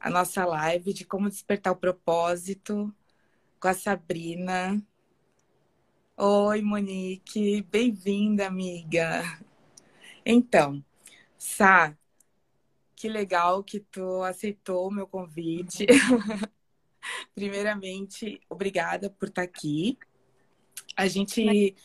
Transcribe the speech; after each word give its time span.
a 0.00 0.10
nossa 0.10 0.44
live 0.44 0.92
de 0.92 1.04
como 1.04 1.28
despertar 1.28 1.72
o 1.72 1.76
propósito 1.76 2.94
com 3.60 3.68
a 3.68 3.74
Sabrina. 3.74 4.80
Oi, 6.16 6.62
Monique, 6.62 7.62
bem-vinda, 7.62 8.46
amiga. 8.46 9.22
Então, 10.24 10.84
Sá, 11.36 11.96
que 12.94 13.08
legal 13.08 13.62
que 13.62 13.80
tu 13.80 14.22
aceitou 14.22 14.88
o 14.88 14.90
meu 14.90 15.06
convite. 15.06 15.86
Primeiramente, 17.34 18.40
obrigada 18.48 19.08
por 19.08 19.28
estar 19.28 19.42
aqui. 19.42 19.96
A 20.96 21.06
gente 21.06 21.76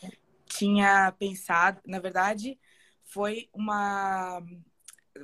tinha 0.46 1.12
pensado, 1.12 1.80
na 1.86 1.98
verdade, 2.00 2.58
foi 3.04 3.48
uma. 3.52 4.42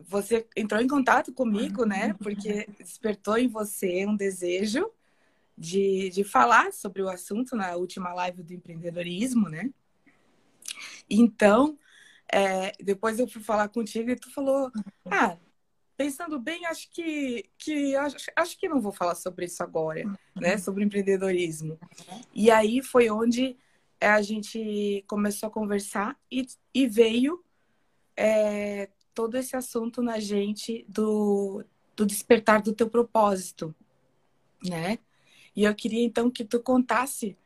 Você 0.07 0.47
entrou 0.57 0.81
em 0.81 0.87
contato 0.87 1.33
comigo, 1.33 1.85
né? 1.85 2.15
Porque 2.15 2.67
despertou 2.79 3.37
em 3.37 3.49
você 3.49 4.07
um 4.07 4.17
desejo 4.17 4.91
de, 5.57 6.11
de 6.11 6.25
falar 6.25 6.73
sobre 6.73 7.03
o 7.03 7.09
assunto 7.09 7.57
na 7.57 7.75
última 7.77 8.15
live 8.15 8.43
do 8.43 8.55
empreendedorismo, 8.55 9.49
né? 9.49 9.71
Então, 11.09 11.77
é, 12.33 12.73
depois 12.83 13.19
eu 13.19 13.27
fui 13.27 13.43
falar 13.43 13.69
contigo 13.69 14.11
e 14.11 14.17
tu 14.17 14.33
falou: 14.33 14.71
Ah, 15.11 15.37
pensando 15.97 16.39
bem, 16.39 16.65
acho 16.67 16.91
que, 16.91 17.45
que 17.59 17.95
acho, 17.97 18.17
acho 18.37 18.59
que 18.59 18.69
não 18.69 18.81
vou 18.81 18.93
falar 18.93 19.15
sobre 19.15 19.47
isso 19.47 19.63
agora, 19.63 20.05
né? 20.37 20.57
Sobre 20.57 20.85
empreendedorismo. 20.85 21.79
E 22.33 22.51
aí 22.51 22.83
foi 22.83 23.11
onde 23.11 23.57
a 24.01 24.23
gente 24.23 25.05
começou 25.07 25.49
a 25.49 25.53
conversar 25.53 26.19
e, 26.31 26.47
e 26.73 26.87
veio 26.87 27.45
é, 28.17 28.89
todo 29.21 29.37
esse 29.37 29.55
assunto 29.55 30.01
na 30.01 30.19
gente 30.19 30.83
do, 30.89 31.63
do 31.95 32.07
despertar 32.07 32.63
do 32.63 32.73
teu 32.73 32.89
propósito, 32.89 33.75
né? 34.65 34.99
E 35.55 35.65
eu 35.65 35.75
queria 35.75 36.03
então 36.03 36.31
que 36.31 36.43
tu 36.43 36.59
contasse 36.59 37.37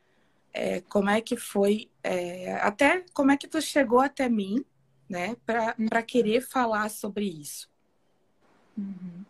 é, 0.53 0.83
como 0.83 1.11
é 1.11 1.21
que 1.21 1.37
foi, 1.37 1.91
é, 2.01 2.55
até 2.61 3.05
como 3.13 3.33
é 3.33 3.37
que 3.37 3.49
tu 3.49 3.61
chegou 3.61 3.99
até 3.99 4.29
mim, 4.29 4.65
né, 5.09 5.37
para 5.45 6.01
querer 6.05 6.43
falar 6.43 6.89
sobre 6.91 7.25
isso. 7.25 7.69
Uhum. 8.79 9.25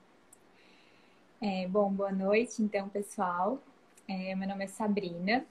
É, 1.40 1.66
bom, 1.66 1.90
boa 1.90 2.12
noite, 2.12 2.62
então, 2.62 2.90
pessoal. 2.90 3.58
É, 4.06 4.34
meu 4.34 4.46
nome 4.46 4.64
é 4.64 4.68
Sabrina, 4.68 5.46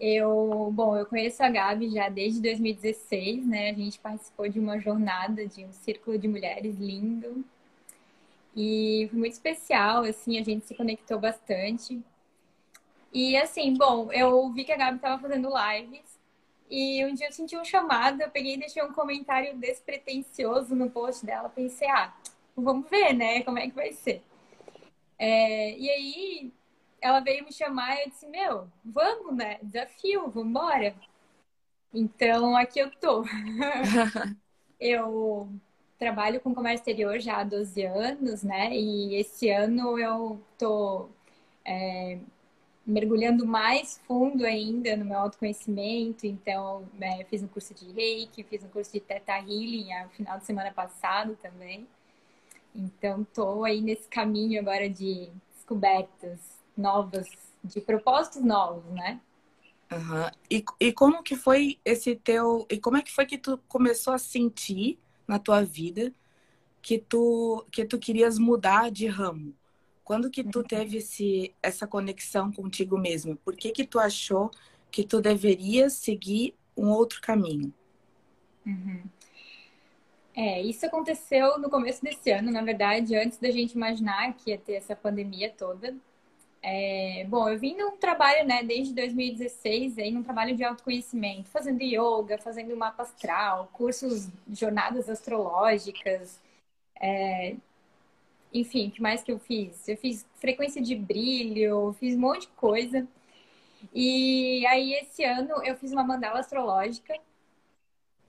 eu, 0.00 0.70
bom, 0.72 0.96
eu 0.96 1.06
conheço 1.06 1.42
a 1.42 1.48
Gabi 1.48 1.90
já 1.90 2.08
desde 2.08 2.40
2016, 2.40 3.46
né? 3.46 3.70
A 3.70 3.74
gente 3.74 3.98
participou 3.98 4.48
de 4.48 4.60
uma 4.60 4.78
jornada 4.78 5.46
de 5.46 5.64
um 5.64 5.72
círculo 5.72 6.18
de 6.18 6.28
mulheres 6.28 6.76
lindo. 6.76 7.44
E 8.56 9.08
foi 9.10 9.18
muito 9.18 9.32
especial, 9.32 10.04
assim, 10.04 10.38
a 10.38 10.44
gente 10.44 10.66
se 10.66 10.74
conectou 10.74 11.18
bastante. 11.18 12.00
E 13.12 13.36
assim, 13.36 13.74
bom, 13.74 14.12
eu 14.12 14.50
vi 14.52 14.64
que 14.64 14.72
a 14.72 14.76
Gabi 14.76 14.96
estava 14.96 15.20
fazendo 15.20 15.48
lives 15.48 16.18
e 16.70 17.04
um 17.04 17.14
dia 17.14 17.28
eu 17.28 17.32
senti 17.32 17.56
um 17.56 17.64
chamado, 17.64 18.20
eu 18.20 18.30
peguei 18.30 18.54
e 18.54 18.58
deixei 18.58 18.82
um 18.82 18.92
comentário 18.92 19.56
despretensioso 19.56 20.74
no 20.74 20.90
post 20.90 21.24
dela, 21.24 21.48
pensei, 21.48 21.88
ah, 21.88 22.14
vamos 22.54 22.88
ver, 22.90 23.14
né, 23.14 23.42
como 23.42 23.58
é 23.58 23.68
que 23.68 23.74
vai 23.74 23.92
ser. 23.92 24.22
É, 25.18 25.76
e 25.78 25.90
aí 25.90 26.52
ela 27.00 27.20
veio 27.20 27.44
me 27.44 27.52
chamar 27.52 27.96
e 27.96 28.04
eu 28.04 28.10
disse, 28.10 28.26
meu, 28.26 28.68
vamos, 28.84 29.36
né? 29.36 29.58
Desafio, 29.62 30.30
vamos 30.30 30.50
embora. 30.50 30.94
Então, 31.92 32.56
aqui 32.56 32.80
eu 32.80 32.90
tô. 32.90 33.24
eu 34.80 35.48
trabalho 35.98 36.40
com 36.40 36.54
comércio 36.54 36.82
exterior 36.82 37.18
já 37.20 37.38
há 37.38 37.44
12 37.44 37.82
anos, 37.84 38.42
né? 38.42 38.76
E 38.76 39.16
esse 39.16 39.50
ano 39.50 39.98
eu 39.98 40.40
tô 40.58 41.08
é, 41.64 42.18
mergulhando 42.86 43.46
mais 43.46 43.98
fundo 44.06 44.44
ainda 44.44 44.96
no 44.96 45.04
meu 45.04 45.18
autoconhecimento. 45.18 46.26
Então, 46.26 46.86
é, 47.00 47.24
fiz 47.24 47.42
um 47.42 47.48
curso 47.48 47.74
de 47.74 47.90
reiki, 47.92 48.42
fiz 48.44 48.64
um 48.64 48.68
curso 48.68 48.92
de 48.92 49.00
Teta 49.00 49.38
Healing 49.38 49.88
no 50.04 50.10
final 50.10 50.38
de 50.38 50.46
semana 50.46 50.72
passado 50.72 51.36
também. 51.42 51.86
Então, 52.74 53.24
tô 53.34 53.64
aí 53.64 53.80
nesse 53.80 54.08
caminho 54.08 54.60
agora 54.60 54.88
de 54.88 55.30
descobertas 55.54 56.57
novas, 56.78 57.28
de 57.62 57.80
propósitos 57.80 58.42
novos, 58.42 58.84
né? 58.92 59.20
Uhum. 59.90 60.30
E, 60.50 60.64
e 60.80 60.92
como 60.92 61.22
que 61.22 61.34
foi 61.34 61.78
esse 61.84 62.14
teu. 62.14 62.66
E 62.70 62.78
como 62.78 62.96
é 62.96 63.02
que 63.02 63.12
foi 63.12 63.26
que 63.26 63.38
tu 63.38 63.58
começou 63.68 64.12
a 64.12 64.18
sentir 64.18 64.98
na 65.26 65.38
tua 65.38 65.62
vida 65.62 66.12
que 66.80 66.98
tu, 66.98 67.66
que 67.70 67.84
tu 67.84 67.98
querias 67.98 68.38
mudar 68.38 68.90
de 68.90 69.06
ramo? 69.06 69.54
Quando 70.04 70.30
que 70.30 70.42
tu 70.42 70.62
teve 70.62 70.98
esse, 70.98 71.54
essa 71.62 71.86
conexão 71.86 72.50
contigo 72.50 72.96
mesmo? 72.96 73.36
Por 73.36 73.54
que 73.54 73.70
que 73.70 73.84
tu 73.84 73.98
achou 73.98 74.50
que 74.90 75.04
tu 75.04 75.20
deverias 75.20 75.94
seguir 75.94 76.54
um 76.76 76.88
outro 76.88 77.20
caminho? 77.20 77.72
Uhum. 78.64 79.02
É, 80.34 80.62
isso 80.62 80.86
aconteceu 80.86 81.58
no 81.58 81.68
começo 81.68 82.02
desse 82.02 82.30
ano, 82.30 82.50
na 82.50 82.62
verdade, 82.62 83.16
antes 83.16 83.38
da 83.38 83.50
gente 83.50 83.72
imaginar 83.72 84.34
que 84.34 84.50
ia 84.50 84.58
ter 84.58 84.74
essa 84.74 84.94
pandemia 84.94 85.50
toda. 85.50 85.96
É, 86.62 87.24
bom, 87.28 87.48
eu 87.48 87.58
vim 87.58 87.76
num 87.76 87.96
trabalho, 87.96 88.46
né, 88.46 88.62
desde 88.64 88.92
2016, 88.92 89.96
aí, 89.98 90.10
num 90.10 90.22
trabalho 90.24 90.56
de 90.56 90.64
autoconhecimento, 90.64 91.48
fazendo 91.50 91.82
yoga, 91.82 92.36
fazendo 92.38 92.76
mapa 92.76 93.02
astral, 93.04 93.68
cursos, 93.72 94.28
jornadas 94.50 95.08
astrológicas, 95.08 96.40
é, 97.00 97.56
enfim, 98.52 98.88
o 98.88 98.90
que 98.92 99.02
mais 99.02 99.22
que 99.22 99.32
eu 99.32 99.38
fiz? 99.38 99.88
Eu 99.88 99.96
fiz 99.96 100.26
frequência 100.36 100.80
de 100.82 100.94
brilho, 100.96 101.94
fiz 101.98 102.16
um 102.16 102.20
monte 102.20 102.42
de 102.42 102.48
coisa. 102.48 103.06
E 103.94 104.66
aí, 104.68 104.94
esse 104.94 105.24
ano, 105.24 105.62
eu 105.64 105.76
fiz 105.76 105.92
uma 105.92 106.04
mandala 106.04 106.40
astrológica, 106.40 107.14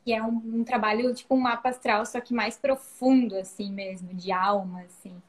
que 0.04 0.14
é 0.14 0.22
um, 0.24 0.42
um 0.60 0.64
trabalho, 0.64 1.14
tipo 1.14 1.36
um 1.36 1.40
mapa 1.40 1.70
astral, 1.70 2.06
só 2.06 2.20
que 2.20 2.34
mais 2.34 2.58
profundo, 2.58 3.36
assim 3.36 3.72
mesmo, 3.72 4.14
de 4.14 4.32
alma, 4.32 4.82
assim. 4.82 5.22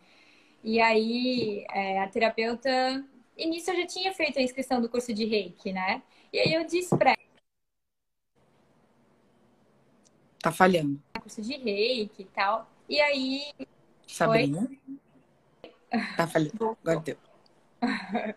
E 0.63 0.81
aí, 0.81 1.65
é, 1.73 2.01
a 2.01 2.09
terapeuta, 2.09 2.71
início 3.37 3.73
eu 3.73 3.81
já 3.81 3.87
tinha 3.87 4.13
feito 4.13 4.39
a 4.39 4.43
inscrição 4.43 4.81
do 4.81 4.89
curso 4.89 5.13
de 5.13 5.25
reiki, 5.25 5.73
né? 5.73 6.03
E 6.33 6.39
aí 6.39 6.53
eu 6.53 6.65
disse 6.65 6.97
pra 6.97 7.15
Tá 10.43 10.51
falhando. 10.51 11.01
Curso 11.21 11.43
de 11.43 11.57
reiki 11.57 12.23
e 12.23 12.25
tal. 12.27 12.71
E 12.89 13.01
aí. 13.01 13.53
Sabrina? 14.07 14.69
Oi? 14.69 15.71
Tá 16.17 16.27
falhando. 16.27 16.77
Agora 16.83 17.01
deu. 17.01 17.17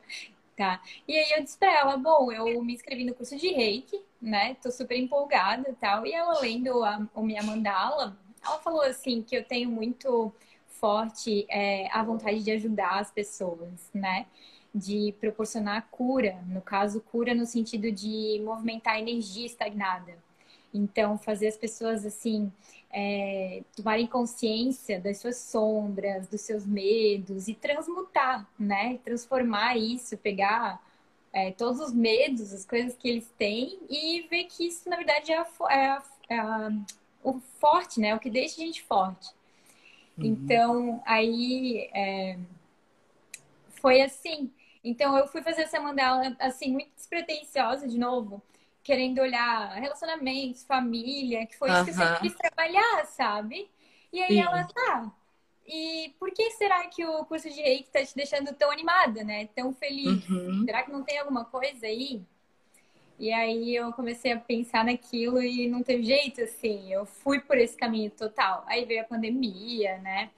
tá. 0.56 0.81
E 1.07 1.17
aí 1.17 1.31
eu 1.31 1.44
disse 1.44 1.57
pra 1.57 1.73
ela, 1.79 1.95
bom, 1.95 2.31
eu 2.31 2.62
me 2.62 2.73
inscrevi 2.73 3.06
no 3.06 3.13
curso 3.13 3.38
de 3.38 3.47
reiki, 3.50 4.01
né? 4.22 4.56
Tô 4.56 4.69
super 4.69 4.97
empolgada 4.97 5.69
e 5.69 5.75
tal. 5.75 6.06
E 6.06 6.13
ela 6.13 6.39
lendo 6.41 6.83
a, 6.83 7.07
a 7.16 7.22
minha 7.22 7.41
mandala, 7.41 8.17
ela 8.45 8.59
falou 8.59 8.81
assim 8.81 9.22
que 9.22 9.35
eu 9.35 9.45
tenho 9.45 9.69
muito 9.69 10.33
forte 10.83 11.45
é, 11.49 11.88
a 11.94 12.03
vontade 12.03 12.44
de 12.44 12.51
ajudar 12.51 12.99
as 12.99 13.09
pessoas, 13.09 13.89
né? 13.94 14.25
De 14.75 15.16
proporcionar 15.17 15.88
cura, 15.89 16.44
no 16.45 16.61
caso, 16.61 16.99
cura 16.99 17.33
no 17.33 17.45
sentido 17.45 17.89
de 17.89 18.41
movimentar 18.44 18.95
a 18.95 18.99
energia 18.99 19.45
estagnada. 19.45 20.17
Então, 20.73 21.17
fazer 21.17 21.47
as 21.47 21.55
pessoas, 21.55 22.05
assim, 22.05 22.51
é, 22.91 23.63
tomarem 23.73 24.05
consciência 24.07 24.99
das 24.99 25.19
suas 25.19 25.38
sombras, 25.38 26.27
dos 26.27 26.41
seus 26.41 26.66
medos 26.66 27.47
e 27.47 27.53
transmutar, 27.53 28.45
né? 28.59 29.00
Transformar 29.05 29.77
isso, 29.77 30.17
pegar 30.17 30.85
é, 31.31 31.51
todos 31.51 31.79
os 31.79 31.94
medos, 31.94 32.51
as 32.51 32.65
coisas 32.65 32.94
que 32.97 33.07
eles 33.07 33.33
têm 33.38 33.79
e 33.89 34.27
ver 34.29 34.44
que 34.45 34.67
isso, 34.67 34.89
na 34.89 34.97
verdade, 34.97 35.31
é, 35.31 35.38
a, 35.38 35.47
é, 35.71 36.01
é 36.27 36.38
a, 36.39 36.71
o 37.23 37.39
forte, 37.57 38.01
né? 38.01 38.13
O 38.13 38.19
que 38.19 38.29
deixa 38.29 38.61
a 38.61 38.65
gente 38.65 38.83
forte. 38.83 39.29
Uhum. 40.18 40.25
Então, 40.25 41.03
aí 41.06 41.89
é, 41.94 42.38
foi 43.81 44.01
assim. 44.01 44.51
Então, 44.83 45.18
eu 45.18 45.27
fui 45.27 45.42
fazer 45.42 45.63
essa 45.63 45.80
mandala, 45.80 46.36
assim, 46.39 46.71
muito 46.71 46.94
despretensiosa, 46.95 47.88
de 47.88 47.98
novo, 47.98 48.42
querendo 48.83 49.21
olhar 49.21 49.74
relacionamentos, 49.80 50.63
família, 50.63 51.45
que 51.45 51.57
foi 51.57 51.71
isso 51.71 51.83
que 51.86 51.89
eu 51.92 51.94
sempre 51.94 52.19
quis 52.19 52.36
trabalhar, 52.36 53.06
sabe? 53.06 53.69
E 54.12 54.21
aí 54.21 54.36
Sim. 54.36 54.42
ela, 54.42 54.63
tá. 54.65 55.13
E 55.65 56.13
por 56.19 56.31
que 56.31 56.51
será 56.51 56.86
que 56.88 57.06
o 57.06 57.25
curso 57.25 57.50
de 57.50 57.62
reiki 57.62 57.89
tá 57.89 58.04
te 58.04 58.13
deixando 58.16 58.54
tão 58.54 58.69
animada, 58.69 59.24
né? 59.24 59.48
Tão 59.56 59.74
feliz? 59.74 60.27
Uhum. 60.30 60.66
Será 60.66 60.83
que 60.83 60.92
não 60.92 61.04
tem 61.04 61.18
alguma 61.18 61.45
coisa 61.45 61.86
aí? 61.86 62.21
E 63.23 63.31
aí 63.31 63.73
eu 63.73 63.93
comecei 63.93 64.33
a 64.33 64.37
pensar 64.37 64.83
naquilo 64.83 65.41
e 65.41 65.65
não 65.69 65.81
teve 65.81 66.03
jeito, 66.03 66.41
assim. 66.41 66.91
Eu 66.91 67.05
fui 67.05 67.39
por 67.39 67.57
esse 67.57 67.77
caminho 67.77 68.11
total. 68.11 68.65
Aí 68.67 68.83
veio 68.83 68.99
a 68.99 69.05
pandemia, 69.05 69.97
né? 69.99 70.29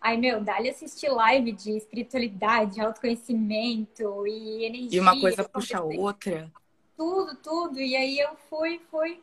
Aí, 0.00 0.18
meu, 0.18 0.42
dá-lhe 0.42 0.68
assistir 0.68 1.08
live 1.10 1.52
de 1.52 1.76
espiritualidade, 1.76 2.80
autoconhecimento 2.80 4.26
e 4.26 4.64
energia. 4.64 4.98
E 4.98 5.00
uma 5.00 5.20
coisa 5.20 5.48
puxa 5.48 5.78
a 5.78 5.84
outra. 5.84 6.50
Tudo, 6.96 7.36
tudo. 7.36 7.80
E 7.80 7.94
aí 7.94 8.18
eu 8.18 8.34
fui, 8.50 8.80
fui. 8.90 9.22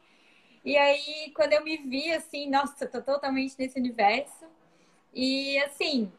E 0.63 0.77
aí, 0.77 1.33
quando 1.35 1.51
eu 1.51 1.65
me 1.65 1.75
vi, 1.75 2.13
assim, 2.13 2.49
nossa, 2.49 2.87
tô 2.87 3.01
totalmente 3.01 3.55
nesse 3.59 3.77
universo. 3.77 4.45
E, 5.13 5.57
assim, 5.63 6.09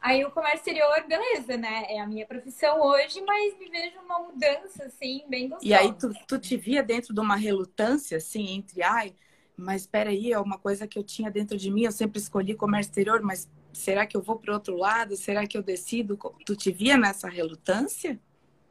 Aí 0.00 0.24
o 0.24 0.30
comércio 0.30 0.58
exterior, 0.58 1.04
beleza, 1.06 1.56
né? 1.56 1.84
É 1.88 2.00
a 2.00 2.06
minha 2.06 2.26
profissão 2.26 2.80
hoje, 2.80 3.20
mas 3.20 3.58
me 3.58 3.68
vejo 3.68 3.98
uma 4.00 4.18
mudança, 4.20 4.84
assim, 4.84 5.24
bem 5.28 5.48
gostosa. 5.48 5.66
E 5.66 5.74
aí 5.74 5.92
tu, 5.92 6.12
tu 6.26 6.38
te 6.38 6.56
via 6.56 6.82
dentro 6.82 7.12
de 7.12 7.20
uma 7.20 7.36
relutância, 7.36 8.16
assim, 8.16 8.54
entre, 8.54 8.82
ai, 8.82 9.14
mas 9.56 9.82
espera 9.82 10.10
aí, 10.10 10.32
é 10.32 10.38
uma 10.38 10.58
coisa 10.58 10.88
que 10.88 10.98
eu 10.98 11.04
tinha 11.04 11.30
dentro 11.30 11.56
de 11.56 11.70
mim, 11.70 11.82
eu 11.82 11.92
sempre 11.92 12.18
escolhi 12.18 12.54
comércio 12.54 12.90
exterior, 12.90 13.20
mas 13.20 13.50
será 13.72 14.06
que 14.06 14.16
eu 14.16 14.22
vou 14.22 14.38
para 14.38 14.54
outro 14.54 14.74
lado? 14.76 15.16
Será 15.16 15.46
que 15.46 15.56
eu 15.56 15.62
decido? 15.62 16.18
Tu 16.46 16.56
te 16.56 16.72
via 16.72 16.96
nessa 16.96 17.28
relutância? 17.28 18.18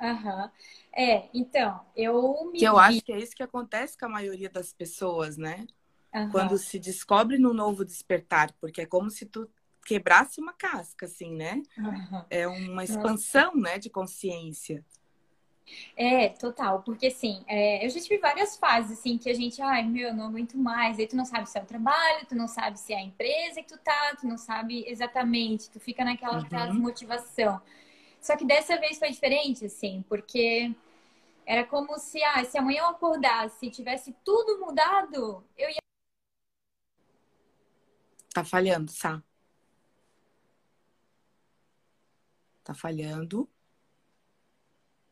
Aham. 0.01 0.43
Uhum. 0.43 0.49
É, 0.91 1.29
então, 1.33 1.79
eu 1.95 2.49
me. 2.51 2.57
Que 2.57 2.65
eu 2.65 2.73
vi... 2.73 2.79
acho 2.79 3.01
que 3.03 3.13
é 3.13 3.19
isso 3.19 3.35
que 3.35 3.43
acontece 3.43 3.95
com 3.97 4.07
a 4.07 4.09
maioria 4.09 4.49
das 4.49 4.73
pessoas, 4.73 5.37
né? 5.37 5.67
Uhum. 6.13 6.31
Quando 6.31 6.57
se 6.57 6.79
descobre 6.79 7.37
no 7.37 7.53
novo 7.53 7.85
despertar, 7.85 8.51
porque 8.59 8.81
é 8.81 8.85
como 8.85 9.11
se 9.11 9.25
tu 9.25 9.47
quebrasse 9.89 10.39
uma 10.39 10.53
casca, 10.53 11.07
assim, 11.07 11.33
né? 11.35 11.63
Uhum. 11.75 12.23
É 12.29 12.47
uma 12.47 12.83
expansão, 12.83 13.55
Nossa. 13.55 13.57
né, 13.57 13.79
de 13.79 13.89
consciência. 13.89 14.85
É, 15.95 16.29
total, 16.29 16.81
porque 16.83 17.07
assim, 17.07 17.43
é, 17.47 17.83
eu 17.85 17.89
já 17.89 17.99
tive 17.99 18.17
várias 18.19 18.55
fases, 18.55 18.99
assim, 18.99 19.17
que 19.17 19.29
a 19.29 19.33
gente, 19.33 19.61
ai, 19.61 19.83
meu, 19.83 20.13
não 20.13 20.27
aguento 20.27 20.57
mais, 20.57 20.97
aí 20.97 21.07
tu 21.07 21.15
não 21.15 21.25
sabe 21.25 21.49
se 21.49 21.57
é 21.57 21.61
o 21.61 21.65
trabalho, 21.65 22.25
tu 22.27 22.35
não 22.35 22.47
sabe 22.47 22.79
se 22.79 22.93
é 22.93 22.97
a 22.97 23.01
empresa 23.01 23.61
que 23.61 23.67
tu 23.67 23.77
tá, 23.79 24.15
tu 24.19 24.27
não 24.27 24.37
sabe 24.37 24.83
exatamente, 24.87 25.69
tu 25.69 25.79
fica 25.79 26.03
naquela 26.03 26.39
uhum. 26.69 26.75
motivação. 26.75 27.59
Só 28.21 28.35
que 28.35 28.45
dessa 28.45 28.77
vez 28.77 28.99
foi 28.99 29.09
diferente, 29.09 29.65
assim, 29.65 30.03
porque 30.07 30.71
era 31.45 31.63
como 31.63 31.97
se, 31.97 32.23
ah, 32.23 32.43
se 32.45 32.57
amanhã 32.57 32.81
eu 32.81 32.87
acordasse 32.87 33.65
e 33.65 33.71
tivesse 33.71 34.15
tudo 34.23 34.59
mudado, 34.59 35.43
eu 35.57 35.69
ia. 35.69 35.77
Tá 38.33 38.43
falhando, 38.43 38.91
Sá. 38.91 39.21
Tá 42.69 42.75
falhando. 42.75 43.49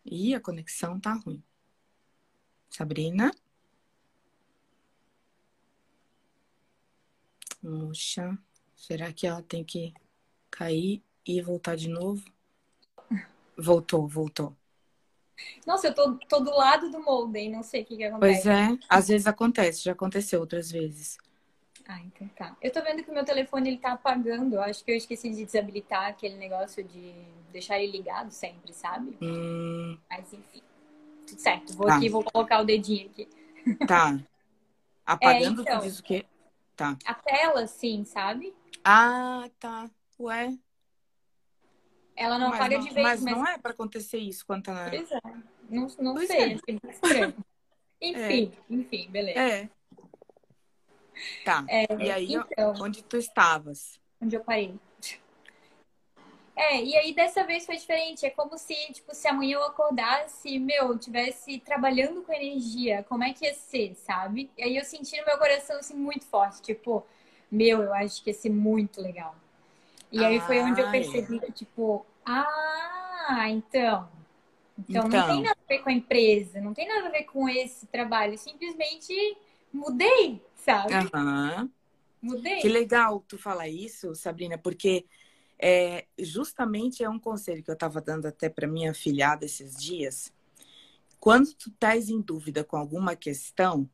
E 0.05 0.35
a 0.35 0.39
conexão 0.39 0.99
tá 0.99 1.13
ruim. 1.13 1.43
Sabrina? 2.69 3.31
Puxa, 7.59 8.37
será 8.75 9.11
que 9.11 9.25
ela 9.25 9.41
tem 9.41 9.63
que 9.63 9.91
cair 10.51 11.01
e 11.25 11.41
voltar 11.41 11.75
de 11.75 11.89
novo? 11.89 12.23
Voltou, 13.57 14.07
voltou. 14.07 14.55
Nossa, 15.65 15.87
eu 15.87 15.95
tô, 15.95 16.13
tô 16.29 16.41
do 16.41 16.51
lado 16.51 16.91
do 16.91 17.01
molde, 17.01 17.49
não 17.49 17.63
sei 17.63 17.81
o 17.81 17.85
que, 17.85 17.97
que 17.97 18.03
acontece. 18.03 18.43
Pois 18.43 18.55
é, 18.55 18.77
às 18.87 19.07
vezes 19.07 19.25
acontece, 19.25 19.83
já 19.83 19.93
aconteceu 19.93 20.41
outras 20.41 20.69
vezes. 20.69 21.17
Ah, 21.87 22.01
então 22.01 22.27
tá. 22.35 22.55
Eu 22.61 22.71
tô 22.71 22.81
vendo 22.81 23.01
que 23.01 23.09
o 23.09 23.13
meu 23.13 23.23
telefone 23.23 23.69
ele 23.69 23.77
tá 23.77 23.93
apagando. 23.93 24.55
Eu 24.55 24.61
acho 24.61 24.83
que 24.83 24.91
eu 24.91 24.95
esqueci 24.95 25.29
de 25.29 25.45
desabilitar 25.45 26.07
aquele 26.07 26.35
negócio 26.35 26.83
de 26.83 27.13
deixar 27.51 27.79
ele 27.79 27.93
ligado 27.93 28.29
sempre, 28.31 28.73
sabe? 28.73 29.17
Hum... 29.21 29.97
Mas 30.09 30.33
enfim. 30.33 30.61
Tudo 31.25 31.39
certo. 31.39 31.73
Vou 31.73 31.87
tá. 31.87 31.95
aqui, 31.95 32.09
vou 32.09 32.23
colocar 32.23 32.61
o 32.61 32.65
dedinho 32.65 33.09
aqui. 33.09 33.27
Tá. 33.87 34.19
Apagando, 35.05 35.61
é, 35.61 35.63
então, 35.63 35.79
tu 35.79 35.83
diz 35.83 35.99
o 35.99 36.03
quê? 36.03 36.25
Tá. 36.75 36.97
A 37.05 37.13
tela, 37.13 37.65
sim, 37.65 38.03
sabe? 38.03 38.53
Ah, 38.83 39.49
tá. 39.57 39.89
Ué. 40.19 40.57
Ela 42.15 42.37
não 42.37 42.49
mas 42.49 42.59
apaga 42.59 42.77
não, 42.77 42.83
de 42.85 42.93
vez, 42.93 43.07
mas, 43.07 43.21
mas... 43.21 43.37
não 43.37 43.47
é 43.47 43.57
para 43.57 43.71
acontecer 43.71 44.17
isso 44.17 44.45
quando 44.45 44.63
tá 44.63 44.73
na... 44.73 44.89
Pois 44.89 45.11
é. 45.11 45.19
Não, 45.69 45.87
não 45.99 46.13
pois 46.15 46.27
sei, 46.27 46.59
é. 46.67 46.89
estranho. 46.89 47.35
enfim, 48.01 48.51
é. 48.69 48.73
enfim, 48.73 49.09
beleza. 49.09 49.39
É. 49.39 49.69
Tá. 51.43 51.65
É, 51.67 51.85
e 51.99 52.11
aí, 52.11 52.33
então, 52.33 52.73
onde 52.81 53.03
tu 53.03 53.17
estavas? 53.17 53.99
Onde 54.21 54.35
eu 54.35 54.43
parei. 54.43 54.73
É, 56.57 56.83
e 56.83 56.97
aí 56.97 57.13
dessa 57.13 57.43
vez 57.43 57.67
foi 57.67 57.77
diferente. 57.77 58.25
É 58.25 58.31
como 58.31 58.57
se, 58.57 58.73
tipo, 58.91 59.13
se 59.13 59.27
amanhã 59.27 59.57
eu 59.57 59.63
acordasse, 59.63 60.57
meu, 60.57 60.97
tivesse 60.97 61.59
trabalhando 61.59 62.23
com 62.23 62.33
energia, 62.33 63.05
como 63.07 63.23
é 63.23 63.31
que 63.31 63.45
ia 63.45 63.53
ser, 63.53 63.93
sabe? 63.95 64.49
E 64.57 64.63
aí 64.63 64.75
eu 64.75 64.83
senti 64.83 65.15
no 65.19 65.25
meu 65.25 65.37
coração, 65.37 65.77
assim, 65.77 65.95
muito 65.95 66.25
forte, 66.25 66.61
tipo, 66.63 67.05
meu, 67.51 67.83
eu 67.83 67.93
acho 67.93 68.23
que 68.23 68.31
ia 68.31 68.33
ser 68.33 68.49
muito 68.49 68.99
legal. 68.99 69.35
E 70.11 70.23
aí 70.23 70.39
foi 70.41 70.59
onde 70.61 70.81
eu 70.81 70.89
percebi 70.89 71.39
que, 71.39 71.51
tipo, 71.51 72.03
ah, 72.25 73.45
então. 73.49 74.09
Então, 74.79 75.07
então 75.07 75.09
não 75.09 75.27
tem 75.27 75.41
nada 75.41 75.57
a 75.63 75.67
ver 75.67 75.79
com 75.79 75.89
a 75.89 75.93
empresa, 75.93 76.61
não 76.61 76.73
tem 76.73 76.87
nada 76.87 77.07
a 77.07 77.11
ver 77.11 77.23
com 77.23 77.47
esse 77.47 77.85
trabalho. 77.87 78.37
Simplesmente 78.37 79.37
mudei, 79.71 80.41
sabe? 80.55 80.93
Uhum. 80.93 81.69
Mudei. 82.21 82.59
Que 82.59 82.67
legal 82.67 83.23
tu 83.27 83.37
falar 83.37 83.67
isso, 83.67 84.13
Sabrina, 84.15 84.57
porque 84.57 85.05
é, 85.59 86.05
justamente 86.17 87.03
é 87.03 87.09
um 87.09 87.19
conselho 87.19 87.63
que 87.63 87.69
eu 87.69 87.73
estava 87.73 88.01
dando 88.01 88.27
até 88.27 88.49
para 88.49 88.67
minha 88.67 88.93
filhada 88.93 89.45
esses 89.45 89.75
dias. 89.75 90.33
Quando 91.19 91.53
tu 91.53 91.69
estás 91.69 92.09
em 92.09 92.21
dúvida 92.21 92.63
com 92.63 92.77
alguma 92.77 93.15
questão, 93.15 93.89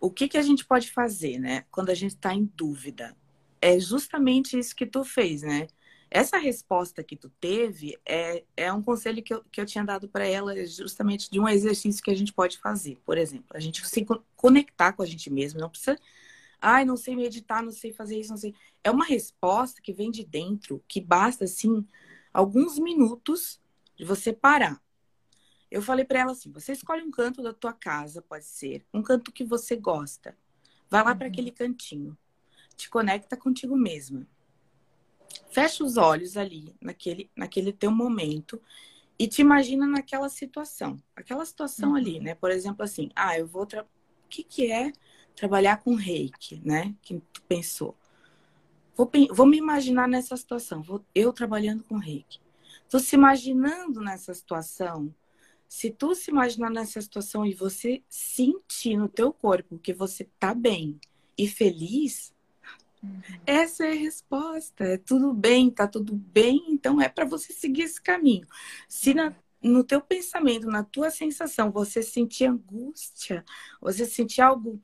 o 0.00 0.10
que, 0.10 0.28
que 0.28 0.38
a 0.38 0.42
gente 0.42 0.64
pode 0.64 0.90
fazer, 0.90 1.38
né? 1.38 1.64
Quando 1.70 1.90
a 1.90 1.94
gente 1.94 2.14
está 2.14 2.34
em 2.34 2.44
dúvida, 2.54 3.16
é 3.60 3.78
justamente 3.78 4.58
isso 4.58 4.74
que 4.74 4.86
tu 4.86 5.04
fez, 5.04 5.42
né? 5.42 5.66
Essa 6.10 6.38
resposta 6.38 7.04
que 7.04 7.16
tu 7.16 7.28
teve 7.40 7.98
é, 8.04 8.42
é 8.56 8.72
um 8.72 8.82
conselho 8.82 9.22
que 9.22 9.34
eu, 9.34 9.44
que 9.50 9.60
eu 9.60 9.66
tinha 9.66 9.84
dado 9.84 10.08
para 10.08 10.26
ela, 10.26 10.54
justamente 10.66 11.30
de 11.30 11.38
um 11.38 11.48
exercício 11.48 12.02
que 12.02 12.10
a 12.10 12.14
gente 12.14 12.32
pode 12.32 12.58
fazer. 12.58 12.98
Por 13.04 13.18
exemplo, 13.18 13.48
a 13.54 13.60
gente 13.60 13.86
se 13.86 14.06
conectar 14.34 14.92
com 14.92 15.02
a 15.02 15.06
gente 15.06 15.30
mesmo, 15.30 15.60
não 15.60 15.68
precisa. 15.68 15.98
Ai, 16.60 16.84
não 16.84 16.96
sei 16.96 17.14
meditar, 17.14 17.62
não 17.62 17.70
sei 17.70 17.92
fazer 17.92 18.18
isso, 18.18 18.30
não 18.30 18.38
sei. 18.38 18.54
É 18.82 18.90
uma 18.90 19.04
resposta 19.04 19.82
que 19.82 19.92
vem 19.92 20.10
de 20.10 20.24
dentro, 20.24 20.82
que 20.88 21.00
basta, 21.00 21.44
assim, 21.44 21.86
alguns 22.32 22.78
minutos 22.78 23.60
de 23.96 24.04
você 24.04 24.32
parar. 24.32 24.80
Eu 25.70 25.82
falei 25.82 26.04
para 26.04 26.20
ela 26.20 26.32
assim: 26.32 26.50
você 26.50 26.72
escolhe 26.72 27.02
um 27.02 27.10
canto 27.10 27.42
da 27.42 27.52
tua 27.52 27.72
casa, 27.72 28.22
pode 28.22 28.46
ser, 28.46 28.84
um 28.92 29.02
canto 29.02 29.30
que 29.30 29.44
você 29.44 29.76
gosta. 29.76 30.36
Vai 30.90 31.04
lá 31.04 31.12
uhum. 31.12 31.18
para 31.18 31.28
aquele 31.28 31.50
cantinho 31.50 32.16
te 32.78 32.88
conecta 32.88 33.36
contigo 33.36 33.76
mesma. 33.76 34.26
Fecha 35.50 35.84
os 35.84 35.96
olhos 35.96 36.36
ali, 36.36 36.74
naquele, 36.80 37.30
naquele 37.34 37.72
teu 37.72 37.90
momento, 37.90 38.60
e 39.18 39.26
te 39.26 39.40
imagina 39.40 39.86
naquela 39.86 40.28
situação. 40.28 41.02
Aquela 41.16 41.44
situação 41.44 41.90
uhum. 41.90 41.96
ali, 41.96 42.20
né? 42.20 42.34
Por 42.34 42.50
exemplo, 42.50 42.84
assim, 42.84 43.10
ah, 43.16 43.38
eu 43.38 43.46
vou. 43.46 43.66
Tra... 43.66 43.82
O 43.82 44.28
que, 44.28 44.42
que 44.42 44.70
é 44.70 44.92
trabalhar 45.34 45.78
com 45.78 45.94
reiki, 45.94 46.60
né? 46.64 46.94
Que 47.02 47.20
tu 47.32 47.42
pensou. 47.42 47.96
Vou, 48.96 49.10
vou 49.30 49.46
me 49.46 49.56
imaginar 49.56 50.08
nessa 50.08 50.36
situação, 50.36 50.82
vou, 50.82 51.04
eu 51.14 51.32
trabalhando 51.32 51.84
com 51.84 51.96
reiki. 51.96 52.40
Tô 52.88 52.98
se 52.98 53.14
imaginando 53.14 54.00
nessa 54.00 54.34
situação. 54.34 55.14
Se 55.68 55.90
tu 55.90 56.14
se 56.14 56.30
imaginar 56.30 56.70
nessa 56.70 57.00
situação 57.00 57.46
e 57.46 57.54
você 57.54 58.02
sentir 58.08 58.96
no 58.96 59.08
teu 59.08 59.32
corpo 59.32 59.78
que 59.78 59.92
você 59.92 60.28
tá 60.38 60.52
bem 60.52 60.98
e 61.36 61.46
feliz, 61.46 62.34
Uhum. 63.02 63.20
Essa 63.46 63.86
é 63.86 63.92
a 63.92 63.94
resposta. 63.94 64.84
É 64.84 64.98
tudo 64.98 65.32
bem, 65.32 65.70
tá 65.70 65.86
tudo 65.86 66.14
bem, 66.14 66.64
então 66.68 67.00
é 67.00 67.08
para 67.08 67.24
você 67.24 67.52
seguir 67.52 67.82
esse 67.82 68.00
caminho. 68.00 68.46
Se 68.88 69.14
na, 69.14 69.34
no 69.62 69.84
teu 69.84 70.00
pensamento, 70.00 70.66
na 70.68 70.82
tua 70.82 71.10
sensação, 71.10 71.70
você 71.70 72.02
sentir 72.02 72.46
angústia, 72.46 73.44
você 73.80 74.04
sentir 74.04 74.40
algo, 74.40 74.80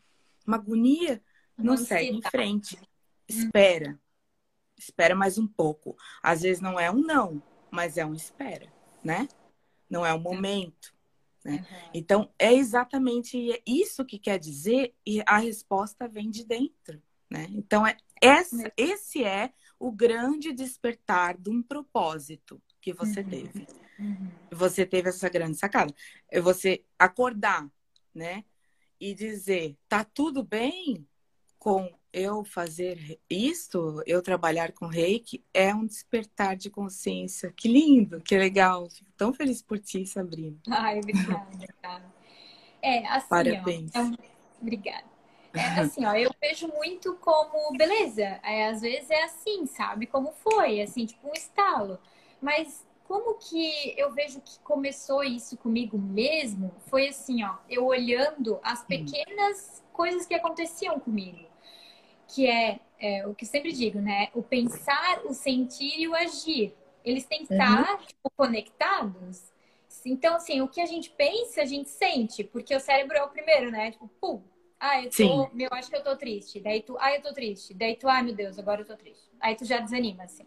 uma 0.47 0.57
agonia, 0.57 1.23
não, 1.57 1.75
não 1.75 1.77
segue 1.77 2.17
em 2.17 2.23
frente. 2.23 2.77
Uhum. 2.77 2.83
Espera. 3.29 4.01
Espera 4.77 5.15
mais 5.15 5.39
um 5.39 5.47
pouco. 5.47 5.97
Às 6.23 6.43
vezes 6.43 6.61
não 6.61 6.79
é 6.79 6.91
um 6.91 7.01
não, 7.01 7.43
mas 7.71 7.97
é 7.97 8.05
um 8.05 8.15
espera, 8.15 8.73
né? 9.03 9.29
Não 9.89 10.05
é 10.05 10.13
um 10.13 10.21
momento. 10.21 10.95
Né? 11.45 11.57
Uhum. 11.57 11.91
Então, 11.95 12.31
é 12.39 12.53
exatamente 12.53 13.63
isso 13.67 14.05
que 14.05 14.19
quer 14.19 14.39
dizer, 14.39 14.95
e 15.07 15.23
a 15.27 15.39
resposta 15.39 16.09
vem 16.09 16.31
de 16.31 16.45
dentro. 16.45 17.01
Né? 17.35 17.49
Então, 17.51 17.85
é, 17.85 17.97
esse, 18.23 18.73
esse 18.77 19.25
é 19.25 19.53
o 19.77 19.91
grande 19.91 20.53
despertar 20.53 21.37
de 21.37 21.51
um 21.51 21.61
propósito 21.61 22.63
que 22.81 22.93
você 22.93 23.23
uhum. 23.23 23.29
teve. 23.29 23.67
Uhum. 23.99 24.31
Você 24.53 24.87
teve 24.87 25.09
essa 25.09 25.29
grande 25.29 25.59
sacada. 25.59 25.93
É 26.31 26.41
você 26.41 26.85
acordar, 26.97 27.69
né? 28.15 28.45
E 29.01 29.13
dizer, 29.15 29.77
tá 29.89 30.05
tudo 30.05 30.45
bem 30.45 31.05
com 31.59 31.93
eu 32.13 32.45
fazer 32.45 33.19
isto, 33.29 34.01
eu 34.07 34.23
trabalhar 34.23 34.71
com 34.71 34.87
reiki, 34.87 35.45
é 35.53 35.75
um 35.75 35.85
despertar 35.85 36.57
de 36.57 36.71
consciência. 36.71 37.53
Que 37.57 37.67
lindo, 37.67 38.21
que 38.21 38.39
legal. 38.39 38.89
Fico 38.89 39.11
tão 39.17 39.33
feliz 39.33 39.61
por 39.61 39.81
ti, 39.81 40.07
Sabrina. 40.07 40.57
Ai, 40.71 41.01
obrigada. 41.01 42.15
É, 42.81 43.05
assim, 43.09 43.29
Parabéns. 43.29 43.91
Ó, 43.97 43.99
é 43.99 44.13
Obrigada. 44.61 45.14
É, 45.55 45.81
assim, 45.81 46.05
ó, 46.05 46.15
eu 46.15 46.31
vejo 46.41 46.69
muito 46.69 47.15
como, 47.15 47.77
beleza, 47.77 48.41
é, 48.43 48.67
às 48.67 48.81
vezes 48.81 49.09
é 49.09 49.23
assim, 49.23 49.67
sabe? 49.67 50.07
Como 50.07 50.33
foi, 50.33 50.81
assim, 50.83 51.07
tipo 51.07 51.29
um 51.29 51.33
estalo. 51.33 51.99
Mas 52.41 52.85
como 53.05 53.35
que 53.35 53.95
eu 53.97 54.13
vejo 54.13 54.41
que 54.41 54.59
começou 54.61 55.23
isso 55.23 55.57
comigo 55.57 55.97
mesmo? 55.97 56.75
Foi 56.89 57.09
assim, 57.09 57.45
ó, 57.45 57.57
eu 57.69 57.87
olhando 57.87 58.59
as 58.63 58.83
hum. 58.83 58.87
pequenas 58.89 59.83
coisas 59.93 60.27
que 60.27 60.35
aconteciam 60.35 60.99
comigo. 60.99 61.47
Que 62.27 62.49
é, 62.49 62.81
é, 62.99 63.27
o 63.27 63.35
que 63.35 63.45
eu 63.45 63.49
sempre 63.49 63.73
digo, 63.73 64.01
né? 64.01 64.29
O 64.35 64.43
pensar, 64.43 65.23
o 65.25 65.33
sentir 65.33 66.01
e 66.01 66.09
o 66.09 66.15
agir. 66.15 66.75
Eles 67.05 67.27
têm 67.27 67.47
que 67.47 67.53
estar 67.53 67.91
uhum. 67.91 67.99
tipo, 67.99 68.31
conectados. 68.37 69.53
Então, 70.05 70.37
assim, 70.37 70.61
o 70.61 70.69
que 70.69 70.81
a 70.81 70.87
gente 70.87 71.11
pensa, 71.11 71.63
a 71.63 71.65
gente 71.65 71.89
sente, 71.89 72.43
porque 72.43 72.75
o 72.75 72.81
cérebro 72.81 73.17
é 73.17 73.23
o 73.23 73.29
primeiro, 73.29 73.71
né? 73.71 73.91
Tipo, 73.93 74.09
pum, 74.21 74.43
ah, 74.85 75.03
eu 75.03 75.05
tô, 75.05 75.13
Sim. 75.13 75.49
eu 75.59 75.69
acho 75.73 75.89
que 75.89 75.97
eu 75.97 76.03
tô 76.03 76.15
triste. 76.15 76.61
Daí 76.61 76.83
tu, 76.83 76.95
ah, 77.01 77.15
eu 77.15 77.23
tô 77.23 77.33
triste. 77.33 77.73
Daí 77.73 77.97
tu, 77.97 78.07
ai 78.07 78.23
meu 78.23 78.35
Deus, 78.35 78.59
agora 78.59 78.83
eu 78.83 78.87
tô 78.87 78.95
triste. 78.95 79.31
Aí 79.41 79.57
tu 79.57 79.65
já 79.65 79.79
desanima, 79.79 80.25
assim. 80.25 80.45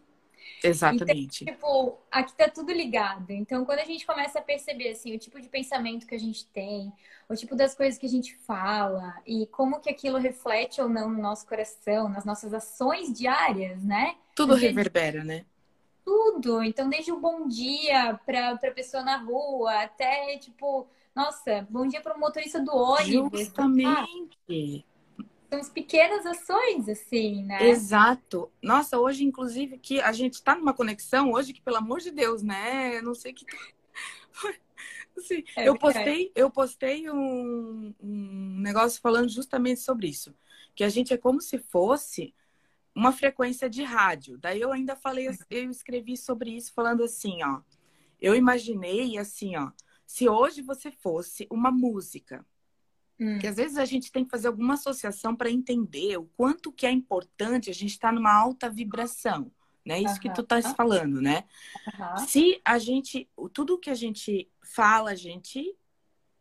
Exatamente. 0.63 1.43
Então, 1.43 1.55
tipo, 1.55 1.97
aqui 2.11 2.35
tá 2.35 2.47
tudo 2.47 2.71
ligado. 2.71 3.31
Então, 3.31 3.65
quando 3.65 3.79
a 3.79 3.85
gente 3.85 4.05
começa 4.05 4.37
a 4.37 4.41
perceber, 4.41 4.89
assim, 4.89 5.15
o 5.15 5.19
tipo 5.19 5.41
de 5.41 5.49
pensamento 5.49 6.05
que 6.05 6.13
a 6.13 6.19
gente 6.19 6.45
tem, 6.47 6.93
o 7.27 7.35
tipo 7.35 7.55
das 7.55 7.73
coisas 7.73 7.99
que 7.99 8.05
a 8.05 8.09
gente 8.09 8.35
fala 8.35 9.15
e 9.25 9.47
como 9.47 9.79
que 9.79 9.89
aquilo 9.89 10.19
reflete 10.19 10.79
ou 10.79 10.87
não 10.87 11.09
no 11.09 11.19
nosso 11.19 11.47
coração, 11.47 12.07
nas 12.07 12.23
nossas 12.23 12.53
ações 12.53 13.11
diárias, 13.11 13.83
né? 13.83 14.17
Tudo 14.35 14.53
reverbera, 14.53 15.23
né? 15.23 15.45
Tudo. 16.05 16.63
Então, 16.63 16.87
desde 16.87 17.11
o 17.11 17.19
bom 17.19 17.47
dia 17.47 18.19
pra, 18.23 18.55
pra 18.55 18.71
pessoa 18.71 19.03
na 19.03 19.17
rua 19.17 19.81
até, 19.81 20.37
tipo, 20.37 20.87
nossa, 21.17 21.65
bom 21.67 21.87
dia 21.87 21.99
para 21.99 22.15
o 22.15 22.19
motorista 22.19 22.61
do 22.61 22.71
ônibus. 22.71 23.39
Justamente. 23.39 24.85
Ah, 24.87 25.25
são 25.49 25.59
as 25.59 25.67
pequenas 25.67 26.27
ações, 26.27 26.87
assim, 26.87 27.43
né? 27.43 27.69
Exato. 27.69 28.51
Nossa, 28.61 28.99
hoje, 28.99 29.23
inclusive, 29.23 29.79
que 29.79 29.99
a 29.99 30.11
gente 30.11 30.33
está 30.33 30.55
numa 30.55 30.75
conexão 30.75 31.31
hoje 31.31 31.53
que, 31.53 31.61
pelo 31.61 31.77
amor 31.77 32.01
de 32.01 32.11
Deus, 32.11 32.43
né? 32.43 32.99
Eu 32.99 33.01
não 33.01 33.15
sei 33.15 33.33
que. 33.33 33.47
Assim, 35.17 35.43
é, 35.57 35.67
eu 35.67 35.75
postei, 35.75 36.31
eu 36.35 36.51
postei 36.51 37.09
um, 37.09 37.95
um 37.99 38.59
negócio 38.59 39.01
falando 39.01 39.29
justamente 39.29 39.79
sobre 39.79 40.09
isso. 40.09 40.35
Que 40.75 40.83
a 40.83 40.89
gente 40.89 41.15
é 41.15 41.17
como 41.17 41.41
se 41.41 41.57
fosse 41.57 42.31
uma 42.93 43.11
frequência 43.11 43.67
de 43.67 43.81
rádio. 43.81 44.37
Daí 44.37 44.61
eu 44.61 44.71
ainda 44.71 44.95
falei, 44.95 45.27
eu 45.49 45.71
escrevi 45.71 46.15
sobre 46.15 46.51
isso 46.51 46.71
falando 46.75 47.03
assim, 47.03 47.41
ó. 47.41 47.61
Eu 48.21 48.35
imaginei 48.35 49.17
assim, 49.17 49.55
ó 49.55 49.71
se 50.07 50.29
hoje 50.29 50.61
você 50.61 50.89
fosse 50.89 51.45
uma 51.51 51.69
música, 51.69 52.43
hum. 53.19 53.37
que 53.39 53.45
às 53.45 53.57
vezes 53.57 53.77
a 53.77 53.83
gente 53.83 54.09
tem 54.09 54.23
que 54.23 54.31
fazer 54.31 54.47
alguma 54.47 54.75
associação 54.75 55.35
para 55.35 55.51
entender 55.51 56.17
o 56.17 56.25
quanto 56.37 56.71
que 56.71 56.85
é 56.85 56.91
importante 56.91 57.69
a 57.69 57.73
gente 57.73 57.91
estar 57.91 58.07
tá 58.07 58.13
numa 58.13 58.33
alta 58.33 58.69
vibração, 58.69 59.51
né? 59.85 59.99
Isso 59.99 60.19
que 60.19 60.33
tu 60.33 60.41
estás 60.41 60.71
falando, 60.71 61.21
né? 61.21 61.43
Se 62.25 62.59
a 62.63 62.79
gente, 62.79 63.29
tudo 63.53 63.77
que 63.77 63.89
a 63.89 63.95
gente 63.95 64.49
fala, 64.63 65.11
a 65.11 65.15
gente 65.15 65.75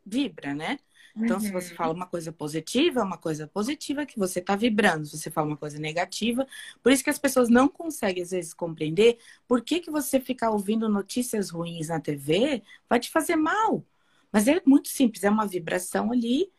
vibra, 0.05 0.55
né? 0.55 0.79
Então, 1.19 1.37
uhum. 1.37 1.43
se 1.43 1.51
você 1.51 1.71
uhum. 1.71 1.77
fala 1.77 1.93
uma 1.93 2.05
coisa 2.05 2.31
positiva, 2.31 2.99
é 2.99 3.03
uma 3.03 3.17
coisa 3.17 3.47
positiva 3.47 4.05
que 4.05 4.19
você 4.19 4.39
está 4.39 4.55
vibrando. 4.55 5.05
Se 5.05 5.17
você 5.17 5.31
fala 5.31 5.47
uma 5.47 5.57
coisa 5.57 5.79
negativa, 5.79 6.47
por 6.83 6.91
isso 6.91 7.03
que 7.03 7.09
as 7.09 7.17
pessoas 7.17 7.49
não 7.49 7.67
conseguem, 7.67 8.21
às 8.21 8.31
vezes, 8.31 8.53
compreender 8.53 9.17
por 9.47 9.61
que, 9.61 9.79
que 9.79 9.89
você 9.89 10.19
ficar 10.19 10.51
ouvindo 10.51 10.87
notícias 10.87 11.49
ruins 11.49 11.87
na 11.87 11.99
TV 11.99 12.61
vai 12.87 12.99
te 12.99 13.09
fazer 13.09 13.35
mal. 13.35 13.83
Mas 14.31 14.47
é 14.47 14.61
muito 14.65 14.89
simples, 14.89 15.23
é 15.23 15.29
uma 15.29 15.47
vibração 15.47 16.11
ali 16.11 16.51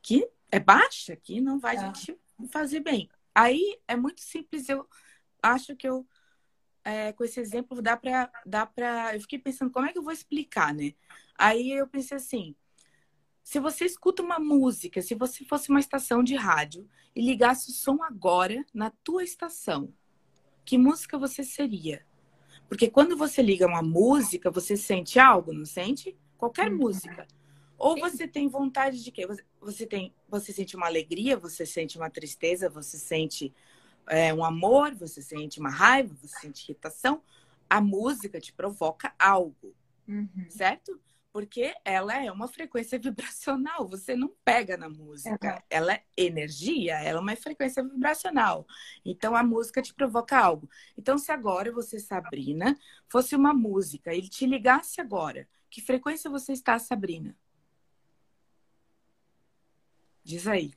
que 0.00 0.26
é 0.50 0.58
baixa, 0.58 1.14
que 1.16 1.40
não 1.40 1.58
vai 1.58 1.76
é. 1.76 1.92
te 1.92 2.18
fazer 2.50 2.80
bem. 2.80 3.10
Aí 3.34 3.78
é 3.86 3.94
muito 3.94 4.22
simples, 4.22 4.68
eu 4.68 4.88
acho 5.42 5.76
que 5.76 5.86
eu, 5.86 6.06
é, 6.82 7.12
com 7.12 7.24
esse 7.24 7.38
exemplo, 7.40 7.82
dá 7.82 7.96
para. 7.96 8.30
Dá 8.46 8.64
pra... 8.64 9.14
Eu 9.14 9.20
fiquei 9.20 9.38
pensando, 9.38 9.70
como 9.70 9.86
é 9.86 9.92
que 9.92 9.98
eu 9.98 10.02
vou 10.02 10.12
explicar, 10.12 10.72
né? 10.72 10.94
Aí 11.36 11.72
eu 11.72 11.86
pensei 11.86 12.16
assim 12.16 12.56
se 13.48 13.58
você 13.58 13.86
escuta 13.86 14.22
uma 14.22 14.38
música, 14.38 15.00
se 15.00 15.14
você 15.14 15.42
fosse 15.42 15.70
uma 15.70 15.80
estação 15.80 16.22
de 16.22 16.36
rádio 16.36 16.86
e 17.16 17.22
ligasse 17.22 17.70
o 17.70 17.72
som 17.72 18.02
agora 18.02 18.62
na 18.74 18.90
tua 19.02 19.24
estação, 19.24 19.90
que 20.66 20.76
música 20.76 21.16
você 21.16 21.42
seria? 21.42 22.04
Porque 22.68 22.90
quando 22.90 23.16
você 23.16 23.40
liga 23.40 23.66
uma 23.66 23.80
música, 23.80 24.50
você 24.50 24.76
sente 24.76 25.18
algo, 25.18 25.54
não 25.54 25.64
sente? 25.64 26.14
Qualquer 26.36 26.70
uhum. 26.70 26.76
música. 26.76 27.26
Ou 27.78 27.98
você 27.98 28.28
tem 28.28 28.48
vontade 28.48 29.02
de 29.02 29.10
quê? 29.10 29.26
Você 29.62 29.86
tem, 29.86 30.12
você 30.28 30.52
sente 30.52 30.76
uma 30.76 30.84
alegria, 30.84 31.34
você 31.38 31.64
sente 31.64 31.96
uma 31.96 32.10
tristeza, 32.10 32.68
você 32.68 32.98
sente 32.98 33.54
é, 34.08 34.34
um 34.34 34.44
amor, 34.44 34.94
você 34.94 35.22
sente 35.22 35.58
uma 35.58 35.70
raiva, 35.70 36.14
você 36.20 36.38
sente 36.38 36.64
irritação. 36.70 37.22
A 37.70 37.80
música 37.80 38.38
te 38.42 38.52
provoca 38.52 39.14
algo, 39.18 39.74
uhum. 40.06 40.28
certo? 40.50 41.00
Porque 41.38 41.72
ela 41.84 42.16
é 42.16 42.32
uma 42.32 42.48
frequência 42.48 42.98
vibracional. 42.98 43.86
Você 43.86 44.16
não 44.16 44.34
pega 44.44 44.76
na 44.76 44.88
música. 44.88 45.54
Uhum. 45.54 45.62
Ela 45.70 45.92
é 45.92 46.02
energia, 46.16 46.98
ela 46.98 47.20
é 47.20 47.22
uma 47.22 47.36
frequência 47.36 47.80
vibracional. 47.80 48.66
Então 49.04 49.36
a 49.36 49.42
música 49.44 49.80
te 49.80 49.94
provoca 49.94 50.36
algo. 50.36 50.68
Então, 50.96 51.16
se 51.16 51.30
agora 51.30 51.70
você, 51.70 52.00
Sabrina, 52.00 52.76
fosse 53.06 53.36
uma 53.36 53.54
música, 53.54 54.12
ele 54.12 54.28
te 54.28 54.46
ligasse 54.46 55.00
agora, 55.00 55.48
que 55.70 55.80
frequência 55.80 56.28
você 56.28 56.52
está, 56.52 56.76
Sabrina? 56.76 57.36
Diz 60.24 60.44
aí. 60.48 60.72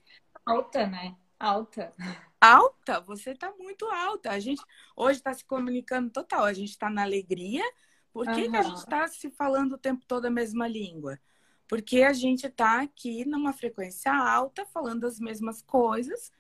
Alta, 0.45 0.85
né? 0.85 1.17
Alta. 1.39 1.91
Alta? 2.39 2.99
Você 3.01 3.31
está 3.31 3.51
muito 3.57 3.85
alta. 3.87 4.29
A 4.29 4.39
gente 4.39 4.61
hoje 4.95 5.17
está 5.17 5.33
se 5.33 5.43
comunicando 5.43 6.11
total. 6.11 6.43
A 6.43 6.53
gente 6.53 6.69
está 6.69 6.87
na 6.87 7.01
alegria 7.01 7.63
por 8.13 8.25
que, 8.25 8.43
uhum. 8.43 8.51
que 8.51 8.57
a 8.57 8.63
gente 8.63 8.77
está 8.77 9.07
se 9.07 9.29
falando 9.29 9.73
o 9.73 9.77
tempo 9.77 10.05
todo 10.05 10.25
a 10.25 10.29
mesma 10.29 10.67
língua? 10.67 11.19
Porque 11.67 12.03
a 12.03 12.11
gente 12.11 12.47
está 12.47 12.81
aqui 12.81 13.23
numa 13.25 13.53
frequência 13.53 14.13
alta, 14.13 14.65
falando 14.65 15.05
as 15.07 15.19
mesmas 15.19 15.61
coisas. 15.61 16.31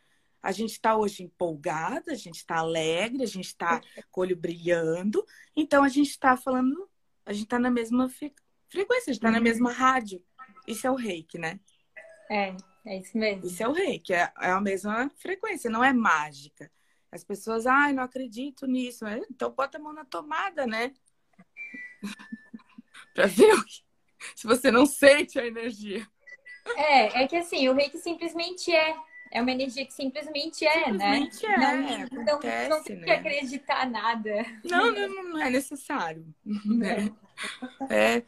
A 0.43 0.51
gente 0.51 0.71
está 0.71 0.97
hoje 0.97 1.23
empolgada, 1.23 2.11
a 2.11 2.15
gente 2.15 2.37
está 2.37 2.57
alegre, 2.57 3.23
a 3.23 3.27
gente 3.27 3.45
está 3.45 3.79
com 4.11 4.21
o 4.21 4.23
olho 4.23 4.35
brilhando. 4.35 5.25
Então 5.55 5.83
a 5.83 5.87
gente 5.87 6.09
está 6.09 6.35
falando, 6.35 6.89
a 7.25 7.31
gente 7.31 7.45
está 7.45 7.59
na 7.59 7.71
mesma 7.71 8.09
frequência, 8.09 9.11
a 9.11 9.13
gente 9.13 9.19
está 9.19 9.29
uhum. 9.29 9.35
na 9.35 9.39
mesma 9.39 9.71
rádio. 9.71 10.21
Isso 10.67 10.85
é 10.85 10.91
o 10.91 10.95
reiki, 10.95 11.37
né? 11.37 11.59
É, 12.29 12.55
é 12.85 12.99
isso 12.99 13.17
mesmo. 13.17 13.45
Isso 13.45 13.63
é 13.63 13.67
o 13.67 13.71
reiki, 13.71 14.13
é, 14.13 14.31
é 14.41 14.51
a 14.51 14.59
mesma 14.59 15.09
frequência, 15.15 15.69
não 15.69 15.83
é 15.83 15.93
mágica. 15.93 16.69
As 17.11 17.23
pessoas, 17.23 17.65
ai, 17.67 17.93
não 17.93 18.03
acredito 18.03 18.65
nisso. 18.65 19.05
Então 19.29 19.51
bota 19.51 19.77
a 19.77 19.81
mão 19.81 19.93
na 19.93 20.05
tomada, 20.05 20.65
né? 20.65 20.93
para 23.13 23.27
ver 23.27 23.55
se 24.35 24.47
você 24.47 24.71
não 24.71 24.85
sente 24.85 25.39
a 25.39 25.45
energia. 25.45 26.07
É, 26.77 27.23
é 27.23 27.27
que 27.27 27.35
assim, 27.35 27.67
o 27.67 27.73
reiki 27.73 27.97
simplesmente 27.97 28.73
é. 28.73 28.95
É 29.33 29.41
uma 29.41 29.51
energia 29.51 29.85
que 29.85 29.93
simplesmente 29.93 30.65
é, 30.65 30.91
né? 30.91 31.21
simplesmente 31.21 31.47
né? 31.47 31.53
É, 31.53 32.15
não, 32.15 32.21
acontece, 32.23 32.69
não, 32.69 32.77
não 32.77 32.83
tem 32.83 32.95
né? 32.97 33.05
que 33.05 33.11
acreditar 33.11 33.89
nada. 33.89 34.45
Não, 34.61 34.91
não, 34.91 35.23
não 35.23 35.41
é 35.41 35.49
necessário. 35.49 36.25
Né? 36.65 37.09
É, 37.89 38.23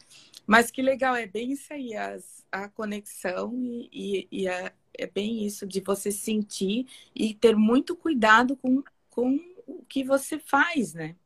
mas 0.46 0.70
que 0.70 0.80
legal, 0.80 1.14
é 1.14 1.26
bem 1.26 1.52
isso 1.52 1.72
aí, 1.72 1.94
as, 1.94 2.44
a 2.50 2.68
conexão 2.70 3.52
e, 3.54 3.88
e, 3.92 4.28
e 4.32 4.48
a, 4.48 4.72
é 4.98 5.06
bem 5.06 5.44
isso 5.44 5.66
de 5.66 5.80
você 5.80 6.10
sentir 6.10 6.86
e 7.14 7.34
ter 7.34 7.54
muito 7.54 7.94
cuidado 7.94 8.56
com, 8.56 8.82
com 9.10 9.38
o 9.66 9.84
que 9.84 10.02
você 10.02 10.38
faz, 10.38 10.94
né? 10.94 11.16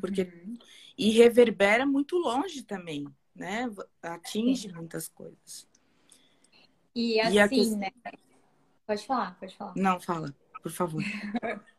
Porque 0.00 0.22
uhum. 0.22 0.58
E 0.98 1.10
reverbera 1.10 1.86
muito 1.86 2.18
longe 2.18 2.62
também, 2.64 3.06
né? 3.34 3.66
Atinge 4.02 4.72
muitas 4.72 5.08
coisas. 5.08 5.66
E 6.94 7.20
assim, 7.20 7.56
e 7.56 7.58
questão... 7.60 7.78
né? 7.78 7.90
Pode 8.86 9.06
falar, 9.06 9.38
pode 9.38 9.56
falar. 9.56 9.74
Não, 9.76 10.00
fala, 10.00 10.34
por 10.62 10.72
favor. 10.72 11.02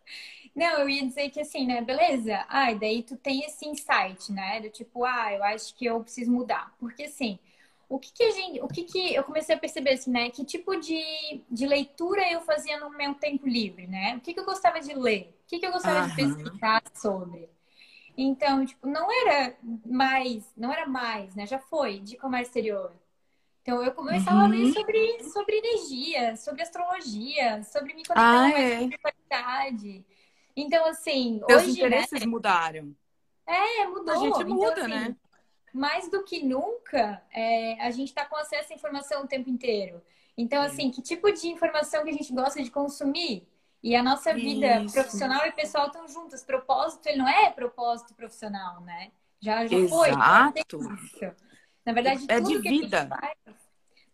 Não, 0.55 0.79
eu 0.79 0.89
ia 0.89 1.05
dizer 1.05 1.29
que 1.29 1.39
assim, 1.41 1.65
né? 1.67 1.81
Beleza. 1.81 2.45
Ah, 2.49 2.73
daí 2.73 3.03
tu 3.03 3.15
tem 3.17 3.41
esse 3.45 3.67
insight, 3.67 4.31
né? 4.31 4.61
Do 4.61 4.69
tipo, 4.69 5.05
ah, 5.05 5.33
eu 5.33 5.43
acho 5.43 5.75
que 5.75 5.85
eu 5.85 6.01
preciso 6.01 6.31
mudar. 6.31 6.73
Porque 6.79 7.03
assim, 7.03 7.39
o 7.87 7.99
que 7.99 8.11
que 8.13 8.23
a 8.23 8.31
gente, 8.31 8.61
o 8.61 8.67
que 8.67 8.83
que 8.83 9.13
eu 9.15 9.23
comecei 9.23 9.55
a 9.55 9.59
perceber 9.59 9.91
assim, 9.93 10.11
né? 10.11 10.29
Que 10.29 10.45
tipo 10.45 10.75
de, 10.77 11.01
de 11.49 11.65
leitura 11.67 12.29
eu 12.31 12.41
fazia 12.41 12.79
no 12.79 12.89
meu 12.91 13.13
tempo 13.15 13.47
livre, 13.47 13.87
né? 13.87 14.15
O 14.17 14.21
que 14.21 14.33
que 14.33 14.39
eu 14.39 14.45
gostava 14.45 14.79
de 14.79 14.93
ler? 14.93 15.35
O 15.45 15.47
que 15.47 15.59
que 15.59 15.65
eu 15.65 15.71
gostava 15.71 15.99
Aham. 15.99 16.09
de 16.09 16.15
pesquisar 16.15 16.81
sobre? 16.95 17.49
Então, 18.17 18.65
tipo, 18.65 18.87
não 18.87 19.07
era 19.11 19.55
mais, 19.85 20.43
não 20.55 20.71
era 20.71 20.85
mais, 20.85 21.35
né? 21.35 21.45
Já 21.45 21.59
foi 21.59 21.99
de 21.99 22.17
comércio 22.17 22.49
exterior. 22.49 22.91
Então 23.61 23.83
eu 23.83 23.91
começava 23.91 24.37
uhum. 24.37 24.45
a 24.45 24.47
ler 24.47 24.73
sobre, 24.73 25.23
sobre 25.25 25.57
energia, 25.57 26.35
sobre 26.35 26.61
astrologia, 26.61 27.61
sobre 27.63 27.93
me 27.93 28.03
conectar 28.03 28.45
ah, 28.45 28.49
é. 28.49 28.79
com 28.79 28.89
qualidade. 28.97 30.05
Então, 30.55 30.85
assim, 30.85 31.41
Seus 31.47 31.63
hoje, 31.63 31.71
interesses 31.71 32.19
né? 32.19 32.25
mudaram. 32.25 32.95
É, 33.45 33.85
mudou. 33.87 34.13
A 34.13 34.17
gente 34.17 34.41
então, 34.41 34.49
muda, 34.49 34.81
assim, 34.81 34.89
né? 34.89 35.15
Mais 35.73 36.09
do 36.09 36.23
que 36.23 36.43
nunca, 36.43 37.23
é, 37.31 37.79
a 37.81 37.91
gente 37.91 38.09
está 38.09 38.25
com 38.25 38.35
acesso 38.35 38.73
à 38.73 38.75
informação 38.75 39.23
o 39.23 39.27
tempo 39.27 39.49
inteiro. 39.49 40.01
Então, 40.37 40.61
assim, 40.61 40.89
que 40.89 41.01
tipo 41.01 41.31
de 41.31 41.47
informação 41.47 42.03
que 42.03 42.09
a 42.09 42.13
gente 42.13 42.33
gosta 42.33 42.63
de 42.63 42.71
consumir? 42.71 43.47
E 43.81 43.95
a 43.95 44.03
nossa 44.03 44.33
vida 44.33 44.81
Isso. 44.81 44.93
profissional 44.93 45.45
e 45.45 45.51
pessoal 45.51 45.87
estão 45.87 46.07
juntas. 46.07 46.43
Propósito, 46.43 47.07
ele 47.07 47.17
não 47.17 47.27
é 47.27 47.49
propósito 47.49 48.13
profissional, 48.13 48.81
né? 48.81 49.11
Já, 49.39 49.65
já 49.65 49.87
foi. 49.87 50.11
Na 51.85 51.93
verdade, 51.93 52.25
é 52.27 52.41
tudo 52.41 52.49
de 52.49 52.61
que 52.61 52.69
vida. 52.69 52.97
a 52.97 53.01
gente 53.01 53.09
faz, 53.09 53.57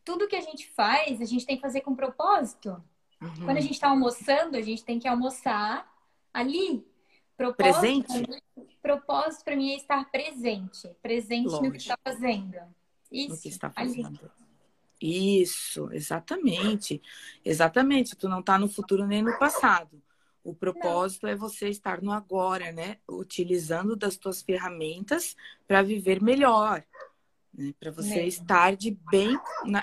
tudo 0.04 0.28
que 0.28 0.36
a 0.36 0.42
gente 0.42 0.72
faz, 0.72 1.22
a 1.22 1.26
gente 1.26 1.46
tem 1.46 1.56
que 1.56 1.62
fazer 1.62 1.82
com 1.82 1.96
propósito. 1.96 2.82
Uhum. 3.20 3.46
Quando 3.46 3.58
a 3.58 3.62
gente 3.62 3.74
está 3.74 3.90
almoçando, 3.90 4.56
a 4.56 4.62
gente 4.62 4.86
tem 4.86 5.00
que 5.00 5.08
almoçar 5.08 5.92
ali. 6.32 6.86
Propósito, 7.36 7.82
presente? 7.82 8.44
Propósito 8.82 9.44
para 9.44 9.56
mim 9.56 9.74
é 9.74 9.76
estar 9.78 10.10
presente. 10.10 10.88
Presente 11.02 11.48
Lógico. 11.48 11.66
no 11.66 11.72
que 11.72 11.78
está 11.78 11.98
fazendo. 12.04 12.58
Isso. 13.12 13.36
No 13.36 13.42
que 13.42 13.50
está 13.50 13.70
fazendo. 13.70 14.08
Ali. 14.08 14.45
Isso, 15.06 15.90
exatamente. 15.92 17.02
Exatamente. 17.44 18.16
Tu 18.16 18.28
não 18.28 18.40
está 18.40 18.58
no 18.58 18.68
futuro 18.68 19.06
nem 19.06 19.22
no 19.22 19.38
passado. 19.38 20.02
O 20.44 20.54
propósito 20.54 21.24
não. 21.24 21.34
é 21.34 21.36
você 21.36 21.70
estar 21.70 22.02
no 22.02 22.12
agora, 22.12 22.72
né? 22.72 22.98
Utilizando 23.08 23.96
das 23.96 24.18
tuas 24.18 24.42
ferramentas 24.42 25.36
para 25.68 25.84
viver 25.84 26.22
melhor. 26.22 26.84
Né? 27.54 27.74
Para 27.80 27.92
você 27.92 28.24
estar 28.26 28.76
de 28.76 28.92
bem. 29.12 29.38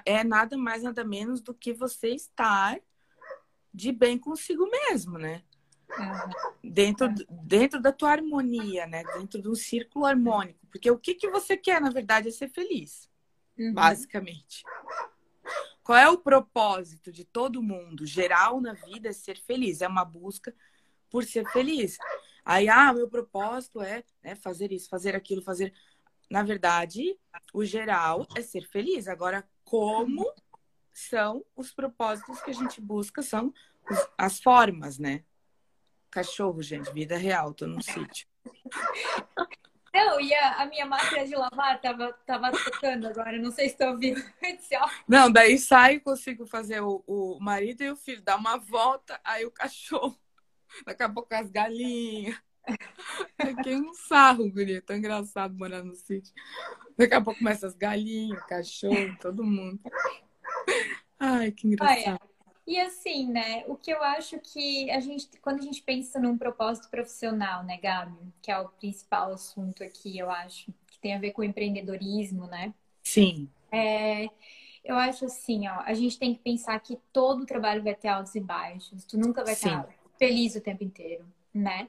É 0.04 0.24
nada 0.24 0.56
mais, 0.56 0.82
nada 0.82 1.04
menos 1.04 1.40
do 1.40 1.54
que 1.54 1.72
você 1.72 2.08
estar 2.08 2.80
de 3.72 3.92
bem 3.92 4.18
consigo 4.18 4.68
mesmo, 4.68 5.18
né? 5.18 5.42
Uhum. 5.98 6.70
Dentro, 6.70 7.08
dentro 7.44 7.80
da 7.80 7.92
tua 7.92 8.10
harmonia, 8.10 8.86
né? 8.86 9.02
Dentro 9.18 9.40
de 9.40 9.48
um 9.48 9.54
círculo 9.54 10.04
harmônico. 10.04 10.66
Porque 10.68 10.90
o 10.90 10.98
que, 10.98 11.14
que 11.14 11.28
você 11.28 11.56
quer, 11.56 11.80
na 11.80 11.90
verdade, 11.90 12.28
é 12.28 12.30
ser 12.30 12.48
feliz. 12.48 13.08
Uhum. 13.58 13.74
Basicamente. 13.74 14.62
Qual 15.82 15.98
é 15.98 16.08
o 16.08 16.18
propósito 16.18 17.10
de 17.10 17.24
todo 17.24 17.62
mundo? 17.62 18.06
Geral 18.06 18.60
na 18.60 18.72
vida 18.72 19.08
é 19.08 19.12
ser 19.12 19.38
feliz, 19.38 19.80
é 19.80 19.88
uma 19.88 20.04
busca 20.04 20.54
por 21.10 21.24
ser 21.24 21.44
feliz. 21.50 21.96
Aí, 22.44 22.68
ah, 22.68 22.92
meu 22.92 23.08
propósito 23.08 23.80
é 23.80 24.04
né, 24.22 24.34
fazer 24.34 24.72
isso, 24.72 24.88
fazer 24.88 25.14
aquilo, 25.14 25.42
fazer. 25.42 25.72
Na 26.30 26.42
verdade, 26.42 27.18
o 27.52 27.64
geral 27.64 28.26
é 28.36 28.42
ser 28.42 28.66
feliz. 28.68 29.08
Agora, 29.08 29.48
como 29.64 30.32
são 30.92 31.44
os 31.56 31.72
propósitos 31.72 32.40
que 32.42 32.50
a 32.50 32.54
gente 32.54 32.80
busca, 32.80 33.22
são 33.22 33.52
as 34.16 34.40
formas, 34.40 34.98
né? 34.98 35.24
Cachorro, 36.10 36.62
gente, 36.62 36.92
vida 36.92 37.16
real, 37.16 37.54
tô 37.54 37.66
num 37.66 37.80
sítio. 37.80 38.26
Não, 39.94 40.18
e 40.20 40.32
a, 40.34 40.62
a, 40.62 40.66
minha 40.66 40.86
máquina 40.86 41.26
de 41.26 41.34
lavar 41.34 41.78
tava, 41.80 42.12
tava 42.26 42.50
tocando 42.50 43.06
agora, 43.08 43.36
não 43.38 43.50
sei 43.50 43.66
se 43.66 43.74
estão 43.74 43.92
ouvindo. 43.92 44.22
Não, 45.06 45.30
daí 45.30 45.58
sai 45.58 46.00
consigo 46.00 46.46
fazer 46.46 46.80
o, 46.80 47.04
o 47.06 47.38
marido 47.38 47.82
e 47.82 47.90
o 47.90 47.96
filho, 47.96 48.22
dar 48.22 48.36
uma 48.36 48.56
volta, 48.56 49.20
aí 49.22 49.44
o 49.44 49.50
cachorro. 49.50 50.18
Daqui 50.86 51.02
a 51.02 51.08
pouco 51.08 51.34
as 51.34 51.50
galinhas. 51.50 52.40
Fiquei 53.40 53.76
um 53.76 53.92
sarro, 53.92 54.50
guria. 54.50 54.80
Tão 54.80 54.96
engraçado 54.96 55.54
morar 55.54 55.82
no 55.82 55.94
sítio. 55.94 56.32
Daqui 56.96 57.14
a 57.14 57.20
pouco 57.20 57.38
começa 57.38 57.66
as 57.66 57.74
galinhas, 57.74 58.42
cachorro, 58.46 59.16
todo 59.20 59.44
mundo. 59.44 59.80
Ai, 61.18 61.52
que 61.52 61.66
engraçado. 61.66 62.18
Olha, 62.22 62.31
e 62.66 62.78
assim, 62.80 63.30
né, 63.30 63.64
o 63.66 63.76
que 63.76 63.90
eu 63.90 64.02
acho 64.02 64.38
que 64.38 64.90
a 64.90 65.00
gente, 65.00 65.28
quando 65.40 65.58
a 65.58 65.62
gente 65.62 65.82
pensa 65.82 66.20
num 66.20 66.38
propósito 66.38 66.88
profissional, 66.88 67.64
né, 67.64 67.76
Gabi, 67.76 68.32
que 68.40 68.50
é 68.50 68.58
o 68.58 68.68
principal 68.68 69.32
assunto 69.32 69.82
aqui, 69.82 70.16
eu 70.16 70.30
acho, 70.30 70.72
que 70.86 70.98
tem 71.00 71.14
a 71.14 71.18
ver 71.18 71.32
com 71.32 71.42
empreendedorismo, 71.42 72.46
né? 72.46 72.72
Sim. 73.02 73.48
É, 73.70 74.28
eu 74.84 74.96
acho 74.96 75.24
assim, 75.24 75.66
ó, 75.66 75.80
a 75.80 75.94
gente 75.94 76.18
tem 76.18 76.34
que 76.34 76.40
pensar 76.40 76.78
que 76.80 76.98
todo 77.12 77.46
trabalho 77.46 77.82
vai 77.82 77.94
ter 77.94 78.08
altos 78.08 78.34
e 78.34 78.40
baixos, 78.40 79.04
tu 79.04 79.18
nunca 79.18 79.44
vai 79.44 79.54
Sim. 79.54 79.68
estar 79.68 79.88
feliz 80.18 80.54
o 80.54 80.60
tempo 80.60 80.84
inteiro, 80.84 81.26
né? 81.52 81.88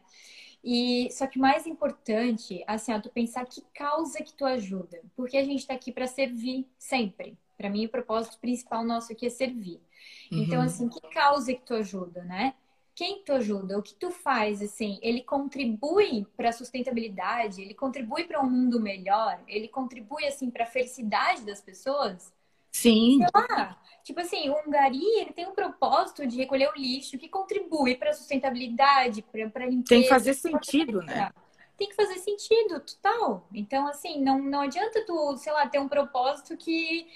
E 0.64 1.10
só 1.12 1.28
que 1.28 1.38
o 1.38 1.42
mais 1.42 1.68
importante, 1.68 2.64
assim, 2.66 2.94
ó, 2.94 3.00
tu 3.00 3.10
pensar 3.10 3.46
que 3.46 3.62
causa 3.74 4.24
que 4.24 4.34
tu 4.34 4.46
ajuda, 4.46 5.02
porque 5.16 5.38
a 5.38 5.44
gente 5.44 5.68
tá 5.68 5.74
aqui 5.74 5.92
para 5.92 6.08
servir 6.08 6.66
sempre. 6.78 7.38
Para 7.58 7.70
mim, 7.70 7.86
o 7.86 7.90
propósito 7.90 8.38
principal 8.40 8.84
nosso 8.84 9.12
aqui 9.12 9.28
é 9.28 9.30
servir. 9.30 9.80
Então, 10.28 10.38
uhum. 10.38 10.44
Então, 10.44 10.62
assim, 10.62 10.90
que 10.90 11.02
causa 11.10 11.54
que 11.54 11.62
tu 11.62 11.74
ajuda, 11.74 12.24
né? 12.24 12.54
Quem 12.96 13.24
tu 13.24 13.34
ajuda? 13.34 13.78
O 13.78 13.82
que 13.82 13.96
tu 13.96 14.12
faz, 14.12 14.62
assim? 14.62 15.00
Ele 15.02 15.22
contribui 15.22 16.28
para 16.38 16.50
a 16.50 16.54
sustentabilidade? 16.54 17.62
Ele 17.62 17.74
contribui 17.74 18.26
para 18.26 18.40
um 18.40 18.50
mundo 18.50 18.80
melhor? 18.80 19.40
Ele 19.48 19.68
contribui, 19.68 20.26
assim, 20.26 20.52
para 20.52 20.64
a 20.64 20.68
felicidade 20.68 21.42
das 21.42 21.60
pessoas? 21.60 22.32
Sim. 22.72 23.18
Sei 23.18 23.28
lá. 23.34 23.78
Tipo 24.04 24.20
assim, 24.20 24.50
o 24.50 24.56
Hungari, 24.60 25.04
ele 25.20 25.32
tem 25.32 25.48
um 25.48 25.54
propósito 25.54 26.28
de 26.28 26.38
recolher 26.38 26.70
o 26.70 26.78
lixo 26.78 27.18
que 27.18 27.30
contribui 27.30 27.96
para 27.96 28.10
a 28.10 28.14
sustentabilidade, 28.14 29.22
para 29.22 29.66
limpeza. 29.66 29.90
Tem 29.90 30.04
que 30.04 30.10
fazer 30.10 30.34
sentido, 30.34 31.02
né? 31.02 31.32
Tem 31.78 31.90
que 31.90 31.96
fazer 31.96 32.20
sentido, 32.20 32.80
total. 32.80 33.48
Então, 33.54 33.88
assim, 33.88 34.22
não, 34.22 34.40
não 34.40 34.62
adianta 34.62 35.04
tu, 35.06 35.36
sei 35.38 35.52
lá, 35.52 35.68
ter 35.68 35.80
um 35.80 35.88
propósito 35.88 36.56
que 36.56 37.08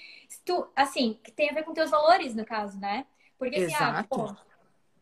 tu, 0.44 0.66
assim, 0.74 1.18
que 1.22 1.30
tem 1.30 1.50
a 1.50 1.54
ver 1.54 1.64
com 1.64 1.72
teus 1.72 1.90
valores, 1.90 2.34
no 2.34 2.44
caso, 2.44 2.78
né? 2.78 3.06
Porque 3.38 3.56
assim, 3.56 3.74
ah, 3.74 4.04
pô, 4.08 4.34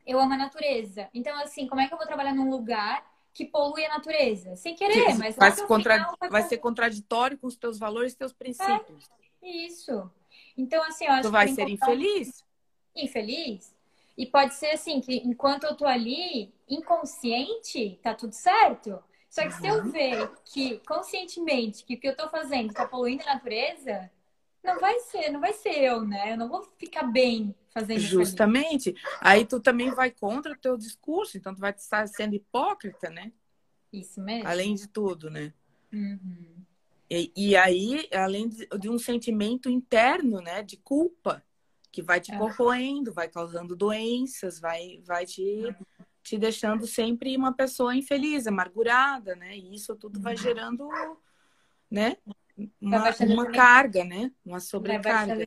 eu 0.07 0.21
amo 0.21 0.35
a 0.35 0.37
natureza. 0.37 1.09
Então, 1.15 1.37
assim, 1.41 1.67
como 1.67 1.81
é 1.81 1.89
que 1.89 1.95
eu 1.95 1.99
vou 1.99 2.07
trabalhar 2.07 2.35
num 2.35 2.51
lugar 2.51 3.05
que 3.33 3.47
polui 3.47 3.85
a 3.85 3.89
natureza? 3.89 4.55
Sem 4.57 4.75
querer, 4.75 5.07
que 5.07 5.15
mas 5.15 5.35
vai, 5.37 5.57
contra... 5.67 5.95
final, 5.95 6.17
vai, 6.21 6.31
vai 6.31 6.43
ser 6.43 6.59
contraditório 6.59 7.39
com 7.39 7.47
os 7.47 7.57
teus 7.57 7.79
valores 7.79 8.13
e 8.13 8.17
teus 8.17 8.33
princípios. 8.33 9.11
É, 9.43 9.49
isso. 9.49 10.11
Então, 10.57 10.83
assim, 10.85 11.07
eu 11.07 11.13
acho 11.13 11.23
tu 11.23 11.31
vai 11.31 11.49
ser 11.49 11.69
infeliz. 11.69 12.45
Infeliz? 12.95 13.75
E 14.17 14.27
pode 14.27 14.55
ser 14.55 14.71
assim, 14.71 15.01
que 15.01 15.17
enquanto 15.17 15.65
eu 15.65 15.75
tô 15.75 15.87
ali, 15.87 16.53
inconsciente, 16.69 17.99
tá 18.03 18.15
tudo 18.15 18.33
certo. 18.33 19.03
Só 19.37 19.43
que 19.43 19.49
uhum. 19.49 19.61
se 19.61 19.67
eu 19.67 19.75
uhum. 19.75 19.91
ver 19.91 20.31
que 20.47 20.79
conscientemente 20.87 21.85
que 21.85 21.95
o 21.95 22.01
que 22.01 22.09
eu 22.09 22.17
tô 22.17 22.27
fazendo 22.31 22.73
tá 22.73 22.89
poluindo 22.89 23.23
a 23.25 23.35
natureza, 23.35 24.11
não 24.65 24.81
vai 24.81 24.99
ser, 25.01 25.29
não 25.31 25.41
vai 25.41 25.53
ser 25.53 25.79
eu, 25.79 26.01
né? 26.07 26.33
Eu 26.33 26.39
não 26.39 26.49
vou 26.49 26.63
ficar 26.79 27.03
bem 27.03 27.55
fazendo 27.69 28.01
Justamente. 28.01 28.95
Aí 29.21 29.45
tu 29.45 29.61
também 29.61 29.91
vai 29.91 30.11
contra 30.11 30.55
o 30.55 30.57
teu 30.57 30.79
discurso, 30.79 31.37
então 31.37 31.55
tu 31.55 31.61
vai 31.61 31.71
estar 31.73 32.09
sendo 32.09 32.35
hipócrita, 32.35 33.11
né? 33.11 33.31
Isso 33.93 34.23
mesmo. 34.23 34.49
Além 34.49 34.75
de 34.75 34.89
tudo, 34.89 35.29
né? 35.29 35.53
Uhum. 35.93 36.65
E, 37.11 37.31
e, 37.37 37.57
aí, 37.57 38.09
além 38.15 38.49
de, 38.49 38.67
de, 38.67 38.89
um 38.89 38.99
sentimento 38.99 39.69
interno, 39.69 40.41
né, 40.41 40.63
de 40.63 40.79
culpa, 40.79 41.45
que 41.93 42.01
vai 42.01 42.21
te 42.21 42.33
é. 42.33 42.39
corroendo, 42.39 43.13
vai 43.13 43.29
causando 43.29 43.77
doenças, 43.77 44.59
vai, 44.59 44.99
vai 45.05 45.27
te, 45.27 45.43
uhum. 45.43 46.06
Te 46.27 46.37
deixando 46.37 46.87
sempre 46.87 47.37
uma 47.37 47.53
pessoa 47.53 47.95
infeliz, 47.95 48.49
amargurada, 48.49 49.37
né? 49.37 49.57
E 49.57 49.75
isso 49.75 49.95
tudo 49.95 50.21
vai 50.21 50.37
gerando, 50.37 50.89
né? 51.89 52.17
uma, 52.81 53.15
uma 53.21 53.51
carga, 53.53 54.05
né? 54.05 54.33
Uma 54.45 54.59
sobrecarga. 54.59 55.47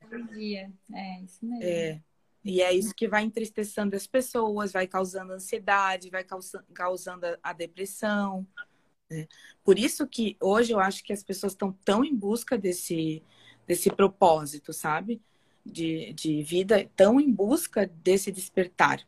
É, 0.93 1.21
isso 1.21 1.45
mesmo. 1.45 1.63
É. 1.63 2.01
E 2.45 2.61
é 2.61 2.73
isso 2.73 2.95
que 2.95 3.09
vai 3.09 3.23
entristecendo 3.23 3.93
as 3.93 4.07
pessoas, 4.07 4.71
vai 4.71 4.87
causando 4.87 5.33
ansiedade, 5.33 6.09
vai 6.09 6.25
causando 6.73 7.25
a 7.43 7.51
depressão. 7.51 8.47
Né? 9.11 9.27
Por 9.61 9.77
isso 9.77 10.07
que 10.07 10.37
hoje 10.39 10.71
eu 10.71 10.79
acho 10.79 11.03
que 11.03 11.11
as 11.11 11.21
pessoas 11.21 11.51
estão 11.51 11.73
tão 11.83 12.05
em 12.05 12.15
busca 12.15 12.57
desse, 12.57 13.21
desse 13.67 13.91
propósito, 13.91 14.71
sabe? 14.71 15.21
De, 15.65 16.13
de 16.13 16.41
vida, 16.41 16.89
tão 16.95 17.19
em 17.19 17.29
busca 17.29 17.85
desse 17.85 18.31
despertar. 18.31 19.05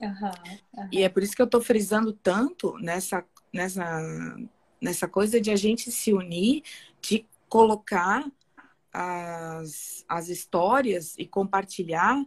Uhum, 0.00 0.30
uhum. 0.76 0.88
E 0.92 1.02
é 1.02 1.08
por 1.08 1.22
isso 1.22 1.34
que 1.34 1.42
eu 1.42 1.46
estou 1.46 1.60
frisando 1.60 2.12
tanto 2.12 2.76
nessa, 2.78 3.24
nessa, 3.52 4.00
nessa 4.80 5.08
coisa 5.08 5.40
de 5.40 5.50
a 5.50 5.56
gente 5.56 5.90
se 5.90 6.12
unir, 6.12 6.62
de 7.00 7.26
colocar 7.48 8.30
as, 8.92 10.04
as 10.08 10.28
histórias 10.28 11.14
e 11.18 11.26
compartilhar 11.26 12.24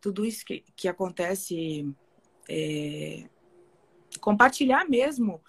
tudo 0.00 0.24
isso 0.24 0.44
que, 0.44 0.64
que 0.76 0.88
acontece, 0.88 1.92
é, 2.48 3.28
compartilhar 4.20 4.88
mesmo 4.88 5.42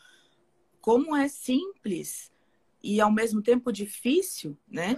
como 0.81 1.15
é 1.15 1.27
simples 1.27 2.31
e 2.81 2.99
ao 2.99 3.11
mesmo 3.11 3.41
tempo 3.41 3.71
difícil, 3.71 4.57
né? 4.67 4.95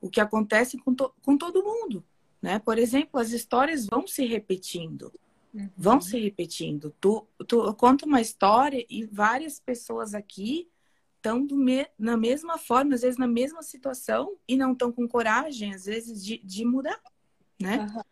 O 0.00 0.08
que 0.08 0.20
acontece 0.20 0.78
com, 0.78 0.94
to, 0.94 1.12
com 1.22 1.36
todo 1.36 1.64
mundo, 1.64 2.04
né? 2.40 2.58
Por 2.58 2.78
exemplo, 2.78 3.20
as 3.20 3.32
histórias 3.32 3.86
vão 3.86 4.06
se 4.06 4.24
repetindo, 4.24 5.12
uhum. 5.54 5.70
vão 5.76 6.00
se 6.00 6.18
repetindo. 6.18 6.94
Tu, 7.00 7.26
tu 7.46 7.74
conta 7.74 8.06
uma 8.06 8.20
história 8.20 8.84
e 8.88 9.04
várias 9.04 9.60
pessoas 9.60 10.14
aqui 10.14 10.68
estão 11.16 11.40
me, 11.40 11.86
na 11.98 12.16
mesma 12.16 12.58
forma, 12.58 12.94
às 12.94 13.02
vezes 13.02 13.18
na 13.18 13.26
mesma 13.26 13.62
situação 13.62 14.36
e 14.46 14.56
não 14.56 14.72
estão 14.72 14.90
com 14.90 15.06
coragem, 15.06 15.74
às 15.74 15.84
vezes, 15.84 16.24
de, 16.24 16.38
de 16.38 16.64
mudar, 16.64 17.00
né? 17.60 17.86
Uhum. 17.94 18.02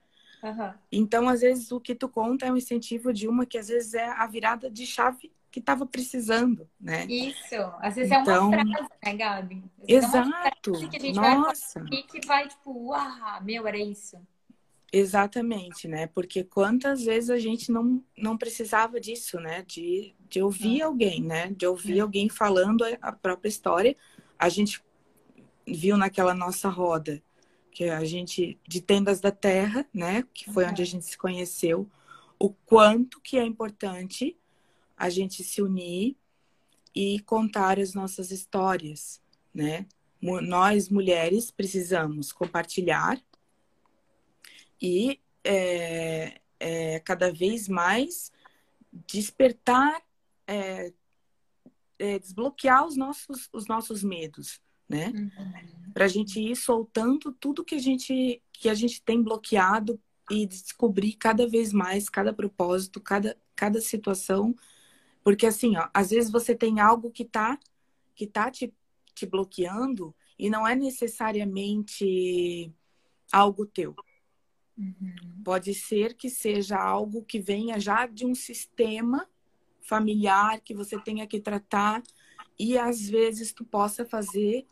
Uhum. 0.42 0.74
Então, 0.92 1.28
às 1.28 1.40
vezes, 1.40 1.72
o 1.72 1.80
que 1.80 1.94
tu 1.94 2.08
conta 2.08 2.46
é 2.46 2.52
um 2.52 2.56
incentivo 2.56 3.12
de 3.12 3.26
uma 3.26 3.46
que 3.46 3.58
às 3.58 3.68
vezes 3.68 3.94
é 3.94 4.06
a 4.06 4.26
virada 4.26 4.70
de 4.70 4.86
chave 4.86 5.32
que 5.50 5.60
estava 5.60 5.86
precisando, 5.86 6.68
né? 6.78 7.06
Isso, 7.06 7.54
às 7.80 7.94
vezes 7.94 8.12
então... 8.12 8.52
é 8.52 8.62
uma 8.62 8.76
frase, 8.76 8.90
né, 9.02 9.14
Gabi? 9.14 9.64
Exato. 9.88 10.74
É 10.74 10.88
que 10.88 10.96
a 10.96 11.00
gente 11.00 11.16
Nossa. 11.16 11.80
vai 11.80 12.02
que 12.02 12.26
vai 12.26 12.48
tipo, 12.48 12.88
uau, 12.88 13.42
meu, 13.42 13.66
era 13.66 13.78
isso. 13.78 14.18
Exatamente, 14.98 15.86
né? 15.86 16.06
Porque 16.06 16.42
quantas 16.42 17.04
vezes 17.04 17.28
a 17.28 17.38
gente 17.38 17.70
não, 17.70 18.02
não 18.16 18.34
precisava 18.34 18.98
disso, 18.98 19.38
né? 19.38 19.62
De, 19.62 20.14
de 20.26 20.40
ouvir 20.40 20.80
alguém, 20.80 21.22
né? 21.22 21.52
De 21.54 21.66
ouvir 21.66 22.00
alguém 22.00 22.30
falando 22.30 22.82
a 23.02 23.12
própria 23.12 23.50
história. 23.50 23.94
A 24.38 24.48
gente 24.48 24.82
viu 25.66 25.98
naquela 25.98 26.32
nossa 26.32 26.70
roda, 26.70 27.22
que 27.70 27.84
a 27.90 28.02
gente, 28.06 28.58
de 28.66 28.80
Tendas 28.80 29.20
da 29.20 29.30
Terra, 29.30 29.86
né? 29.92 30.24
Que 30.32 30.50
foi 30.50 30.64
onde 30.64 30.80
a 30.80 30.86
gente 30.86 31.04
se 31.04 31.18
conheceu. 31.18 31.86
o 32.38 32.48
quanto 32.48 33.20
que 33.20 33.38
é 33.38 33.44
importante 33.44 34.34
a 34.96 35.10
gente 35.10 35.44
se 35.44 35.60
unir 35.60 36.16
e 36.94 37.20
contar 37.20 37.78
as 37.78 37.92
nossas 37.92 38.30
histórias, 38.30 39.20
né? 39.52 39.86
Nós, 40.22 40.88
mulheres, 40.88 41.50
precisamos 41.50 42.32
compartilhar 42.32 43.22
e 44.80 45.20
é, 45.44 46.40
é, 46.58 47.00
cada 47.00 47.32
vez 47.32 47.68
mais 47.68 48.30
despertar, 48.92 50.02
é, 50.46 50.92
é 51.98 52.18
desbloquear 52.18 52.86
os 52.86 52.96
nossos, 52.96 53.48
os 53.52 53.66
nossos 53.66 54.02
medos, 54.02 54.60
né? 54.88 55.12
Uhum. 55.14 55.92
Para 55.92 56.04
a 56.04 56.08
gente 56.08 56.40
ir 56.40 56.56
soltando 56.56 57.32
tudo 57.32 57.64
que 57.64 57.74
a 57.74 57.78
gente 57.78 58.42
que 58.52 58.68
a 58.68 58.74
gente 58.74 59.02
tem 59.02 59.22
bloqueado 59.22 60.00
e 60.30 60.46
descobrir 60.46 61.12
cada 61.14 61.46
vez 61.46 61.72
mais 61.72 62.08
cada 62.08 62.32
propósito, 62.32 63.00
cada, 63.00 63.36
cada 63.54 63.80
situação, 63.80 64.54
porque 65.22 65.46
assim, 65.46 65.76
ó, 65.76 65.88
às 65.92 66.10
vezes 66.10 66.30
você 66.30 66.54
tem 66.54 66.80
algo 66.80 67.10
que 67.10 67.24
tá 67.24 67.58
que 68.14 68.26
tá 68.26 68.50
te, 68.50 68.72
te 69.14 69.26
bloqueando 69.26 70.14
e 70.38 70.48
não 70.48 70.66
é 70.66 70.74
necessariamente 70.74 72.72
algo 73.32 73.66
teu. 73.66 73.94
Uhum. 74.76 75.42
Pode 75.44 75.74
ser 75.74 76.14
que 76.14 76.28
seja 76.28 76.76
algo 76.78 77.24
que 77.24 77.40
venha 77.40 77.80
já 77.80 78.06
de 78.06 78.26
um 78.26 78.34
sistema 78.34 79.28
familiar 79.80 80.60
que 80.60 80.74
você 80.74 80.98
tenha 80.98 81.26
que 81.26 81.40
tratar 81.40 82.02
e 82.58 82.76
às 82.76 83.08
vezes 83.08 83.52
tu 83.52 83.64
possa 83.64 84.04
fazer 84.04 84.66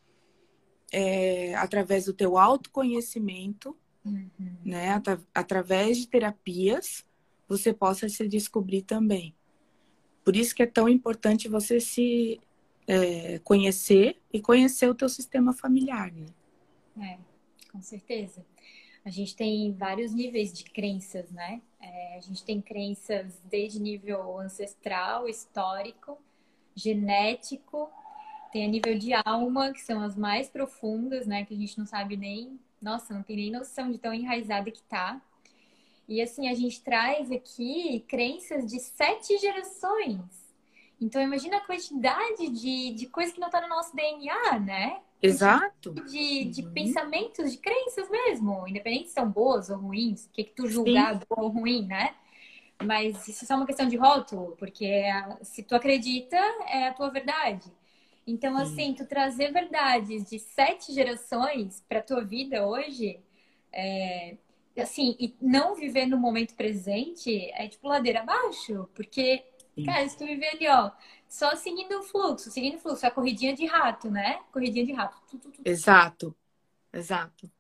é, 0.93 1.55
através 1.55 2.05
do 2.05 2.13
teu 2.13 2.37
autoconhecimento, 2.37 3.77
uhum. 4.05 4.31
né, 4.65 4.91
At 4.91 5.21
através 5.35 5.99
de 5.99 6.09
terapias, 6.09 7.05
você 7.49 7.73
possa 7.73 8.09
se 8.09 8.27
descobrir 8.29 8.83
também. 8.83 9.35
Por 10.25 10.37
isso 10.37 10.55
que 10.55 10.63
é 10.63 10.67
tão 10.67 10.89
importante 10.89 11.49
você 11.49 11.81
se 11.81 12.41
é, 12.87 13.39
conhecer 13.41 14.21
e 14.33 14.41
conhecer 14.41 14.89
o 14.89 14.95
teu 14.95 15.09
sistema 15.09 15.53
familiar, 15.53 16.13
né? 16.13 16.27
É, 17.01 17.19
com 17.71 17.83
certeza. 17.83 18.45
A 19.05 19.11
gente 19.11 19.37
tem 19.37 19.73
vários 19.73 20.13
níveis 20.13 20.53
de 20.53 20.65
crenças, 20.65 21.31
né? 21.31 21.61
É, 21.81 22.17
a 22.17 22.21
gente 22.21 22.43
tem 22.43 22.61
crenças 22.61 23.39
desde 23.45 23.79
nível 23.79 24.39
ancestral, 24.39 25.29
histórico, 25.29 26.19
genético, 26.75 27.91
tem 28.51 28.65
a 28.65 28.69
nível 28.69 28.97
de 28.97 29.13
alma, 29.13 29.73
que 29.73 29.81
são 29.81 30.01
as 30.01 30.17
mais 30.17 30.49
profundas, 30.49 31.27
né? 31.27 31.45
Que 31.45 31.55
a 31.55 31.57
gente 31.57 31.77
não 31.79 31.85
sabe 31.85 32.17
nem, 32.17 32.59
nossa, 32.81 33.13
não 33.13 33.23
tem 33.23 33.37
nem 33.37 33.51
noção 33.51 33.91
de 33.91 33.99
tão 33.99 34.15
enraizada 34.15 34.71
que 34.71 34.83
tá. 34.83 35.21
E 36.09 36.23
assim, 36.23 36.49
a 36.49 36.55
gente 36.55 36.81
traz 36.83 37.31
aqui 37.31 38.05
crenças 38.09 38.71
de 38.71 38.79
sete 38.79 39.37
gerações. 39.39 40.21
Então, 41.01 41.21
imagina 41.21 41.57
a 41.57 41.67
quantidade 41.67 42.49
de, 42.49 42.95
de 42.95 43.07
coisa 43.07 43.33
que 43.33 43.41
não 43.41 43.51
tá 43.51 43.61
no 43.61 43.69
nosso 43.69 43.95
DNA, 43.95 44.59
né? 44.61 45.01
Exato. 45.27 45.93
De, 45.93 46.45
de 46.45 46.63
uhum. 46.63 46.73
pensamentos, 46.73 47.53
de 47.53 47.59
crenças 47.59 48.09
mesmo, 48.11 48.67
independente 48.69 49.09
se 49.09 49.15
são 49.15 49.31
boas 49.31 49.71
ou 49.71 49.79
ruins, 49.79 50.27
o 50.27 50.31
que, 50.31 50.45
que 50.45 50.55
tu 50.55 50.67
julgar 50.69 51.21
bom 51.29 51.43
ou 51.43 51.49
ruim, 51.49 51.87
né? 51.87 52.15
Mas 52.83 53.27
isso 53.29 53.45
é 53.45 53.47
só 53.47 53.57
uma 53.57 53.67
questão 53.67 53.89
de 53.89 53.97
rótulo, 53.97 54.57
porque 54.59 55.03
se 55.43 55.63
tu 55.63 55.75
acredita, 55.75 56.37
é 56.69 56.89
a 56.89 56.93
tua 56.93 57.09
verdade. 57.11 57.71
Então, 58.27 58.57
assim, 58.57 58.95
tu 58.95 59.07
trazer 59.07 59.53
verdades 59.53 60.29
de 60.29 60.39
sete 60.39 60.93
gerações 60.93 61.85
para 61.89 62.01
tua 62.03 62.25
vida 62.25 62.67
hoje, 62.67 63.21
é, 63.73 64.37
assim, 64.79 65.15
e 65.21 65.35
não 65.41 65.75
viver 65.75 66.07
no 66.07 66.19
momento 66.19 66.55
presente 66.55 67.51
é 67.53 67.69
tipo 67.69 67.87
ladeira 67.87 68.21
abaixo, 68.21 68.89
porque, 68.95 69.45
Sim. 69.75 69.85
cara, 69.85 70.09
se 70.09 70.17
tu 70.17 70.25
viver 70.25 70.49
ali, 70.51 70.69
ó, 70.69 70.91
só 71.29 71.57
seguindo 71.57 71.99
o 71.99 72.03
fluxo, 72.03 72.51
seguindo 72.51 72.77
o 72.77 72.79
fluxo, 72.79 73.05
a 73.07 73.11
corridinha 73.11 73.55
de 73.55 73.67
rato, 73.67 74.09
né? 74.11 74.41
Corridinha 74.53 74.87
de 74.87 74.93
rato. 74.93 75.21
Tu, 75.29 75.39
tu, 75.39 75.51
tu, 75.51 75.63
exato, 75.65 76.35
exato. 76.93 77.51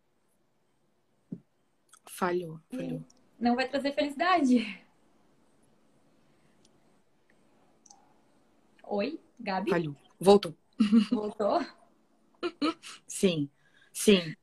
Falhou, 2.07 2.61
falhou. 2.71 3.05
Não 3.39 3.57
vai 3.57 3.69
trazer 3.69 3.93
felicidade. 3.93 4.85
Oi, 8.85 9.21
Gabi? 9.41 9.71
Falhou. 9.71 9.97
Voltou. 10.21 10.57
Voltou? 11.11 11.67
sim, 13.09 13.51
sim. 13.93 14.37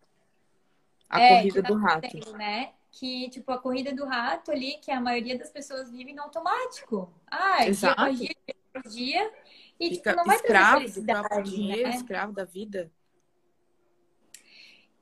A 1.09 1.21
é, 1.21 1.37
corrida 1.37 1.61
do 1.61 1.75
rato. 1.75 2.01
Tem, 2.01 2.33
né? 2.33 2.73
Que, 2.91 3.29
tipo, 3.29 3.51
a 3.51 3.57
corrida 3.57 3.93
do 3.93 4.05
rato 4.05 4.51
ali, 4.51 4.77
que 4.81 4.91
a 4.91 4.99
maioria 4.99 5.37
das 5.37 5.49
pessoas 5.49 5.89
vive 5.89 6.13
no 6.13 6.23
automático. 6.23 7.11
Ah, 7.25 7.65
Exato. 7.65 7.95
dia 7.95 8.03
após 8.03 8.19
dia, 8.19 8.35
dia 8.45 8.55
após 8.73 8.93
dia. 8.93 9.33
E, 9.79 9.89
tipo, 9.89 9.95
Fica 9.95 10.09
tipo, 10.11 10.17
não 10.17 10.25
vai 10.25 10.35
escravo 10.35 10.89
do 10.89 11.05
próprio 11.05 11.43
dinheiro, 11.43 11.89
né? 11.89 11.95
escravo 11.95 12.33
da 12.33 12.43
vida. 12.43 12.91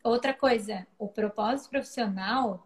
Outra 0.03 0.33
coisa, 0.33 0.87
o 0.97 1.07
propósito 1.07 1.71
profissional, 1.71 2.65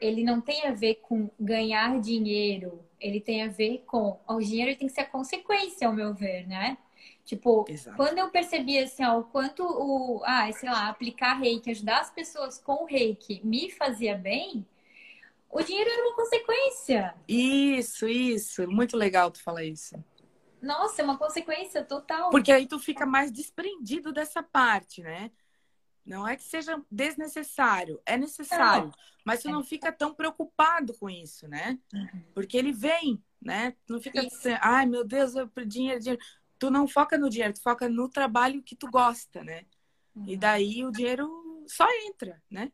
ele 0.00 0.24
não 0.24 0.40
tem 0.40 0.66
a 0.66 0.72
ver 0.72 0.96
com 0.96 1.30
ganhar 1.38 2.00
dinheiro. 2.00 2.84
Ele 2.98 3.20
tem 3.20 3.42
a 3.42 3.48
ver 3.48 3.84
com... 3.86 4.18
O 4.26 4.38
dinheiro 4.38 4.78
tem 4.78 4.86
que 4.86 4.94
ser 4.94 5.02
a 5.02 5.06
consequência, 5.06 5.86
ao 5.86 5.92
meu 5.92 6.14
ver, 6.14 6.46
né? 6.46 6.78
Tipo, 7.24 7.64
Exato. 7.68 7.96
quando 7.96 8.18
eu 8.18 8.30
percebi 8.30 8.78
assim, 8.78 9.04
ó, 9.04 9.20
o 9.20 9.24
quanto 9.24 9.62
o, 9.62 10.22
ah, 10.24 10.50
sei 10.52 10.68
lá, 10.68 10.88
aplicar 10.88 11.34
reiki, 11.34 11.70
ajudar 11.70 12.00
as 12.00 12.10
pessoas 12.10 12.58
com 12.58 12.82
o 12.82 12.84
reiki 12.84 13.40
me 13.44 13.70
fazia 13.70 14.16
bem, 14.16 14.66
o 15.48 15.62
dinheiro 15.62 15.88
era 15.88 16.02
uma 16.02 16.16
consequência. 16.16 17.14
Isso, 17.28 18.08
isso. 18.08 18.66
Muito 18.68 18.96
legal 18.96 19.30
tu 19.30 19.42
falar 19.42 19.64
isso. 19.64 20.02
Nossa, 20.60 21.02
é 21.02 21.04
uma 21.04 21.18
consequência 21.18 21.84
total. 21.84 22.30
Porque 22.30 22.50
aí 22.50 22.66
tu 22.66 22.78
fica 22.78 23.04
mais 23.04 23.30
desprendido 23.30 24.12
dessa 24.12 24.42
parte, 24.42 25.02
né? 25.02 25.30
Não 26.04 26.26
é 26.26 26.36
que 26.36 26.42
seja 26.42 26.80
desnecessário, 26.90 28.00
é 28.04 28.16
necessário. 28.16 28.86
Não. 28.86 28.92
Mas 29.24 29.42
tu 29.42 29.50
não 29.50 29.62
fica 29.62 29.92
tão 29.92 30.12
preocupado 30.12 30.94
com 30.98 31.08
isso, 31.08 31.46
né? 31.46 31.78
Uhum. 31.94 32.22
Porque 32.34 32.56
ele 32.56 32.72
vem, 32.72 33.22
né? 33.40 33.72
Tu 33.86 33.92
não 33.92 34.00
fica 34.00 34.20
assim, 34.20 34.56
ai 34.60 34.84
meu 34.86 35.04
Deus, 35.04 35.34
eu 35.36 35.48
dinheiro, 35.64 36.00
dinheiro 36.00 36.22
tu 36.62 36.70
não 36.70 36.86
foca 36.86 37.18
no 37.18 37.28
dinheiro, 37.28 37.54
tu 37.54 37.60
foca 37.60 37.88
no 37.88 38.08
trabalho 38.08 38.62
que 38.62 38.76
tu 38.76 38.88
gosta, 38.88 39.42
né? 39.42 39.64
Uhum. 40.14 40.28
E 40.28 40.36
daí 40.36 40.84
o 40.84 40.92
dinheiro 40.92 41.28
só 41.66 41.84
entra, 42.06 42.40
né? 42.48 42.70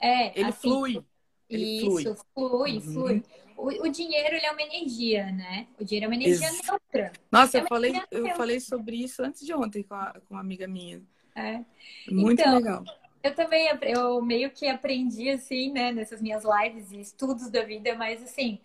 É, 0.00 0.36
ele 0.36 0.48
assim, 0.48 0.60
flui. 0.60 1.04
Ele 1.48 1.86
isso, 1.86 2.16
flui, 2.34 2.80
flui. 2.80 3.12
Uhum. 3.14 3.22
O, 3.56 3.86
o, 3.86 3.88
dinheiro 3.88 4.34
ele 4.34 4.44
é 4.44 4.50
uma 4.50 4.62
energia, 4.62 5.30
né? 5.30 5.68
O 5.78 5.84
dinheiro 5.84 6.06
é 6.06 6.08
uma 6.08 6.16
energia 6.16 6.48
Ex 6.48 6.62
neutra. 6.66 7.12
Nossa, 7.30 7.58
é 7.58 7.60
eu 7.60 7.66
falei, 7.68 7.92
eu 8.10 8.28
falei 8.34 8.58
sobre 8.58 8.96
isso 8.96 9.22
antes 9.22 9.46
de 9.46 9.54
ontem 9.54 9.84
com, 9.84 9.94
a, 9.94 10.14
com 10.26 10.34
uma 10.34 10.40
amiga 10.40 10.66
minha. 10.66 11.00
É. 11.36 11.64
Muito 12.10 12.40
então, 12.40 12.56
legal. 12.56 12.84
Eu 13.22 13.34
também, 13.36 13.68
eu 13.82 14.20
meio 14.20 14.50
que 14.50 14.66
aprendi 14.66 15.30
assim, 15.30 15.70
né, 15.70 15.92
nessas 15.92 16.20
minhas 16.20 16.42
lives 16.42 16.90
e 16.90 17.00
estudos 17.00 17.50
da 17.50 17.62
vida, 17.62 17.94
mas 17.94 18.20
assim, 18.20 18.58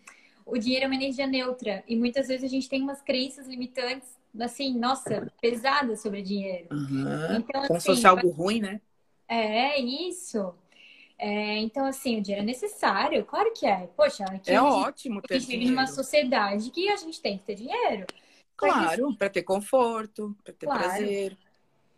o 0.46 0.58
dinheiro 0.58 0.86
é 0.86 0.88
uma 0.88 0.96
energia 0.96 1.26
neutra 1.26 1.84
e 1.88 1.96
muitas 1.96 2.28
vezes 2.28 2.44
a 2.44 2.48
gente 2.48 2.70
tem 2.70 2.82
umas 2.82 3.02
crenças 3.02 3.48
limitantes, 3.48 4.15
assim, 4.40 4.78
nossa, 4.78 5.32
pesadas 5.42 6.02
sobre 6.02 6.22
dinheiro. 6.22 6.68
Uhum. 6.72 7.38
Então, 7.38 7.62
Como 7.62 7.78
assim, 7.78 7.80
se 7.80 7.86
fosse 7.86 8.08
algo 8.08 8.30
ruim, 8.30 8.60
né? 8.60 8.82
É, 9.28 9.80
isso. 9.80 10.54
É, 11.18 11.58
então, 11.58 11.86
assim, 11.86 12.20
o 12.20 12.22
dinheiro 12.22 12.44
é 12.44 12.46
necessário, 12.46 13.24
claro 13.26 13.52
que 13.54 13.66
é. 13.66 13.88
Poxa, 13.96 14.26
aqui 14.26 14.52
é 14.52 14.62
ótimo 14.62 15.22
ter 15.22 15.36
a 15.36 15.40
gente 15.40 15.50
vive 15.50 15.72
numa 15.72 15.88
sociedade 15.88 16.70
que 16.72 16.90
a 16.90 16.98
gente 16.98 17.22
tem 17.22 17.38
que 17.38 17.46
ter 17.46 17.56
dinheiro. 17.56 18.06
Claro, 18.58 19.16
para 19.16 19.30
ter 19.30 19.44
conforto, 19.44 20.36
para 20.44 20.54
ter 20.54 20.66
claro. 20.66 20.82
prazer. 20.82 21.38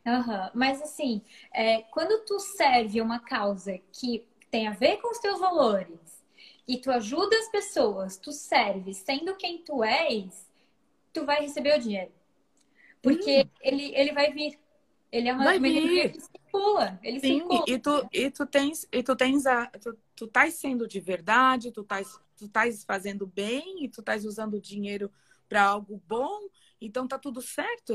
Uhum. 0.05 0.49
Mas 0.53 0.81
assim, 0.81 1.21
é, 1.53 1.81
quando 1.91 2.23
tu 2.25 2.39
serve 2.39 3.01
uma 3.01 3.19
causa 3.19 3.79
que 3.91 4.25
tem 4.49 4.67
a 4.67 4.71
ver 4.71 4.97
com 4.97 5.11
os 5.11 5.19
teus 5.19 5.39
valores, 5.39 6.07
e 6.67 6.77
tu 6.77 6.91
ajuda 6.91 7.35
as 7.37 7.49
pessoas, 7.49 8.17
tu 8.17 8.31
serve 8.31 8.93
sendo 8.93 9.35
quem 9.35 9.59
tu 9.59 9.83
és, 9.83 10.47
tu 11.13 11.25
vai 11.25 11.41
receber 11.41 11.77
o 11.77 11.81
dinheiro. 11.81 12.11
Porque 13.01 13.43
hum. 13.43 13.49
ele, 13.61 13.95
ele 13.95 14.13
vai 14.13 14.31
vir. 14.31 14.59
Ele 15.11 15.29
é 15.29 15.33
uma, 15.33 15.43
vai 15.43 15.59
vir. 15.59 16.11
que 16.11 16.19
circula. 16.19 16.99
Ele 17.01 17.19
Sim, 17.19 17.39
circula. 17.39 17.63
E 17.67 17.79
tu, 17.79 18.09
e 18.11 18.31
tu 18.31 18.45
tens, 18.45 18.87
e 18.91 19.03
tu 19.03 19.15
tens 19.15 19.45
a. 19.45 19.67
Tu, 19.67 19.97
tu 20.15 20.25
estás 20.25 20.55
sendo 20.55 20.87
de 20.87 20.99
verdade, 20.99 21.71
tu 21.71 21.81
estás 21.81 22.19
tu 22.37 22.45
estás 22.45 22.83
fazendo 22.83 23.25
bem 23.25 23.83
e 23.83 23.89
tu 23.89 23.99
estás 23.99 24.23
usando 24.23 24.55
o 24.55 24.61
dinheiro 24.61 25.11
para 25.49 25.63
algo 25.63 26.01
bom, 26.07 26.47
então 26.79 27.07
tá 27.07 27.17
tudo 27.17 27.41
certo. 27.41 27.93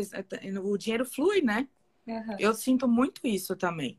O 0.65 0.77
dinheiro 0.77 1.07
flui, 1.07 1.41
né? 1.41 1.69
Uhum. 2.07 2.37
Eu 2.39 2.53
sinto 2.53 2.89
muito 2.89 3.21
isso 3.25 3.55
também. 3.55 3.99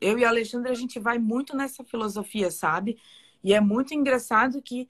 Eu 0.00 0.18
e 0.18 0.24
a 0.24 0.28
Alexandra, 0.28 0.70
a 0.70 0.74
gente 0.74 1.00
vai 1.00 1.18
muito 1.18 1.56
nessa 1.56 1.82
filosofia, 1.82 2.50
sabe? 2.50 2.98
E 3.42 3.54
é 3.54 3.60
muito 3.60 3.94
engraçado 3.94 4.60
que 4.60 4.88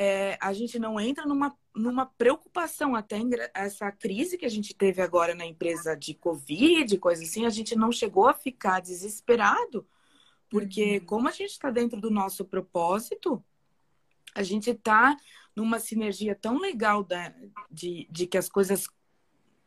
é, 0.00 0.38
a 0.40 0.52
gente 0.52 0.78
não 0.78 1.00
entra 1.00 1.26
numa, 1.26 1.52
numa 1.74 2.06
preocupação 2.06 2.94
até 2.94 3.18
essa 3.52 3.90
crise 3.90 4.38
que 4.38 4.46
a 4.46 4.48
gente 4.48 4.72
teve 4.72 5.02
agora 5.02 5.34
na 5.34 5.44
empresa 5.44 5.96
de 5.96 6.14
Covid, 6.14 6.96
coisa 6.98 7.24
assim, 7.24 7.44
a 7.44 7.50
gente 7.50 7.74
não 7.74 7.90
chegou 7.90 8.28
a 8.28 8.32
ficar 8.32 8.78
desesperado, 8.78 9.84
porque 10.48 10.98
uhum. 10.98 11.04
como 11.04 11.28
a 11.28 11.32
gente 11.32 11.50
está 11.50 11.68
dentro 11.68 12.00
do 12.00 12.12
nosso 12.12 12.44
propósito, 12.44 13.42
a 14.32 14.44
gente 14.44 14.72
tá 14.72 15.16
numa 15.56 15.80
sinergia 15.80 16.32
tão 16.32 16.58
legal 16.58 17.02
da, 17.02 17.34
de, 17.68 18.06
de 18.08 18.28
que 18.28 18.38
as 18.38 18.48
coisas 18.48 18.86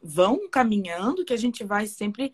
vão 0.01 0.49
caminhando 0.49 1.25
que 1.25 1.33
a 1.33 1.37
gente 1.37 1.61
vai 1.61 1.87
sempre 1.87 2.31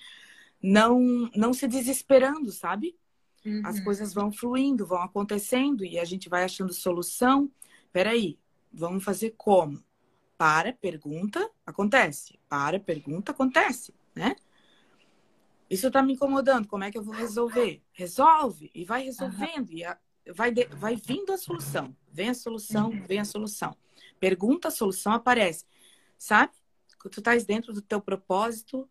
não, 0.62 1.00
não 1.36 1.52
se 1.52 1.68
desesperando, 1.68 2.52
sabe? 2.52 2.96
Uhum. 3.44 3.64
As 3.66 3.80
coisas 3.80 4.14
vão 4.14 4.32
fluindo, 4.32 4.86
vão 4.86 5.02
acontecendo 5.02 5.84
e 5.84 5.98
a 5.98 6.06
gente 6.06 6.30
vai 6.30 6.44
achando 6.44 6.72
solução. 6.72 7.52
Peraí, 7.92 8.40
vamos 8.72 9.04
fazer 9.04 9.34
como? 9.38 9.84
Para, 10.38 10.74
pergunta, 10.74 11.50
acontece. 11.66 12.40
Para, 12.48 12.80
pergunta, 12.80 13.32
acontece, 13.32 13.94
né? 14.16 14.36
Isso 15.70 15.92
tá 15.92 16.02
me 16.02 16.14
incomodando, 16.14 16.68
como 16.68 16.84
é 16.84 16.92
que 16.92 16.98
eu 16.98 17.04
vou 17.04 17.14
resolver? 17.14 17.82
Resolve 17.92 18.72
e 18.74 18.86
vai 18.86 19.04
resolvendo 19.04 19.72
e 19.72 19.84
a, 19.84 19.98
vai, 20.34 20.52
de, 20.52 20.66
vai 20.68 20.96
vindo 20.96 21.34
a 21.34 21.38
solução. 21.38 21.96
Vem 22.12 22.30
a 22.30 22.34
solução, 22.34 22.92
vem 23.06 23.20
a 23.20 23.26
solução. 23.26 23.76
Pergunta, 24.20 24.70
a 24.70 24.72
solução 24.72 25.14
aparece. 25.14 25.66
Sabe? 26.18 26.54
Quando 27.00 27.14
tu 27.14 27.20
estás 27.20 27.46
dentro 27.46 27.74
do 27.74 27.82
teu 27.82 28.02
propósito, 28.02 28.90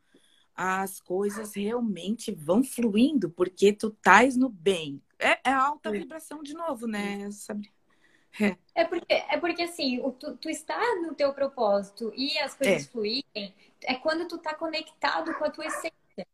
as 0.54 1.00
coisas 1.00 1.54
realmente 1.54 2.32
vão 2.32 2.62
fluindo, 2.62 3.30
porque 3.30 3.72
tu 3.72 3.88
estás 3.88 4.36
no 4.36 4.48
bem. 4.48 5.02
É, 5.18 5.50
é 5.50 5.52
alta 5.52 5.90
vibração 5.90 6.42
de 6.42 6.54
novo, 6.54 6.86
né? 6.86 7.30
Sabe? 7.30 7.70
É. 8.74 8.84
porque, 8.84 9.14
é 9.14 9.36
porque 9.38 9.62
assim, 9.62 10.02
tu, 10.18 10.36
tu 10.36 10.50
está 10.50 10.78
no 10.96 11.14
teu 11.14 11.32
propósito 11.32 12.12
e 12.14 12.38
as 12.38 12.54
coisas 12.54 12.86
é. 12.86 12.88
fluírem, 12.88 13.54
é 13.82 13.94
quando 13.94 14.28
tu 14.28 14.38
tá 14.38 14.54
conectado 14.54 15.34
com 15.34 15.44
a 15.44 15.50
tua 15.50 15.66
essência. 15.66 16.26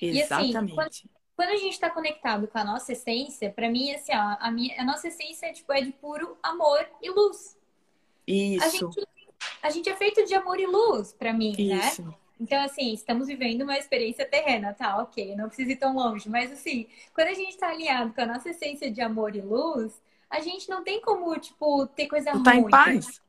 Exatamente. 0.00 0.52
E, 0.52 0.56
assim, 0.56 0.74
quando, 0.74 0.90
quando 1.36 1.48
a 1.50 1.56
gente 1.56 1.72
está 1.72 1.90
conectado 1.90 2.46
com 2.48 2.58
a 2.58 2.64
nossa 2.64 2.92
essência, 2.92 3.50
para 3.50 3.70
mim, 3.70 3.92
assim, 3.92 4.12
ó, 4.14 4.36
a, 4.38 4.50
minha, 4.50 4.80
a 4.80 4.84
nossa 4.84 5.08
essência 5.08 5.46
é, 5.46 5.52
tipo, 5.52 5.72
é 5.72 5.80
de 5.80 5.92
puro 5.92 6.36
amor 6.42 6.86
e 7.00 7.10
luz. 7.10 7.56
Isso. 8.26 8.64
A 8.64 8.68
gente, 8.68 9.08
a 9.62 9.70
gente 9.70 9.88
é 9.88 9.96
feito 9.96 10.24
de 10.26 10.34
amor 10.34 10.60
e 10.60 10.66
luz, 10.66 11.12
para 11.12 11.32
mim, 11.32 11.54
né? 11.56 11.88
Isso. 11.88 12.02
né? 12.02 12.14
Então, 12.38 12.60
assim, 12.64 12.92
estamos 12.92 13.28
vivendo 13.28 13.62
uma 13.62 13.78
experiência 13.78 14.26
terrena, 14.26 14.74
tá? 14.74 15.00
Ok, 15.00 15.36
não 15.36 15.46
precisa 15.46 15.72
ir 15.72 15.76
tão 15.76 15.94
longe. 15.94 16.28
Mas, 16.28 16.50
assim, 16.50 16.88
quando 17.14 17.28
a 17.28 17.34
gente 17.34 17.50
está 17.50 17.68
alinhado 17.68 18.12
com 18.12 18.20
a 18.20 18.26
nossa 18.26 18.50
essência 18.50 18.90
de 18.90 19.00
amor 19.00 19.36
e 19.36 19.40
luz, 19.40 20.00
a 20.32 20.40
gente 20.40 20.68
não 20.68 20.82
tem 20.82 21.00
como, 21.02 21.38
tipo, 21.38 21.86
ter 21.88 22.06
coisa 22.06 22.30
tu 22.30 22.36
ruim. 22.36 22.42
Tá 22.42 22.56
em 22.56 22.68
paz? 22.68 23.20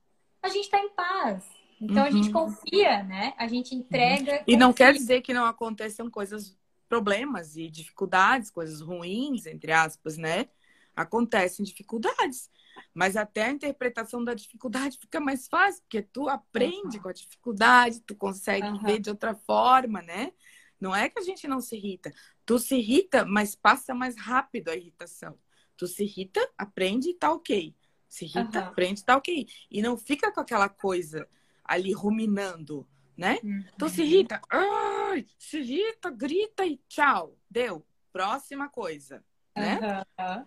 A 0.42 0.48
gente 0.48 0.70
tá 0.70 0.80
em 0.80 0.90
paz. 0.90 1.44
Então, 1.80 1.98
uhum. 1.98 2.08
a 2.08 2.10
gente 2.12 2.28
uhum. 2.28 2.34
confia, 2.34 3.04
né? 3.04 3.34
A 3.38 3.46
gente 3.46 3.76
entrega. 3.76 4.38
Uhum. 4.38 4.44
E 4.48 4.56
não 4.56 4.72
quer 4.72 4.94
dizer 4.94 5.22
que 5.22 5.34
não 5.34 5.46
aconteçam 5.46 6.10
coisas, 6.10 6.58
problemas 6.88 7.58
e 7.58 7.70
dificuldades, 7.70 8.50
coisas 8.50 8.80
ruins, 8.80 9.46
entre 9.46 9.74
aspas, 9.74 10.18
né? 10.18 10.48
Acontecem 10.96 11.66
dificuldades. 11.66 12.50
Mas 12.94 13.18
até 13.18 13.48
a 13.48 13.52
interpretação 13.52 14.24
da 14.24 14.34
dificuldade 14.34 14.98
fica 14.98 15.20
mais 15.20 15.46
fácil, 15.50 15.82
porque 15.82 16.02
tu 16.02 16.30
aprende 16.30 16.98
uhum. 16.98 17.04
com 17.04 17.10
a 17.10 17.14
dificuldade, 17.14 18.00
tu 18.00 18.16
consegue 18.16 18.68
uhum. 18.68 18.80
ver 18.80 19.00
de 19.00 19.10
outra 19.10 19.36
forma, 19.36 20.02
né? 20.02 20.32
Não 20.80 20.96
é 20.96 21.10
que 21.10 21.20
a 21.20 21.24
gente 21.24 21.50
não 21.50 21.60
se 21.60 21.76
irrita. 21.76 22.14
Tu 22.46 22.58
se 22.60 22.76
irrita, 22.76 23.26
mas 23.26 23.56
passa 23.56 23.94
mais 23.94 24.18
rápido 24.18 24.70
a 24.70 24.76
irritação. 24.76 25.38
Tu 25.78 25.88
se 25.88 26.04
irrita, 26.04 26.48
aprende 26.58 27.10
e 27.10 27.14
tá 27.14 27.32
ok. 27.32 27.76
Se 28.08 28.26
irrita, 28.26 28.60
uhum. 28.60 28.68
aprende 28.68 29.02
e 29.02 29.04
tá 29.04 29.18
ok. 29.18 29.48
E 29.72 29.82
não 29.82 29.98
fica 29.98 30.32
com 30.32 30.40
aquela 30.40 30.70
coisa 30.70 31.28
ali 31.64 31.92
ruminando, 31.94 32.88
né? 33.18 33.40
Uhum. 33.44 33.64
Tu 33.78 33.90
se 33.90 34.04
irrita, 34.04 34.42
ai, 34.50 35.26
se 35.38 35.60
irrita, 35.60 36.10
grita 36.10 36.66
e 36.66 36.78
tchau. 36.88 37.38
Deu. 37.50 37.86
Próxima 38.12 38.70
coisa, 38.70 39.24
né? 39.56 39.80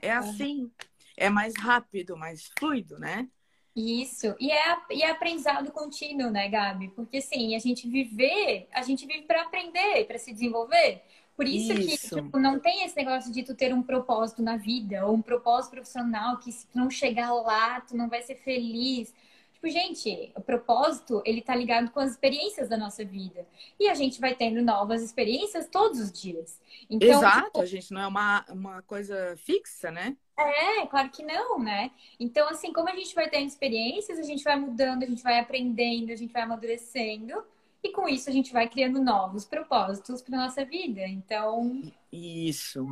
É 0.01 0.13
assim 0.13 0.71
é 1.17 1.31
mais 1.31 1.55
rápido, 1.57 2.17
mais 2.17 2.51
fluido, 2.59 2.99
né? 2.99 3.29
Isso. 3.75 4.35
E 4.41 4.51
é, 4.51 4.77
e 4.91 5.03
é 5.03 5.11
aprendizado 5.11 5.71
contínuo, 5.71 6.31
né, 6.31 6.49
Gabi? 6.49 6.89
Porque, 6.89 7.19
assim, 7.19 7.55
a 7.55 7.59
gente 7.59 7.89
viver, 7.89 8.69
a 8.73 8.83
gente 8.83 9.07
vive 9.07 9.23
para 9.23 9.43
aprender, 9.43 10.07
para 10.07 10.19
se 10.19 10.33
desenvolver. 10.33 11.03
Por 11.37 11.47
isso, 11.47 11.73
isso. 11.75 12.17
que 12.17 12.23
tipo, 12.23 12.39
não 12.39 12.59
tem 12.59 12.85
esse 12.85 12.97
negócio 12.97 13.31
de 13.31 13.43
tu 13.43 13.55
ter 13.55 13.75
um 13.75 13.83
propósito 13.83 14.43
na 14.43 14.57
vida, 14.57 15.07
ou 15.07 15.15
um 15.15 15.23
propósito 15.23 15.73
profissional, 15.73 16.39
que 16.39 16.51
se 16.51 16.67
tu 16.67 16.79
não 16.79 16.89
chegar 16.89 17.33
lá, 17.35 17.81
tu 17.83 17.95
não 17.95 18.09
vai 18.09 18.23
ser 18.23 18.37
feliz. 18.37 19.15
Tipo, 19.53 19.69
gente, 19.69 20.33
o 20.35 20.41
propósito, 20.41 21.23
ele 21.27 21.43
tá 21.43 21.55
ligado 21.55 21.91
com 21.91 22.01
as 22.01 22.13
experiências 22.13 22.69
da 22.69 22.77
nossa 22.77 23.05
vida. 23.05 23.47
E 23.79 23.89
a 23.89 23.95
gente 23.95 24.19
vai 24.19 24.35
tendo 24.35 24.63
novas 24.63 25.03
experiências 25.03 25.69
todos 25.69 26.01
os 26.01 26.11
dias. 26.11 26.59
Então, 26.89 27.09
Exato, 27.09 27.47
tipo... 27.47 27.61
a 27.61 27.67
gente 27.67 27.93
não 27.93 28.01
é 28.01 28.07
uma, 28.07 28.45
uma 28.49 28.83
coisa 28.83 29.37
fixa, 29.37 29.91
né? 29.91 30.17
É, 30.39 30.87
claro 30.87 31.11
que 31.11 31.23
não, 31.23 31.59
né? 31.59 31.91
Então, 32.19 32.49
assim, 32.49 32.73
como 32.73 32.89
a 32.89 32.95
gente 32.95 33.15
vai 33.15 33.29
tendo 33.29 33.47
experiências, 33.47 34.19
a 34.19 34.23
gente 34.23 34.45
vai 34.45 34.57
mudando, 34.57 35.03
a 35.03 35.07
gente 35.07 35.23
vai 35.23 35.39
aprendendo, 35.39 36.13
a 36.13 36.17
gente 36.17 36.33
vai 36.33 36.43
amadurecendo. 36.43 37.43
E 37.87 37.93
com 37.93 38.09
isso 38.09 38.29
a 38.29 38.33
gente 38.33 38.53
vai 38.53 38.69
criando 38.69 39.01
novos 39.01 39.45
propósitos 39.45 40.21
para 40.21 40.37
nossa 40.37 40.65
vida. 40.65 41.07
Então. 41.07 41.83
Isso. 42.11 42.85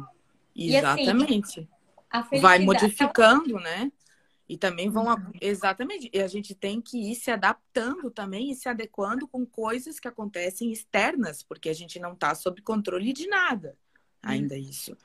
Exatamente. 0.54 1.60
E, 1.60 1.68
assim, 2.08 2.40
vai 2.40 2.60
modificando, 2.60 3.58
né? 3.58 3.90
E 4.48 4.56
também 4.56 4.88
vão. 4.88 5.06
Uhum. 5.06 5.32
Exatamente. 5.40 6.08
E 6.12 6.20
a 6.20 6.28
gente 6.28 6.54
tem 6.54 6.80
que 6.80 7.10
ir 7.10 7.16
se 7.16 7.30
adaptando 7.30 8.08
também 8.08 8.52
e 8.52 8.54
se 8.54 8.68
adequando 8.68 9.26
com 9.26 9.44
coisas 9.44 9.98
que 9.98 10.06
acontecem 10.06 10.70
externas, 10.70 11.42
porque 11.42 11.68
a 11.68 11.74
gente 11.74 11.98
não 11.98 12.12
está 12.12 12.32
sob 12.36 12.62
controle 12.62 13.12
de 13.12 13.26
nada. 13.26 13.76
Ainda 14.22 14.54
uhum. 14.54 14.60
isso. 14.60 14.96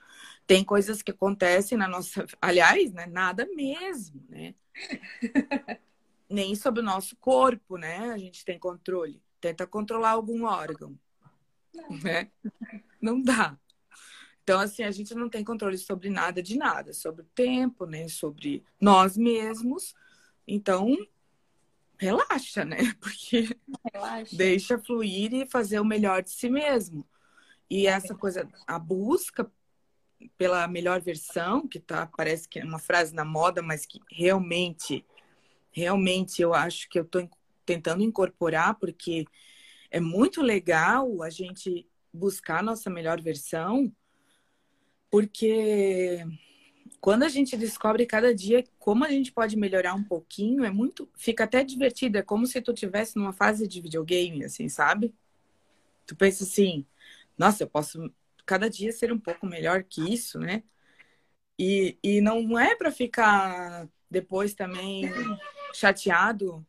Tem 0.46 0.64
coisas 0.64 1.02
que 1.02 1.10
acontecem 1.10 1.78
na 1.78 1.88
nossa. 1.88 2.28
Aliás, 2.40 2.94
né? 2.94 3.08
nada 3.08 3.48
mesmo, 3.56 4.24
né? 4.30 4.54
Nem 6.30 6.54
sobre 6.54 6.82
o 6.82 6.86
nosso 6.86 7.16
corpo, 7.16 7.76
né? 7.76 8.12
A 8.12 8.18
gente 8.20 8.46
tem 8.46 8.60
controle. 8.60 9.20
Tenta 9.40 9.66
controlar 9.66 10.12
algum 10.12 10.46
órgão. 10.46 10.98
Não. 11.74 11.98
Né? 12.00 12.32
Não 13.02 13.22
dá. 13.22 13.58
Então, 14.44 14.60
assim, 14.60 14.84
a 14.84 14.92
gente 14.92 15.14
não 15.14 15.30
tem 15.30 15.44
controle 15.44 15.78
sobre 15.78 16.10
nada 16.10 16.42
de 16.42 16.58
nada, 16.58 16.92
sobre 16.92 17.22
o 17.22 17.30
tempo, 17.36 17.86
né? 17.86 18.08
Sobre 18.08 18.64
nós 18.82 19.16
mesmos. 19.16 19.94
Então, 20.48 20.98
relaxa, 22.00 22.66
né? 22.66 22.78
Porque 23.00 23.56
relaxa. 23.94 24.36
deixa 24.36 24.80
fluir 24.80 25.34
e 25.34 25.46
fazer 25.46 25.80
o 25.80 25.86
melhor 25.86 26.24
de 26.24 26.32
si 26.32 26.50
mesmo. 26.50 27.08
E 27.70 27.86
essa 27.86 28.16
coisa, 28.16 28.50
a 28.66 28.80
busca 28.80 29.50
pela 30.38 30.68
melhor 30.68 31.00
versão, 31.00 31.68
que 31.68 31.80
tá, 31.80 32.08
parece 32.08 32.50
que 32.50 32.60
é 32.60 32.64
uma 32.64 32.80
frase 32.80 33.14
na 33.14 33.24
moda, 33.24 33.62
mas 33.62 33.86
que 33.86 34.02
realmente, 34.12 35.06
realmente 35.72 36.42
eu 36.42 36.54
acho 36.54 36.90
que 36.90 36.98
eu 36.98 37.04
estou 37.04 37.30
tentando 37.70 38.02
incorporar, 38.02 38.74
porque 38.80 39.26
é 39.92 40.00
muito 40.00 40.42
legal 40.42 41.22
a 41.22 41.30
gente 41.30 41.88
buscar 42.12 42.60
a 42.60 42.64
nossa 42.64 42.90
melhor 42.90 43.22
versão, 43.22 43.94
porque 45.12 46.26
quando 47.00 47.22
a 47.22 47.30
gente 47.30 47.56
descobre 47.56 48.08
cada 48.08 48.34
dia 48.34 48.64
como 48.80 49.06
a 49.06 49.10
gente 49.10 49.32
pode 49.32 49.56
melhorar 49.56 49.94
um 49.94 50.04
pouquinho, 50.04 50.66
é 50.66 50.72
muito, 50.72 51.08
fica 51.16 51.44
até 51.44 51.64
divertido, 51.64 52.18
é 52.18 52.24
como 52.24 52.48
se 52.48 52.60
tu 52.60 52.74
tivesse 52.74 53.16
numa 53.18 53.34
fase 53.34 53.68
de 53.68 53.80
videogame, 53.82 54.44
assim, 54.44 54.68
sabe? 54.68 55.14
Tu 56.08 56.16
pensa 56.16 56.44
assim, 56.44 56.88
nossa, 57.38 57.62
eu 57.62 57.70
posso 57.70 58.12
cada 58.48 58.68
dia 58.68 58.92
ser 58.92 59.14
um 59.14 59.20
pouco 59.20 59.46
melhor 59.46 59.84
que 59.84 60.12
isso, 60.12 60.40
né? 60.40 60.64
E, 61.58 62.00
e 62.04 62.20
não 62.20 62.58
é 62.58 62.74
para 62.74 62.92
ficar 62.92 63.88
depois 64.10 64.56
também 64.56 65.04
chateado. 65.72 66.66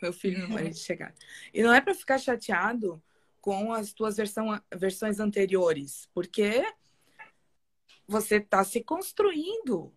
Meu 0.00 0.12
filho 0.12 0.40
não 0.40 0.54
vai 0.54 0.72
chegar. 0.72 1.14
E 1.52 1.62
não 1.62 1.72
é 1.72 1.80
para 1.80 1.94
ficar 1.94 2.18
chateado 2.18 3.02
com 3.40 3.72
as 3.72 3.92
tuas 3.92 4.16
versão, 4.16 4.60
versões 4.74 5.18
anteriores, 5.18 6.08
porque 6.12 6.64
você 8.06 8.36
está 8.36 8.62
se 8.64 8.82
construindo. 8.82 9.92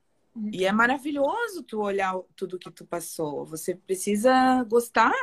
E 0.51 0.65
é 0.65 0.71
maravilhoso 0.71 1.61
tu 1.63 1.79
olhar 1.81 2.17
tudo 2.35 2.57
que 2.57 2.71
tu 2.71 2.85
passou. 2.85 3.45
Você 3.45 3.75
precisa 3.75 4.63
gostar 4.63 5.13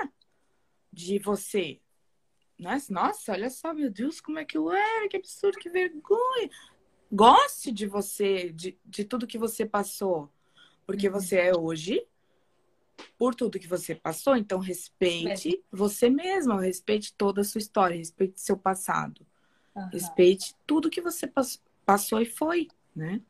de 0.92 1.18
você. 1.18 1.80
Nossa, 2.90 3.32
olha 3.32 3.48
só, 3.48 3.72
meu 3.72 3.90
Deus, 3.90 4.20
como 4.20 4.38
é 4.38 4.44
que 4.44 4.56
eu 4.56 4.70
era, 4.70 5.08
que 5.08 5.16
absurdo, 5.16 5.58
que 5.58 5.70
vergonha. 5.70 6.50
Goste 7.10 7.72
de 7.72 7.86
você, 7.86 8.52
de, 8.52 8.78
de 8.84 9.04
tudo 9.04 9.26
que 9.26 9.38
você 9.38 9.64
passou. 9.64 10.30
Porque 10.86 11.08
uhum. 11.08 11.14
você 11.14 11.36
é 11.36 11.56
hoje, 11.56 12.06
por 13.18 13.34
tudo 13.34 13.58
que 13.58 13.66
você 13.66 13.94
passou, 13.94 14.36
então 14.36 14.58
respeite 14.58 15.56
é. 15.56 15.76
você 15.76 16.08
mesma, 16.10 16.60
respeite 16.60 17.12
toda 17.14 17.40
a 17.40 17.44
sua 17.44 17.58
história, 17.58 17.96
respeite 17.96 18.40
seu 18.40 18.56
passado. 18.56 19.26
Uhum. 19.74 19.88
Respeite 19.92 20.54
tudo 20.66 20.90
que 20.90 21.00
você 21.00 21.30
passou 21.84 22.20
e 22.20 22.26
foi 22.26 22.68
né? 22.94 23.20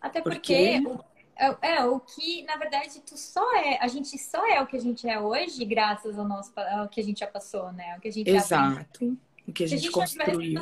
Até 0.00 0.20
porque, 0.20 0.80
porque... 0.82 1.04
É, 1.38 1.76
é, 1.76 1.84
o 1.84 2.00
que, 2.00 2.42
na 2.44 2.56
verdade, 2.56 3.02
tu 3.04 3.16
só 3.16 3.54
é, 3.56 3.78
a 3.78 3.88
gente 3.88 4.16
só 4.16 4.46
é 4.48 4.60
o 4.62 4.66
que 4.66 4.76
a 4.76 4.80
gente 4.80 5.06
é 5.06 5.20
hoje, 5.20 5.62
graças 5.66 6.18
ao 6.18 6.26
nosso 6.26 6.50
ao 6.56 6.88
que 6.88 6.98
a 6.98 7.04
gente 7.04 7.20
já 7.20 7.26
passou, 7.26 7.70
né? 7.72 7.94
O 7.96 8.00
que 8.00 8.08
a 8.08 8.12
gente 8.12 8.30
Exato. 8.30 9.18
O 9.46 9.52
que 9.52 9.64
a 9.64 9.66
gente, 9.66 9.78
a 9.78 9.82
gente 9.82 9.92
construiu. 9.92 10.60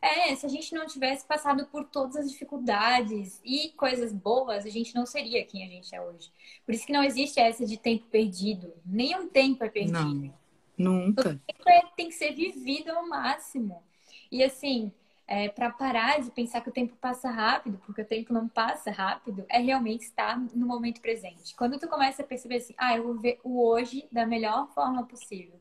É, 0.00 0.34
se 0.36 0.46
a 0.46 0.48
gente 0.48 0.72
não 0.74 0.86
tivesse 0.86 1.26
passado 1.26 1.66
por 1.66 1.84
todas 1.84 2.16
as 2.16 2.30
dificuldades 2.30 3.40
e 3.44 3.70
coisas 3.70 4.12
boas, 4.12 4.64
a 4.64 4.70
gente 4.70 4.94
não 4.94 5.04
seria 5.04 5.44
quem 5.44 5.64
a 5.64 5.68
gente 5.68 5.94
é 5.94 6.00
hoje. 6.00 6.30
Por 6.64 6.74
isso 6.74 6.86
que 6.86 6.92
não 6.92 7.02
existe 7.02 7.40
essa 7.40 7.66
de 7.66 7.76
tempo 7.76 8.06
perdido. 8.06 8.72
Nenhum 8.86 9.28
tempo 9.28 9.64
é 9.64 9.68
perdido. 9.68 10.32
Não, 10.76 10.92
nunca. 10.92 11.20
O 11.20 11.52
tempo 11.52 11.68
é, 11.68 11.82
tem 11.96 12.08
que 12.08 12.14
ser 12.14 12.32
vivido 12.32 12.90
ao 12.90 13.08
máximo. 13.08 13.82
E 14.30 14.44
assim, 14.44 14.92
é, 15.28 15.46
para 15.46 15.70
parar 15.70 16.20
de 16.20 16.30
pensar 16.30 16.62
que 16.62 16.70
o 16.70 16.72
tempo 16.72 16.96
passa 16.96 17.28
rápido, 17.28 17.78
porque 17.84 18.00
o 18.00 18.06
tempo 18.06 18.32
não 18.32 18.48
passa 18.48 18.90
rápido, 18.90 19.44
é 19.48 19.58
realmente 19.58 20.02
estar 20.02 20.40
no 20.54 20.66
momento 20.66 21.02
presente. 21.02 21.54
Quando 21.54 21.78
tu 21.78 21.86
começa 21.86 22.22
a 22.22 22.26
perceber 22.26 22.56
assim, 22.56 22.74
ah, 22.78 22.96
eu 22.96 23.02
vou 23.02 23.14
ver 23.14 23.38
o 23.44 23.62
hoje 23.62 24.08
da 24.10 24.24
melhor 24.24 24.68
forma 24.72 25.04
possível. 25.04 25.60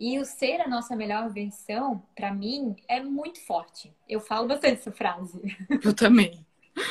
E 0.00 0.18
o 0.18 0.24
ser 0.24 0.62
a 0.62 0.66
nossa 0.66 0.96
melhor 0.96 1.28
versão, 1.28 2.02
para 2.16 2.32
mim, 2.32 2.74
é 2.88 3.00
muito 3.02 3.38
forte. 3.44 3.92
Eu 4.08 4.18
falo 4.18 4.48
bastante 4.48 4.80
essa 4.80 4.90
frase. 4.90 5.38
Eu 5.84 5.94
também. 5.94 6.44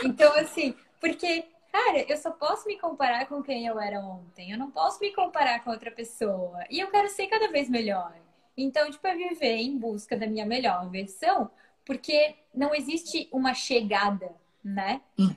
então, 0.04 0.32
assim, 0.36 0.76
porque, 1.02 1.46
cara, 1.72 2.06
eu 2.08 2.18
só 2.18 2.30
posso 2.30 2.68
me 2.68 2.78
comparar 2.78 3.26
com 3.26 3.42
quem 3.42 3.66
eu 3.66 3.80
era 3.80 4.00
ontem. 4.00 4.52
Eu 4.52 4.58
não 4.60 4.70
posso 4.70 5.00
me 5.00 5.12
comparar 5.12 5.64
com 5.64 5.72
outra 5.72 5.90
pessoa. 5.90 6.64
E 6.70 6.80
eu 6.80 6.92
quero 6.92 7.10
ser 7.10 7.26
cada 7.28 7.50
vez 7.50 7.68
melhor. 7.70 8.14
Então, 8.56 8.92
tipo, 8.92 9.08
é 9.08 9.16
viver 9.16 9.56
em 9.56 9.78
busca 9.78 10.16
da 10.16 10.28
minha 10.28 10.46
melhor 10.46 10.88
versão, 10.90 11.50
porque 11.86 12.36
não 12.54 12.76
existe 12.76 13.28
uma 13.32 13.54
chegada, 13.54 14.32
né? 14.64 15.02
Uhum. 15.18 15.36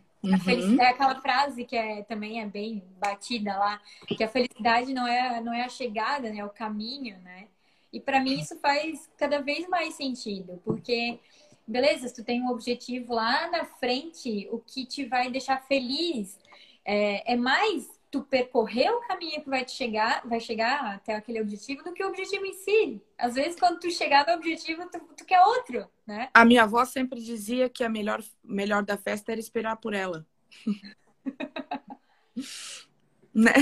É 0.80 0.88
aquela 0.88 1.20
frase 1.20 1.64
que 1.64 1.76
é, 1.76 2.02
também 2.02 2.40
é 2.40 2.46
bem 2.46 2.84
batida 2.98 3.56
lá, 3.56 3.80
que 4.06 4.22
a 4.22 4.28
felicidade 4.28 4.92
não 4.92 5.06
é, 5.06 5.40
não 5.40 5.52
é 5.54 5.64
a 5.64 5.68
chegada, 5.68 6.30
né? 6.30 6.38
É 6.38 6.44
o 6.44 6.50
caminho, 6.50 7.18
né? 7.20 7.48
E 7.92 8.00
para 8.00 8.20
mim 8.20 8.40
isso 8.40 8.58
faz 8.58 9.10
cada 9.16 9.40
vez 9.40 9.68
mais 9.68 9.94
sentido, 9.94 10.60
porque 10.64 11.18
beleza, 11.66 12.08
se 12.08 12.14
tu 12.14 12.24
tem 12.24 12.42
um 12.42 12.50
objetivo 12.50 13.14
lá 13.14 13.50
na 13.50 13.64
frente, 13.64 14.48
o 14.50 14.58
que 14.58 14.84
te 14.84 15.04
vai 15.04 15.30
deixar 15.30 15.62
feliz 15.66 16.38
é, 16.84 17.32
é 17.32 17.36
mais 17.36 17.88
tu 18.10 18.22
percorrer 18.22 18.90
o 18.90 19.00
caminho 19.00 19.42
que 19.42 19.48
vai 19.48 19.64
te 19.64 19.72
chegar, 19.72 20.26
vai 20.26 20.38
chegar 20.38 20.96
até 20.96 21.14
aquele 21.14 21.40
objetivo 21.40 21.82
do 21.82 21.94
que 21.94 22.04
o 22.04 22.08
objetivo 22.08 22.44
em 22.44 22.52
si. 22.52 23.00
Às 23.16 23.34
vezes, 23.34 23.58
quando 23.58 23.80
tu 23.80 23.90
chegar 23.90 24.26
no 24.26 24.34
objetivo, 24.34 24.86
tu, 24.90 25.00
tu 25.16 25.24
quer 25.24 25.40
outro, 25.40 25.88
né? 26.06 26.28
A 26.34 26.44
minha 26.44 26.64
avó 26.64 26.84
sempre 26.84 27.22
dizia 27.22 27.70
que 27.70 27.82
a 27.82 27.88
melhor, 27.88 28.22
melhor 28.44 28.82
da 28.82 28.98
festa 28.98 29.32
era 29.32 29.40
esperar 29.40 29.76
por 29.76 29.94
ela. 29.94 30.26
né? 33.34 33.52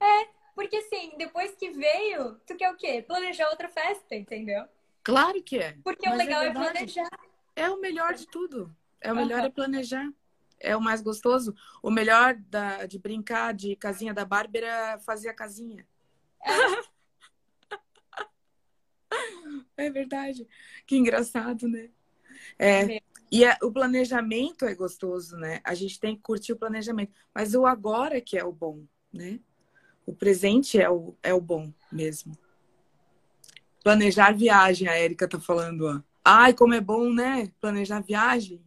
É, 0.00 0.28
porque 0.58 0.74
assim, 0.74 1.12
depois 1.16 1.54
que 1.54 1.70
veio, 1.70 2.34
tu 2.44 2.56
quer 2.56 2.72
o 2.72 2.76
quê? 2.76 3.00
Planejar 3.00 3.48
outra 3.48 3.68
festa, 3.68 4.16
entendeu? 4.16 4.64
Claro 5.04 5.40
que 5.40 5.56
é. 5.56 5.76
Porque 5.84 6.08
o 6.08 6.16
legal 6.16 6.42
é, 6.42 6.48
é, 6.48 6.52
planejar. 6.52 7.08
É 7.54 7.70
o 7.70 7.80
melhor 7.80 8.12
de 8.14 8.26
tudo. 8.26 8.76
É 9.00 9.12
o 9.12 9.14
melhor 9.14 9.38
uhum. 9.38 9.46
é 9.46 9.50
planejar. 9.50 10.12
É 10.58 10.76
o 10.76 10.80
mais 10.80 11.00
gostoso. 11.00 11.54
O 11.80 11.92
melhor 11.92 12.34
da, 12.34 12.86
de 12.86 12.98
brincar 12.98 13.54
de 13.54 13.76
casinha 13.76 14.12
da 14.12 14.24
Bárbara 14.24 14.66
era 14.66 14.98
fazer 14.98 15.28
a 15.28 15.32
casinha. 15.32 15.86
É. 16.44 16.50
é 19.86 19.90
verdade. 19.90 20.44
Que 20.84 20.96
engraçado, 20.96 21.68
né? 21.68 21.88
É. 22.58 22.96
é. 22.96 23.00
E 23.30 23.44
é, 23.44 23.56
o 23.62 23.70
planejamento 23.70 24.64
é 24.64 24.74
gostoso, 24.74 25.36
né? 25.36 25.60
A 25.62 25.74
gente 25.74 26.00
tem 26.00 26.16
que 26.16 26.22
curtir 26.22 26.52
o 26.52 26.58
planejamento. 26.58 27.12
Mas 27.32 27.54
o 27.54 27.64
agora 27.64 28.20
que 28.20 28.36
é 28.36 28.44
o 28.44 28.50
bom, 28.50 28.84
né? 29.12 29.38
O 30.08 30.14
presente 30.14 30.80
é 30.80 30.88
o, 30.88 31.14
é 31.22 31.34
o 31.34 31.40
bom 31.40 31.70
mesmo. 31.92 32.32
Planejar 33.84 34.34
viagem, 34.34 34.88
a 34.88 34.94
Érica 34.94 35.28
tá 35.28 35.38
falando, 35.38 35.82
ó. 35.82 36.00
Ai, 36.24 36.54
como 36.54 36.72
é 36.72 36.80
bom, 36.80 37.12
né? 37.12 37.52
Planejar 37.60 38.00
viagem. 38.00 38.64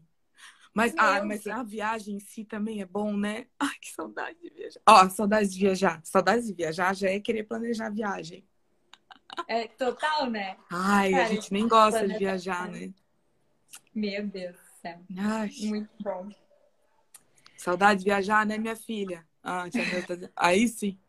Mas, 0.71 0.93
ah, 0.95 1.25
mas 1.25 1.47
a 1.47 1.63
viagem 1.63 2.17
em 2.17 2.19
si 2.19 2.45
também 2.45 2.79
é 2.79 2.85
bom, 2.85 3.17
né? 3.17 3.47
Ai, 3.59 3.73
que 3.81 3.89
saudade 3.91 4.37
de 4.39 4.51
viajar. 4.51 4.81
Ó, 4.87 5.09
saudade 5.09 5.49
de 5.49 5.57
viajar. 5.59 5.99
Saudade 6.03 6.45
de 6.45 6.53
viajar 6.53 6.95
já 6.95 7.09
é 7.09 7.19
querer 7.19 7.45
planejar 7.45 7.87
a 7.87 7.89
viagem. 7.89 8.45
É 9.47 9.67
total, 9.67 10.29
né? 10.29 10.57
Ai, 10.69 11.09
Cara, 11.09 11.23
a 11.23 11.27
gente 11.27 11.51
nem 11.51 11.67
gosta 11.67 12.07
de 12.07 12.19
viajar, 12.19 12.69
né? 12.69 12.93
Meu 13.95 14.27
Deus 14.27 14.55
do 14.55 14.79
céu. 14.79 14.99
Ai. 15.17 15.49
Muito 15.63 15.89
bom. 16.03 16.29
Saudade 17.57 18.01
de 18.01 18.05
viajar, 18.05 18.45
né, 18.45 18.59
minha 18.59 18.75
filha? 18.75 19.25
Ah, 19.43 19.65
Aí 20.35 20.67
sim. 20.67 20.99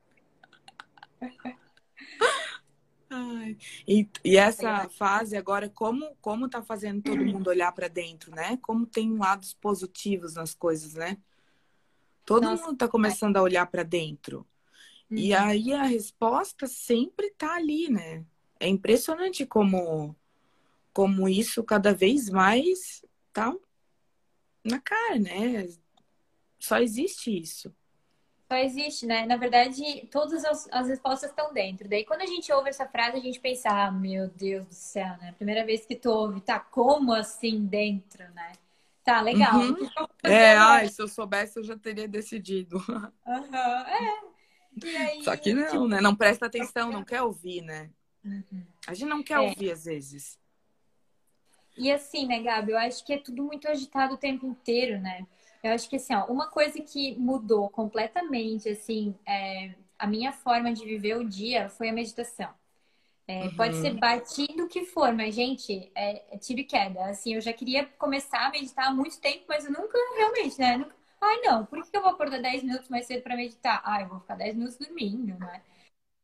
Ai, 3.15 3.59
e, 3.87 4.09
e, 4.25 4.37
essa 4.39 4.89
fase 4.89 5.37
agora, 5.37 5.69
como, 5.69 6.17
como 6.21 6.49
tá 6.49 6.63
fazendo 6.63 7.03
todo 7.03 7.25
mundo 7.25 7.49
olhar 7.49 7.71
para 7.73 7.87
dentro, 7.87 8.35
né? 8.35 8.59
Como 8.63 8.87
tem 8.87 9.17
lados 9.19 9.53
positivos 9.53 10.35
nas 10.35 10.55
coisas, 10.55 10.95
né? 10.95 11.19
Todo 12.25 12.45
Nossa, 12.45 12.65
mundo 12.65 12.79
tá 12.79 12.89
começando 12.89 13.37
a 13.37 13.43
olhar 13.43 13.67
para 13.67 13.83
dentro. 13.83 14.47
Uhum. 15.11 15.19
E 15.19 15.35
aí 15.35 15.75
a 15.75 15.83
resposta 15.83 16.67
sempre 16.67 17.31
tá 17.37 17.55
ali, 17.57 17.91
né? 17.91 18.25
É 18.59 18.67
impressionante 18.67 19.45
como, 19.45 20.17
como 20.93 21.29
isso 21.29 21.63
cada 21.63 21.93
vez 21.93 22.31
mais 22.31 23.05
tá 23.33 23.55
na 24.65 24.81
cara, 24.81 25.19
né? 25.19 25.69
Só 26.59 26.79
existe 26.79 27.37
isso 27.37 27.75
só 28.53 28.59
existe, 28.59 29.07
né? 29.07 29.25
Na 29.25 29.37
verdade, 29.37 30.07
todas 30.11 30.45
as, 30.45 30.69
as, 30.71 30.87
respostas 30.87 31.31
estão 31.31 31.55
dentro. 31.55 31.89
Daí, 31.89 32.05
quando 32.05 32.21
a 32.21 32.27
gente 32.27 32.53
ouve 32.53 32.69
essa 32.69 32.87
frase, 32.87 33.17
a 33.17 33.21
gente 33.21 33.41
pensa, 33.41 33.71
ah, 33.71 33.91
meu 33.91 34.29
Deus 34.29 34.67
do 34.67 34.75
céu, 34.75 35.17
né? 35.23 35.33
Primeira 35.39 35.65
vez 35.65 35.87
que 35.87 35.97
tu 35.97 36.11
ouve, 36.11 36.39
tá 36.43 36.61
como 36.61 37.15
assim 37.15 37.65
dentro, 37.65 38.23
né? 38.35 38.53
Tá, 39.03 39.23
legal. 39.23 39.55
Uhum. 39.55 39.89
É, 40.23 40.55
ai, 40.55 40.89
se 40.89 41.01
eu 41.01 41.09
soubesse, 41.09 41.59
eu 41.59 41.65
já 41.65 41.77
teria 41.79 42.07
decidido. 42.07 42.77
Uhum, 43.27 43.55
é. 43.55 44.33
Aí, 44.99 45.23
Só 45.23 45.37
que 45.37 45.55
não, 45.55 45.67
tipo... 45.67 45.89
né? 45.89 46.01
Não 46.01 46.15
presta 46.15 46.47
atenção, 46.47 46.91
não 46.91 47.05
quer 47.05 47.23
ouvir, 47.23 47.63
né? 47.63 47.91
Uhum. 48.25 48.65
A 48.87 48.95
gente 48.95 49.09
não 49.09 49.23
quer 49.23 49.35
é. 49.35 49.41
ouvir 49.41 49.71
às 49.71 49.85
vezes. 49.85 50.39
E 51.77 51.91
assim, 51.91 52.27
né, 52.27 52.43
Gabi? 52.43 52.73
Eu 52.73 52.79
acho 52.79 53.05
que 53.05 53.15
é 53.15 53.19
tudo 53.19 53.43
muito 53.43 53.69
agitado 53.69 54.15
o 54.15 54.19
tempo 54.19 54.47
inteiro, 54.47 55.01
né? 55.01 55.27
Eu 55.63 55.73
acho 55.73 55.89
que 55.89 55.97
assim, 55.97 56.15
ó, 56.15 56.27
uma 56.27 56.49
coisa 56.49 56.81
que 56.81 57.17
mudou 57.19 57.69
completamente, 57.71 58.69
assim, 58.69 59.15
é, 59.27 59.75
a 59.99 60.07
minha 60.07 60.33
forma 60.33 60.73
de 60.73 60.85
viver 60.85 61.17
o 61.17 61.29
dia 61.29 61.69
foi 61.69 61.89
a 61.89 61.93
meditação. 61.93 62.53
É, 63.27 63.45
uhum. 63.45 63.57
Pode 63.57 63.77
ser 63.77 63.95
batido 63.95 64.65
o 64.65 64.69
que 64.69 64.85
for, 64.85 65.13
mas, 65.13 65.35
gente, 65.35 65.91
é, 65.95 66.35
é 66.35 66.39
tiro 66.39 66.61
e 66.61 66.65
queda. 66.65 67.07
Assim, 67.07 67.35
eu 67.35 67.41
já 67.41 67.53
queria 67.53 67.87
começar 67.99 68.47
a 68.47 68.51
meditar 68.51 68.89
há 68.89 68.93
muito 68.93 69.21
tempo, 69.21 69.45
mas 69.49 69.65
eu 69.65 69.71
nunca 69.71 69.97
realmente, 70.17 70.59
né? 70.59 70.77
Nunca... 70.77 70.95
Ai, 71.21 71.41
não, 71.43 71.65
por 71.65 71.81
que 71.89 71.97
eu 71.97 72.03
vou 72.03 72.11
acordar 72.11 72.43
10 72.43 72.65
minutos 72.65 72.89
mais 72.89 73.07
cedo 73.07 73.23
para 73.23 73.37
meditar? 73.37 73.81
Ah, 73.85 74.03
eu 74.03 74.09
vou 74.09 74.19
ficar 74.21 74.35
10 74.35 74.57
minutos 74.57 74.77
dormindo, 74.77 75.39
né? 75.39 75.63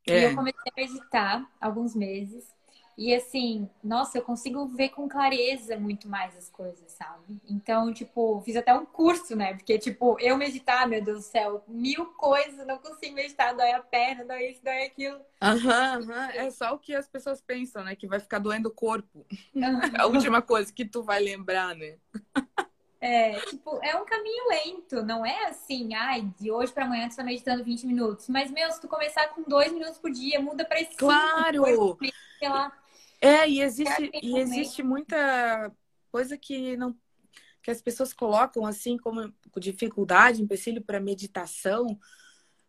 É. 0.09 0.21
E 0.21 0.25
eu 0.25 0.35
comecei 0.35 0.73
a 0.73 0.81
meditar 0.81 1.51
alguns 1.61 1.95
meses. 1.95 2.53
E 2.99 3.15
assim, 3.15 3.71
nossa, 3.83 4.19
eu 4.19 4.23
consigo 4.23 4.67
ver 4.67 4.89
com 4.89 5.09
clareza 5.09 5.79
muito 5.79 6.09
mais 6.09 6.37
as 6.37 6.51
coisas, 6.51 6.91
sabe? 6.91 7.41
Então, 7.49 7.95
tipo, 7.95 8.43
fiz 8.45 8.57
até 8.57 8.75
um 8.75 8.85
curso, 8.85 9.37
né? 9.37 9.55
Porque, 9.55 9.79
tipo, 9.79 10.19
eu 10.19 10.37
meditar, 10.37 10.89
meu 10.89 11.01
Deus 11.01 11.19
do 11.19 11.23
céu, 11.23 11.63
mil 11.69 12.07
coisas, 12.07 12.67
não 12.67 12.77
consigo 12.79 13.15
meditar, 13.15 13.55
dói 13.55 13.71
a 13.71 13.81
perna, 13.81 14.25
dói 14.25 14.51
isso, 14.51 14.65
dói 14.65 14.83
aquilo. 14.83 15.21
Aham, 15.41 16.01
uhum, 16.01 16.13
é 16.13 16.51
só 16.51 16.75
o 16.75 16.79
que 16.79 16.93
as 16.93 17.07
pessoas 17.07 17.41
pensam, 17.41 17.85
né? 17.85 17.95
Que 17.95 18.09
vai 18.09 18.19
ficar 18.19 18.41
doendo 18.41 18.69
o 18.69 18.75
corpo. 18.75 19.25
Uhum. 19.55 19.81
a 19.97 20.07
última 20.07 20.43
coisa 20.43 20.73
que 20.73 20.85
tu 20.85 21.05
vai 21.05 21.21
lembrar, 21.21 21.77
né? 21.77 21.99
É, 23.01 23.39
tipo, 23.43 23.79
é 23.81 23.95
um 23.95 24.05
caminho 24.05 24.49
lento, 24.49 25.05
não 25.05 25.25
é 25.25 25.45
assim, 25.45 25.95
ai, 25.95 26.29
de 26.37 26.51
hoje 26.51 26.73
para 26.73 26.85
amanhã 26.85 27.09
tu 27.09 27.15
tá 27.15 27.23
meditando 27.23 27.63
20 27.63 27.87
minutos. 27.87 28.29
Mas, 28.29 28.51
meu, 28.51 28.69
se 28.73 28.81
tu 28.81 28.89
começar 28.89 29.29
com 29.29 29.43
dois 29.43 29.71
minutos 29.71 29.99
por 29.99 30.11
dia, 30.11 30.41
muda 30.41 30.65
pra 30.65 30.79
cinco. 30.79 30.97
Claro! 30.97 31.63
Depois, 31.63 32.13
sei 32.41 32.49
lá. 32.49 32.73
É, 33.21 33.49
e 33.49 33.61
existe, 33.61 34.11
e 34.23 34.39
existe 34.39 34.83
muita 34.83 35.73
coisa 36.11 36.37
que 36.37 36.77
não 36.77 36.97
que 37.63 37.71
as 37.71 37.83
pessoas 37.83 38.13
colocam 38.13 38.65
assim 38.65 38.97
como 38.97 39.33
dificuldade, 39.59 40.41
empecilho 40.41 40.81
para 40.83 41.01
meditação, 41.01 41.99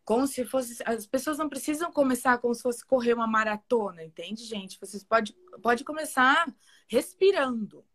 como 0.03 0.27
se 0.27 0.43
fosse. 0.43 0.81
As 0.85 1.05
pessoas 1.05 1.37
não 1.37 1.47
precisam 1.47 1.91
começar 1.91 2.37
como 2.39 2.53
se 2.53 2.61
fosse 2.61 2.85
correr 2.85 3.13
uma 3.13 3.27
maratona, 3.27 4.03
entende, 4.03 4.43
gente? 4.43 4.79
Vocês 4.79 5.03
pode, 5.03 5.33
pode 5.61 5.83
começar 5.83 6.51
respirando. 6.87 7.85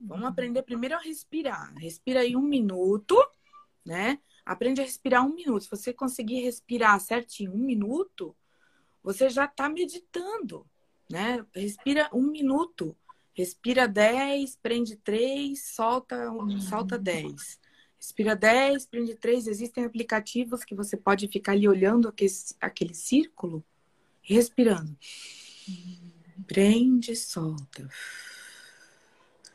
Vamos 0.00 0.24
uhum. 0.24 0.30
aprender 0.30 0.62
primeiro 0.62 0.96
a 0.96 0.98
respirar. 0.98 1.72
Respira 1.76 2.20
aí 2.20 2.36
um 2.36 2.42
minuto, 2.42 3.16
né? 3.84 4.18
Aprende 4.44 4.80
a 4.80 4.84
respirar 4.84 5.24
um 5.24 5.34
minuto. 5.34 5.62
Se 5.62 5.70
você 5.70 5.92
conseguir 5.92 6.40
respirar 6.40 6.98
certinho 7.00 7.54
um 7.54 7.58
minuto, 7.58 8.36
você 9.02 9.30
já 9.30 9.44
está 9.44 9.68
meditando 9.68 10.66
né? 11.10 11.44
Respira 11.54 12.08
um 12.12 12.30
minuto. 12.30 12.96
Respira 13.32 13.88
10, 13.88 14.56
prende 14.56 14.96
3, 14.96 15.62
solta, 15.62 16.16
solta 16.68 16.98
10. 16.98 17.60
Respira 17.98 18.36
10, 18.36 18.86
prende 18.86 19.14
3. 19.14 19.46
Existem 19.46 19.84
aplicativos 19.84 20.64
que 20.64 20.74
você 20.74 20.96
pode 20.96 21.28
ficar 21.28 21.52
ali 21.52 21.68
olhando 21.68 22.08
aquele, 22.08 22.32
aquele 22.60 22.94
círculo 22.94 23.64
respirando. 24.22 24.96
Prende, 26.46 27.14
solta. 27.16 27.88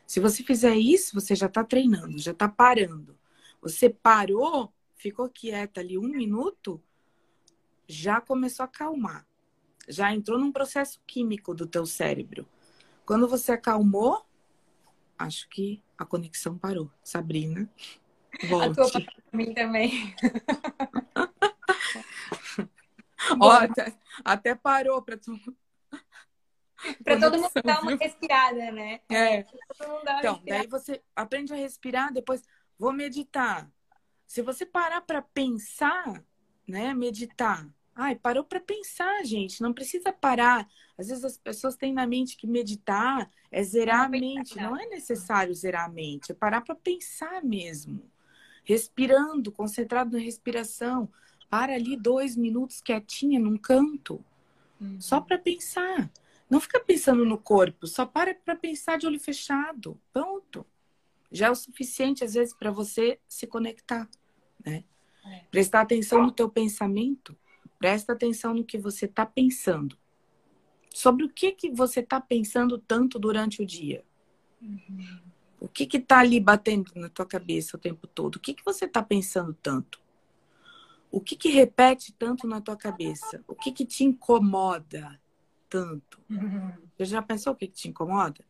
Se 0.06 0.20
você 0.20 0.42
fizer 0.42 0.76
isso, 0.76 1.14
você 1.14 1.34
já 1.34 1.46
está 1.46 1.64
treinando, 1.64 2.18
já 2.18 2.32
está 2.32 2.48
parando. 2.48 3.18
Você 3.60 3.90
parou, 3.90 4.72
ficou 4.94 5.28
quieta 5.28 5.80
ali 5.80 5.98
um 5.98 6.08
minuto, 6.08 6.80
já 7.86 8.20
começou 8.20 8.64
a 8.64 8.66
acalmar. 8.66 9.26
Já 9.88 10.12
entrou 10.12 10.38
num 10.38 10.52
processo 10.52 11.00
químico 11.06 11.54
do 11.54 11.66
teu 11.66 11.86
cérebro. 11.86 12.46
Quando 13.04 13.28
você 13.28 13.52
acalmou, 13.52 14.24
acho 15.18 15.48
que 15.48 15.82
a 15.96 16.04
conexão 16.04 16.58
parou. 16.58 16.90
Sabrina, 17.02 17.68
volte. 18.48 18.70
A 18.70 18.74
tua 18.74 18.90
para 18.90 19.22
mim 19.32 19.54
também. 19.54 20.14
Ó, 23.40 23.50
até, 23.50 23.98
até 24.24 24.54
parou 24.54 25.02
para 25.02 25.16
tu. 25.16 25.38
Para 27.02 27.18
todo 27.18 27.38
mundo 27.38 27.50
dar 27.64 27.82
uma 27.82 27.96
respirada, 27.96 28.70
né? 28.70 29.00
É. 29.08 29.44
então, 30.18 30.42
daí 30.44 30.66
você 30.66 31.02
aprende 31.14 31.52
a 31.52 31.56
respirar, 31.56 32.12
depois 32.12 32.42
vou 32.78 32.92
meditar. 32.92 33.70
Se 34.26 34.42
você 34.42 34.66
parar 34.66 35.00
para 35.00 35.22
pensar, 35.22 36.22
né, 36.68 36.92
meditar. 36.92 37.66
Ai, 37.98 38.14
parou 38.14 38.44
para 38.44 38.60
pensar, 38.60 39.24
gente. 39.24 39.62
Não 39.62 39.72
precisa 39.72 40.12
parar. 40.12 40.68
Às 40.98 41.08
vezes 41.08 41.24
as 41.24 41.38
pessoas 41.38 41.76
têm 41.76 41.94
na 41.94 42.06
mente 42.06 42.36
que 42.36 42.46
meditar 42.46 43.30
é 43.50 43.62
zerar 43.62 44.04
a 44.04 44.08
mente. 44.08 44.54
Não 44.56 44.78
é 44.78 44.86
necessário 44.86 45.54
zerar 45.54 45.86
a 45.86 45.88
mente, 45.88 46.30
é 46.30 46.34
parar 46.34 46.60
para 46.60 46.74
pensar 46.74 47.42
mesmo. 47.42 48.02
Respirando, 48.64 49.50
concentrado 49.50 50.12
na 50.12 50.22
respiração. 50.22 51.08
Para 51.48 51.74
ali 51.74 51.96
dois 51.96 52.36
minutos 52.36 52.82
quietinha 52.82 53.40
num 53.40 53.56
canto, 53.56 54.22
uhum. 54.78 55.00
só 55.00 55.20
para 55.20 55.38
pensar. 55.38 56.10
Não 56.50 56.60
fica 56.60 56.78
pensando 56.78 57.24
no 57.24 57.38
corpo, 57.38 57.86
só 57.86 58.04
para 58.04 58.34
para 58.34 58.56
pensar 58.56 58.98
de 58.98 59.06
olho 59.06 59.18
fechado. 59.18 59.98
Pronto. 60.12 60.66
Já 61.32 61.46
é 61.46 61.50
o 61.50 61.54
suficiente, 61.54 62.24
às 62.24 62.34
vezes, 62.34 62.52
para 62.52 62.70
você 62.70 63.18
se 63.26 63.46
conectar. 63.46 64.08
Né? 64.64 64.84
É. 65.24 65.44
Prestar 65.50 65.80
atenção 65.80 66.22
no 66.22 66.30
teu 66.30 66.48
pensamento. 66.48 67.36
Presta 67.78 68.12
atenção 68.12 68.54
no 68.54 68.64
que 68.64 68.78
você 68.78 69.06
está 69.06 69.26
pensando. 69.26 69.96
Sobre 70.92 71.24
o 71.24 71.28
que, 71.28 71.52
que 71.52 71.70
você 71.70 72.00
está 72.00 72.20
pensando 72.20 72.78
tanto 72.78 73.18
durante 73.18 73.62
o 73.62 73.66
dia. 73.66 74.04
Uhum. 74.60 75.20
O 75.60 75.68
que 75.68 75.88
está 75.96 76.20
ali 76.20 76.40
batendo 76.40 76.90
na 76.94 77.08
tua 77.08 77.26
cabeça 77.26 77.76
o 77.76 77.80
tempo 77.80 78.06
todo? 78.06 78.36
O 78.36 78.40
que, 78.40 78.54
que 78.54 78.64
você 78.64 78.84
está 78.84 79.02
pensando 79.02 79.54
tanto? 79.54 80.00
O 81.10 81.20
que, 81.20 81.36
que 81.36 81.48
repete 81.48 82.12
tanto 82.12 82.46
na 82.46 82.60
tua 82.60 82.76
cabeça? 82.76 83.42
O 83.46 83.54
que, 83.54 83.72
que 83.72 83.86
te 83.86 84.04
incomoda 84.04 85.20
tanto? 85.68 86.20
Uhum. 86.28 86.72
Você 86.96 87.06
já 87.06 87.22
pensou 87.22 87.52
o 87.52 87.56
que, 87.56 87.66
que 87.66 87.74
te 87.74 87.88
incomoda? 87.88 88.44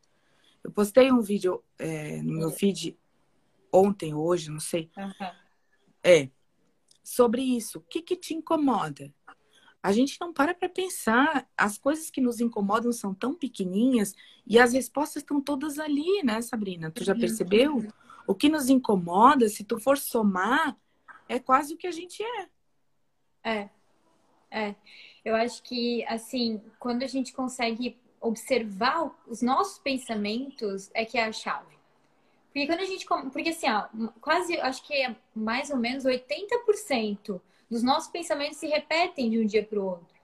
Eu 0.64 0.70
postei 0.72 1.12
um 1.12 1.20
vídeo 1.20 1.62
é, 1.78 2.20
no 2.22 2.38
meu 2.38 2.50
feed 2.50 2.98
ontem, 3.72 4.14
hoje, 4.14 4.50
não 4.50 4.60
sei. 4.60 4.90
Uhum. 4.96 5.30
É, 6.02 6.28
sobre 7.06 7.40
isso. 7.40 7.78
O 7.78 7.82
que, 7.82 8.02
que 8.02 8.16
te 8.16 8.34
incomoda? 8.34 9.14
A 9.80 9.92
gente 9.92 10.20
não 10.20 10.32
para 10.32 10.52
para 10.52 10.68
pensar. 10.68 11.48
As 11.56 11.78
coisas 11.78 12.10
que 12.10 12.20
nos 12.20 12.40
incomodam 12.40 12.90
são 12.90 13.14
tão 13.14 13.32
pequenininhas 13.32 14.12
e 14.44 14.58
as 14.58 14.72
respostas 14.72 15.22
estão 15.22 15.40
todas 15.40 15.78
ali, 15.78 16.24
né, 16.24 16.42
Sabrina? 16.42 16.90
Tu 16.90 17.04
já 17.04 17.12
uhum. 17.12 17.20
percebeu? 17.20 17.86
O 18.26 18.34
que 18.34 18.48
nos 18.48 18.68
incomoda, 18.68 19.48
se 19.48 19.62
tu 19.62 19.78
for 19.78 19.96
somar, 19.96 20.76
é 21.28 21.38
quase 21.38 21.74
o 21.74 21.76
que 21.76 21.86
a 21.86 21.92
gente 21.92 22.20
é. 22.24 22.48
É. 23.44 23.70
É. 24.50 24.74
Eu 25.24 25.36
acho 25.36 25.62
que, 25.62 26.04
assim, 26.06 26.60
quando 26.80 27.04
a 27.04 27.06
gente 27.06 27.32
consegue 27.32 27.96
observar 28.20 29.16
os 29.28 29.42
nossos 29.42 29.78
pensamentos, 29.78 30.90
é 30.92 31.04
que 31.04 31.18
é 31.18 31.24
a 31.24 31.32
chave. 31.32 31.75
Porque 32.56 32.68
quando 32.68 32.80
a 32.80 32.86
gente. 32.86 33.04
Porque, 33.04 33.50
assim, 33.50 33.66
ó, 33.68 33.86
quase, 34.18 34.58
acho 34.58 34.82
que 34.82 34.94
é 34.94 35.14
mais 35.34 35.68
ou 35.68 35.76
menos 35.76 36.04
80% 36.04 37.38
dos 37.70 37.82
nossos 37.82 38.08
pensamentos 38.10 38.56
se 38.56 38.66
repetem 38.66 39.28
de 39.28 39.38
um 39.38 39.44
dia 39.44 39.62
para 39.62 39.78
o 39.78 39.84
outro. 39.84 40.16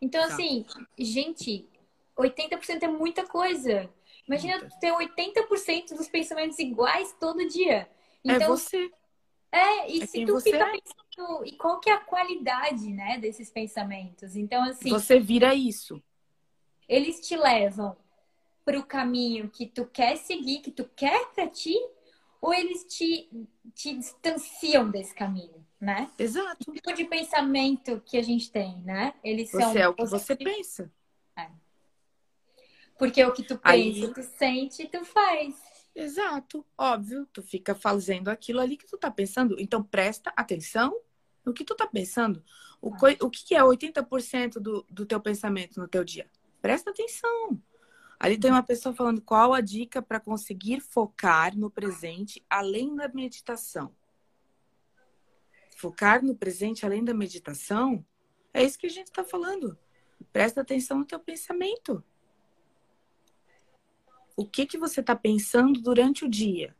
Então, 0.00 0.26
tá. 0.26 0.32
assim, 0.32 0.64
gente, 0.98 1.68
80% 2.16 2.84
é 2.84 2.88
muita 2.88 3.26
coisa. 3.26 3.90
Imagina 4.26 4.60
Muita. 4.60 4.78
ter 4.78 4.94
80% 4.94 5.94
dos 5.94 6.08
pensamentos 6.08 6.58
iguais 6.58 7.14
todo 7.20 7.46
dia. 7.46 7.80
É 7.80 7.88
então, 8.32 8.40
é 8.40 8.46
você. 8.46 8.90
É, 9.52 9.90
e 9.90 10.02
é 10.02 10.06
se 10.06 10.24
tu 10.24 10.40
fica 10.40 10.56
é. 10.56 10.80
pensando, 10.80 11.44
e 11.44 11.52
qual 11.52 11.80
que 11.80 11.90
é 11.90 11.92
a 11.92 12.00
qualidade, 12.00 12.90
né, 12.94 13.18
desses 13.18 13.50
pensamentos? 13.50 14.36
Então, 14.36 14.62
assim. 14.64 14.88
Você 14.88 15.20
vira 15.20 15.54
isso. 15.54 16.02
Eles 16.88 17.20
te 17.20 17.36
levam 17.36 17.94
para 18.64 18.78
o 18.78 18.86
caminho 18.86 19.50
que 19.50 19.66
tu 19.66 19.84
quer 19.86 20.16
seguir, 20.16 20.60
que 20.60 20.70
tu 20.70 20.84
quer 20.96 21.26
para 21.32 21.46
ti, 21.48 21.76
ou 22.40 22.52
eles 22.52 22.84
te, 22.84 23.30
te 23.74 23.94
distanciam 23.94 24.90
desse 24.90 25.14
caminho, 25.14 25.64
né? 25.80 26.10
Exato. 26.18 26.70
O 26.70 26.74
tipo 26.74 26.92
de 26.92 27.04
pensamento 27.04 28.02
que 28.04 28.16
a 28.16 28.22
gente 28.22 28.50
tem, 28.50 28.78
né? 28.82 29.14
Eles 29.22 29.50
você 29.50 29.60
são. 29.60 29.76
é 29.76 29.88
o 29.88 29.94
que 29.94 30.04
você 30.04 30.36
pensa. 30.36 30.92
É. 31.36 31.48
Porque 32.98 33.24
o 33.24 33.32
que 33.32 33.42
tu 33.42 33.58
pensa, 33.58 34.06
Aí... 34.06 34.12
tu 34.12 34.22
sente, 34.22 34.86
tu 34.88 35.04
faz. 35.04 35.54
Exato, 35.94 36.66
óbvio. 36.76 37.26
Tu 37.32 37.42
fica 37.42 37.74
fazendo 37.74 38.28
aquilo 38.28 38.60
ali 38.60 38.76
que 38.76 38.86
tu 38.86 38.98
tá 38.98 39.10
pensando. 39.10 39.56
Então 39.58 39.82
presta 39.82 40.32
atenção 40.36 40.94
no 41.44 41.54
que 41.54 41.64
tu 41.64 41.74
tá 41.74 41.86
pensando. 41.86 42.42
O, 42.80 42.90
co... 42.90 43.06
o 43.20 43.30
que 43.30 43.54
é 43.54 43.62
80% 43.62 44.54
do, 44.54 44.84
do 44.90 45.06
teu 45.06 45.20
pensamento 45.20 45.78
no 45.78 45.88
teu 45.88 46.04
dia? 46.04 46.28
Presta 46.60 46.90
atenção. 46.90 47.60
Ali 48.24 48.38
tem 48.38 48.50
uma 48.50 48.62
pessoa 48.62 48.94
falando 48.94 49.20
qual 49.20 49.52
a 49.52 49.60
dica 49.60 50.00
para 50.00 50.18
conseguir 50.18 50.80
focar 50.80 51.54
no 51.54 51.70
presente 51.70 52.42
além 52.48 52.96
da 52.96 53.06
meditação. 53.06 53.94
Focar 55.76 56.24
no 56.24 56.34
presente 56.34 56.86
além 56.86 57.04
da 57.04 57.12
meditação 57.12 58.02
é 58.54 58.64
isso 58.64 58.78
que 58.78 58.86
a 58.86 58.90
gente 58.90 59.08
está 59.08 59.22
falando. 59.22 59.78
Presta 60.32 60.62
atenção 60.62 61.00
no 61.00 61.04
teu 61.04 61.20
pensamento. 61.20 62.02
O 64.34 64.46
que 64.46 64.64
que 64.64 64.78
você 64.78 65.00
está 65.00 65.14
pensando 65.14 65.78
durante 65.82 66.24
o 66.24 66.30
dia? 66.30 66.74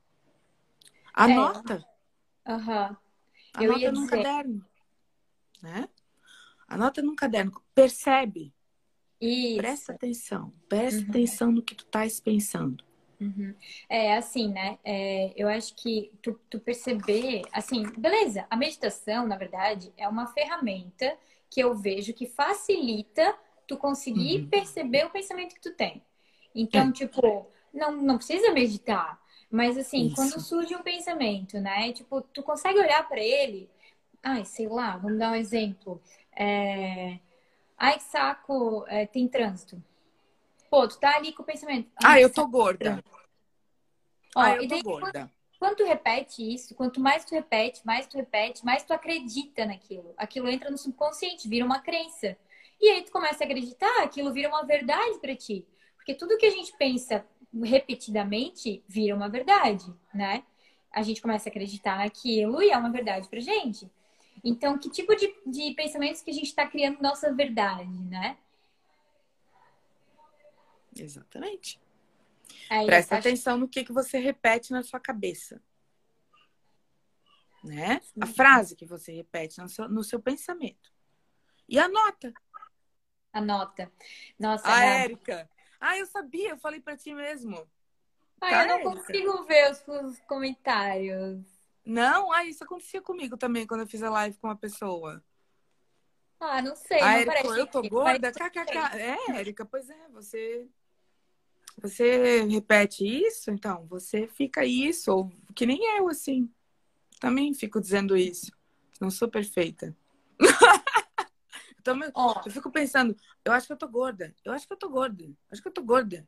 Anota. 1.13 1.87
É. 2.47 2.55
Uhum. 2.55 2.97
Anota 3.53 3.93
num 3.93 4.05
dizer... 4.05 4.17
caderno. 4.17 4.67
Né? 5.61 5.89
Anota 6.67 7.03
num 7.03 7.15
caderno. 7.15 7.63
Percebe. 7.75 8.55
Isso. 9.21 9.57
Presta 9.57 9.93
atenção. 9.93 10.53
Presta 10.69 11.01
uhum. 11.01 11.11
atenção 11.11 11.53
no 11.53 11.63
que 11.63 11.75
tu 11.75 11.85
estás 11.85 12.21
pensando. 12.21 12.85
Uhum. 13.21 13.55
É 13.89 14.17
assim, 14.17 14.49
né? 14.49 14.79
É, 14.85 15.33
eu 15.37 15.49
acho 15.49 15.75
que 15.77 16.11
tu, 16.21 16.39
tu 16.51 16.59
perceber, 16.61 17.43
assim, 17.53 17.85
beleza, 17.97 18.47
a 18.51 18.57
meditação, 18.57 19.27
na 19.27 19.37
verdade, 19.37 19.93
é 19.97 20.09
uma 20.09 20.27
ferramenta 20.27 21.17
que 21.49 21.61
eu 21.61 21.75
vejo 21.75 22.13
que 22.13 22.27
facilita 22.27 23.35
tu 23.67 23.77
conseguir 23.77 24.43
uhum. 24.43 24.49
perceber 24.49 25.07
o 25.07 25.11
pensamento 25.11 25.55
que 25.55 25.61
tu 25.61 25.73
tem. 25.73 26.03
Então, 26.55 26.89
é. 26.89 26.93
tipo, 26.93 27.47
não, 27.73 27.93
não 27.93 28.17
precisa 28.17 28.53
meditar. 28.53 29.21
Mas 29.51 29.79
assim, 29.79 30.07
Isso. 30.07 30.17
quando 30.17 30.41
surge 30.41 30.75
um 30.75 30.83
pensamento, 30.83 31.61
né? 31.61 31.93
Tipo, 31.93 32.21
tu 32.21 32.43
consegue 32.43 32.79
olhar 32.79 33.07
para 33.09 33.21
ele. 33.21 33.71
Ai, 34.23 34.45
sei 34.45 34.67
lá, 34.67 34.97
vamos 34.97 35.19
dar 35.19 35.33
um 35.33 35.37
exemplo. 35.37 36.01
É... 36.37 37.19
Ai, 37.77 37.97
que 37.97 38.05
saco, 38.05 38.85
é, 38.89 39.07
tem 39.07 39.29
trânsito. 39.29 39.83
Pô, 40.71 40.89
tu 40.89 40.99
tá 40.99 41.17
ali 41.17 41.33
com 41.33 41.43
o 41.43 41.47
pensamento. 41.47 41.91
ah, 42.03 42.21
eu 42.21 42.33
tô 42.33 42.47
gorda. 42.47 43.03
Ó, 44.35 44.41
ah, 44.41 44.57
eu 44.57 44.63
tô 44.63 44.69
daí, 44.69 44.83
gorda. 44.83 45.13
Quando, 45.13 45.31
quando 45.59 45.77
tu 45.77 45.85
repete 45.85 46.55
isso, 46.55 46.75
quanto 46.75 47.01
mais 47.01 47.25
tu 47.25 47.35
repete, 47.35 47.85
mais 47.85 48.07
tu 48.07 48.17
repete, 48.17 48.65
mais 48.65 48.83
tu 48.83 48.93
acredita 48.93 49.67
naquilo. 49.67 50.13
Aquilo 50.17 50.49
entra 50.49 50.71
no 50.71 50.79
subconsciente, 50.79 51.49
vira 51.49 51.65
uma 51.65 51.81
crença. 51.81 52.37
E 52.81 52.89
aí 52.91 53.03
tu 53.03 53.13
começa 53.13 53.45
a 53.45 53.47
acreditar, 53.47 54.03
aquilo 54.03 54.33
vira 54.33 54.49
uma 54.49 54.65
verdade 54.65 55.19
para 55.21 55.35
ti. 55.35 55.67
Porque 55.97 56.15
tudo 56.15 56.37
que 56.37 56.47
a 56.47 56.51
gente 56.51 56.77
pensa 56.77 57.25
repetidamente 57.63 58.83
vira 58.89 59.15
uma 59.15 59.29
verdade, 59.29 59.87
né? 60.13 60.43
A 60.91 61.03
gente 61.03 61.23
começa 61.23 61.49
a 61.49 61.51
acreditar 61.51 61.99
naquilo 61.99 62.63
e 62.63 62.71
é 62.71 62.77
uma 62.77 62.91
verdade 62.91 63.29
pra 63.29 63.41
gente. 63.41 63.91
Então, 64.45 64.79
que 64.79 64.91
tipo 64.91 65.17
de, 65.17 65.35
de 65.47 65.75
pensamentos 65.75 66.21
que 66.21 66.31
a 66.31 66.35
gente 66.35 66.49
está 66.49 66.67
criando 66.67 67.01
nossa 67.01 67.33
verdade, 67.33 67.89
né? 67.89 68.37
Exatamente. 70.95 71.81
Aí, 72.69 72.87
Presta 72.87 73.17
atenção 73.17 73.57
no 73.57 73.69
que, 73.69 73.85
que 73.85 73.93
você 73.93 74.19
repete 74.19 74.71
na 74.71 74.83
sua 74.83 75.01
cabeça. 75.01 75.63
Né? 77.65 78.01
A 78.21 78.27
frase 78.27 78.77
que 78.77 78.85
você 78.85 79.13
repete 79.13 79.59
no 79.59 79.69
seu, 79.69 79.89
no 79.89 80.05
seu 80.05 80.21
pensamento. 80.21 80.93
E 81.67 81.79
anota. 81.79 82.33
Anota. 83.33 83.91
Nossa, 84.39 84.71
a 84.71 84.85
Érica, 84.85 85.49
ah, 85.81 85.99
eu 85.99 86.07
sabia, 86.07 86.51
eu 86.51 86.59
falei 86.59 86.81
para 86.81 86.97
ti 86.97 87.15
mesmo. 87.15 87.57
Ah, 88.41 88.51
tá, 88.51 88.63
eu 88.63 88.69
não 88.69 88.79
Érica? 88.79 88.91
consigo 88.91 89.45
ver 89.45 89.71
os, 89.71 89.89
os, 89.89 90.21
comentários. 90.21 91.54
Não, 91.85 92.33
ah, 92.33 92.45
isso 92.45 92.65
acontecia 92.65 93.03
comigo 93.03 93.37
também 93.37 93.67
quando 93.67 93.83
eu 93.83 93.87
fiz 93.87 94.03
a 94.03 94.11
live 94.11 94.39
com 94.39 94.47
uma 94.47 94.57
pessoa. 94.57 95.23
Ah, 96.41 96.63
não 96.63 96.75
sei. 96.75 97.01
Ah, 97.01 97.25
não 97.25 97.33
Érica, 97.33 97.49
eu 97.49 97.67
tô 97.67 97.83
gorda? 97.83 98.33
KKK. 98.33 98.79
É, 98.97 99.39
Érica, 99.39 99.65
pois 99.65 99.89
é, 99.89 100.09
você. 100.09 100.67
você 101.79 102.45
repete 102.45 103.05
isso, 103.05 103.51
então 103.51 103.87
você 103.87 104.27
fica 104.27 104.65
isso, 104.65 105.13
ou 105.13 105.33
que 105.55 105.67
nem 105.67 105.99
eu, 105.99 106.09
assim. 106.09 106.51
Também 107.21 107.55
fico 107.55 107.81
dizendo 107.81 108.17
isso. 108.17 108.51
Não 109.01 109.11
sou 109.11 109.29
perfeita. 109.29 109.97
então, 111.79 111.99
oh. 112.15 112.35
eu 112.47 112.53
fico 112.53 112.71
pensando, 112.71 113.17
eu 113.45 113.53
acho 113.53 113.67
que 113.67 113.73
eu 113.73 113.79
tô 113.79 113.89
gorda, 113.89 114.35
eu 114.45 114.53
acho 114.53 114.67
que 114.67 114.73
eu 114.73 114.79
tô 114.79 114.89
gorda, 114.89 115.33
acho 115.51 115.63
que 115.63 115.69
eu 115.69 115.73
tô 115.73 115.83
gorda. 115.83 116.27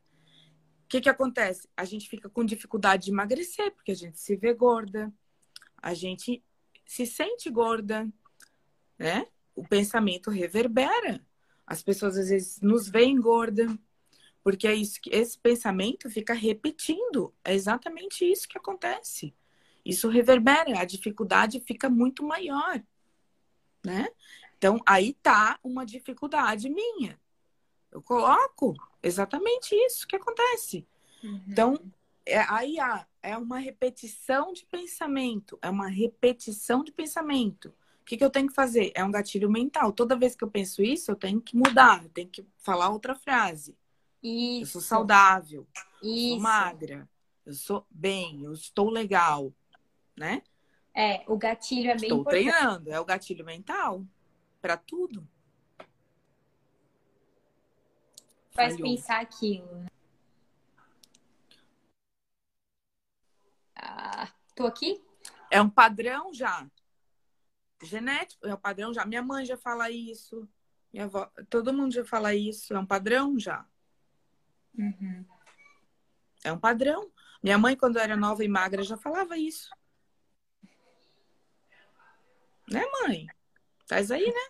O 0.85 0.87
que 0.87 1.01
que 1.01 1.09
acontece? 1.09 1.67
A 1.75 1.83
gente 1.83 2.07
fica 2.07 2.29
com 2.29 2.45
dificuldade 2.45 3.05
de 3.05 3.11
emagrecer, 3.11 3.71
porque 3.75 3.91
a 3.91 3.95
gente 3.95 4.19
se 4.19 4.35
vê 4.37 4.53
gorda, 4.53 5.13
a 5.81 5.93
gente 5.93 6.43
se 6.85 7.05
sente 7.05 7.49
gorda, 7.49 8.07
né? 8.97 9.27
O 9.55 9.63
pensamento 9.67 10.29
reverbera. 10.29 11.25
As 11.65 11.83
pessoas 11.83 12.17
às 12.17 12.29
vezes 12.29 12.61
nos 12.61 12.87
veem 12.87 13.19
gorda, 13.19 13.77
porque 14.43 14.67
é 14.67 14.73
isso 14.73 15.01
que 15.01 15.09
esse 15.13 15.37
pensamento 15.37 16.09
fica 16.09 16.33
repetindo. 16.33 17.33
É 17.43 17.53
exatamente 17.53 18.23
isso 18.23 18.47
que 18.47 18.57
acontece. 18.57 19.35
Isso 19.85 20.09
reverbera, 20.09 20.79
a 20.79 20.85
dificuldade 20.85 21.59
fica 21.61 21.89
muito 21.89 22.23
maior, 22.23 22.81
né? 23.85 24.07
Então 24.57 24.81
aí 24.85 25.13
tá 25.13 25.59
uma 25.63 25.85
dificuldade 25.85 26.69
minha. 26.69 27.19
Eu 27.91 28.01
coloco 28.01 28.73
exatamente 29.01 29.73
isso 29.73 30.07
que 30.07 30.15
acontece. 30.15 30.85
Uhum. 31.23 31.41
Então 31.47 31.91
é, 32.25 32.39
aí 32.49 32.79
há, 32.79 33.07
é 33.27 33.37
uma 33.37 33.59
repetição 33.59 34.53
de 34.53 34.65
pensamento, 34.65 35.59
é 35.61 35.69
uma 35.69 35.89
repetição 35.89 36.81
de 36.81 36.93
pensamento. 36.93 37.67
O 38.01 38.05
que, 38.05 38.15
que 38.15 38.23
eu 38.23 38.29
tenho 38.29 38.47
que 38.47 38.53
fazer? 38.53 38.93
É 38.95 39.03
um 39.03 39.11
gatilho 39.11 39.51
mental. 39.51 39.91
Toda 39.91 40.15
vez 40.15 40.33
que 40.33 40.45
eu 40.45 40.49
penso 40.49 40.81
isso, 40.81 41.11
eu 41.11 41.15
tenho 41.15 41.41
que 41.41 41.53
mudar, 41.57 42.03
eu 42.03 42.09
tenho 42.09 42.29
que 42.29 42.47
falar 42.57 42.87
outra 42.87 43.13
frase. 43.13 43.77
Isso. 44.23 44.61
Eu 44.61 44.65
sou 44.67 44.81
saudável. 44.81 45.67
Isso. 46.01 46.05
Eu 46.05 46.29
sou 46.29 46.39
magra. 46.39 47.09
Eu 47.45 47.53
sou 47.53 47.85
bem. 47.89 48.45
Eu 48.45 48.53
estou 48.53 48.89
legal. 48.89 49.53
Né? 50.15 50.41
É, 50.93 51.25
o 51.27 51.37
gatilho 51.37 51.91
é 51.91 51.95
bem 51.95 52.03
Estou 52.03 52.21
importante. 52.21 52.43
treinando. 52.45 52.91
É 52.91 52.99
o 52.99 53.05
gatilho 53.05 53.43
mental. 53.43 54.05
Para 54.61 54.77
tudo. 54.77 55.27
Faz 58.51 58.75
Falhou. 58.75 58.89
pensar 58.89 59.19
aquilo. 59.19 59.75
Né? 59.75 59.87
Tô 64.55 64.65
aqui? 64.65 65.01
É 65.51 65.61
um 65.61 65.69
padrão 65.69 66.33
já. 66.33 66.67
Genético, 67.83 68.47
é 68.47 68.53
um 68.53 68.59
padrão 68.59 68.93
já. 68.93 69.05
Minha 69.05 69.21
mãe 69.21 69.45
já 69.45 69.55
fala 69.55 69.91
isso. 69.91 70.47
Minha 70.91 71.05
avó, 71.05 71.31
todo 71.49 71.73
mundo 71.73 71.93
já 71.93 72.03
fala 72.03 72.33
isso. 72.33 72.73
É 72.73 72.79
um 72.79 72.85
padrão 72.85 73.37
já. 73.37 73.65
Uhum. 74.77 75.25
É 76.43 76.51
um 76.51 76.59
padrão. 76.59 77.11
Minha 77.41 77.57
mãe, 77.57 77.75
quando 77.75 77.99
era 77.99 78.17
nova 78.17 78.43
e 78.43 78.47
magra, 78.47 78.81
já 78.81 78.97
falava 78.97 79.37
isso. 79.37 79.69
Né, 82.69 82.83
mãe? 83.01 83.27
Faz 83.87 84.11
aí, 84.11 84.25
né? 84.25 84.49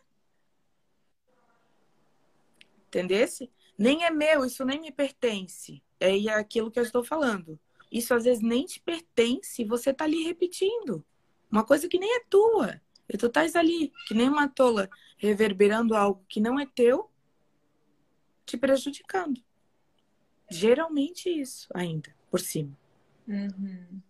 Entendesse? 2.87 3.51
Nem 3.77 4.05
é 4.05 4.09
meu, 4.09 4.45
isso 4.45 4.65
nem 4.65 4.79
me 4.79 4.91
pertence. 4.91 5.83
É 5.99 6.29
aquilo 6.29 6.71
que 6.71 6.79
eu 6.79 6.83
estou 6.83 7.03
falando. 7.03 7.59
Isso 7.91 8.13
às 8.13 8.23
vezes 8.25 8.43
nem 8.43 8.65
te 8.65 8.79
pertence, 8.79 9.63
você 9.63 9.93
tá 9.93 10.05
ali 10.05 10.23
repetindo. 10.23 11.03
Uma 11.51 11.63
coisa 11.63 11.87
que 11.87 11.99
nem 11.99 12.15
é 12.17 12.23
tua. 12.29 12.81
E 13.09 13.17
tu 13.17 13.27
estás 13.27 13.55
ali, 13.55 13.93
que 14.07 14.13
nem 14.13 14.27
uma 14.27 14.47
tola, 14.47 14.89
reverberando 15.17 15.95
algo 15.95 16.23
que 16.27 16.39
não 16.39 16.59
é 16.59 16.65
teu, 16.65 17.09
te 18.45 18.57
prejudicando. 18.57 19.41
Geralmente 20.49 21.29
isso 21.29 21.67
ainda, 21.73 22.13
por 22.29 22.39
cima. 22.39 22.77
Uhum. 23.27 24.01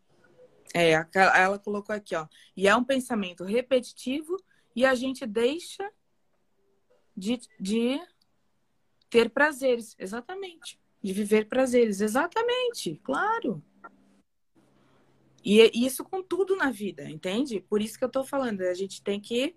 É, 0.73 0.91
ela 1.13 1.57
colocou 1.57 1.95
aqui, 1.95 2.15
ó. 2.15 2.27
E 2.55 2.67
é 2.67 2.75
um 2.75 2.83
pensamento 2.83 3.43
repetitivo 3.43 4.37
e 4.75 4.85
a 4.85 4.93
gente 4.93 5.25
deixa 5.25 5.91
de, 7.15 7.39
de 7.59 7.99
ter 9.09 9.29
prazeres. 9.29 9.95
Exatamente. 9.97 10.79
De 11.07 11.13
viver 11.13 11.47
prazeres. 11.47 12.01
Exatamente. 12.01 12.99
Claro. 13.01 13.63
E 15.41 15.61
é 15.61 15.71
isso 15.73 16.03
com 16.03 16.21
tudo 16.21 16.53
na 16.57 16.69
vida, 16.69 17.09
entende? 17.09 17.61
Por 17.61 17.81
isso 17.81 17.97
que 17.97 18.03
eu 18.03 18.09
tô 18.09 18.25
falando. 18.25 18.59
A 18.59 18.73
gente 18.73 19.01
tem 19.01 19.17
que 19.17 19.55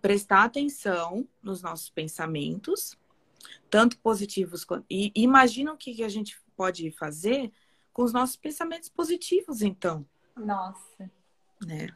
prestar 0.00 0.44
atenção 0.44 1.28
nos 1.42 1.62
nossos 1.62 1.90
pensamentos 1.90 2.96
tanto 3.68 3.98
positivos 3.98 4.64
quanto. 4.64 4.86
E 4.88 5.10
imagina 5.16 5.72
o 5.72 5.76
que 5.76 6.04
a 6.04 6.08
gente 6.08 6.40
pode 6.56 6.92
fazer 6.92 7.50
com 7.92 8.04
os 8.04 8.12
nossos 8.12 8.36
pensamentos 8.36 8.88
positivos, 8.88 9.62
então. 9.62 10.06
Nossa. 10.36 11.10
Né? 11.66 11.88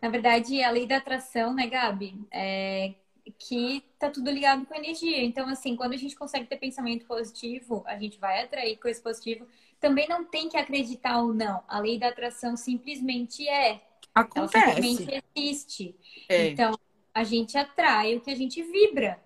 Na 0.00 0.08
verdade, 0.08 0.62
a 0.62 0.70
lei 0.70 0.86
da 0.86 0.96
atração, 0.96 1.52
né, 1.52 1.66
Gabi? 1.66 2.18
É 2.30 2.94
que 3.38 3.84
tá 3.98 4.10
tudo 4.10 4.30
ligado 4.30 4.64
com 4.66 4.74
energia. 4.74 5.22
Então, 5.24 5.48
assim, 5.48 5.76
quando 5.76 5.92
a 5.92 5.96
gente 5.96 6.16
consegue 6.16 6.46
ter 6.46 6.56
pensamento 6.56 7.06
positivo, 7.06 7.82
a 7.86 7.98
gente 7.98 8.18
vai 8.18 8.42
atrair 8.42 8.76
coisa 8.76 9.00
positiva. 9.00 9.46
Também 9.78 10.08
não 10.08 10.24
tem 10.24 10.48
que 10.48 10.56
acreditar 10.56 11.18
ou 11.18 11.32
não. 11.32 11.62
A 11.68 11.78
lei 11.78 11.98
da 11.98 12.08
atração 12.08 12.56
simplesmente 12.56 13.48
é. 13.48 13.80
Acontece. 14.14 14.64
Ela 14.64 14.82
simplesmente 14.82 15.24
existe. 15.34 15.96
É. 16.28 16.48
Então, 16.48 16.78
a 17.14 17.24
gente 17.24 17.56
atrai 17.56 18.16
o 18.16 18.20
que 18.20 18.30
a 18.30 18.36
gente 18.36 18.62
vibra. 18.62 19.20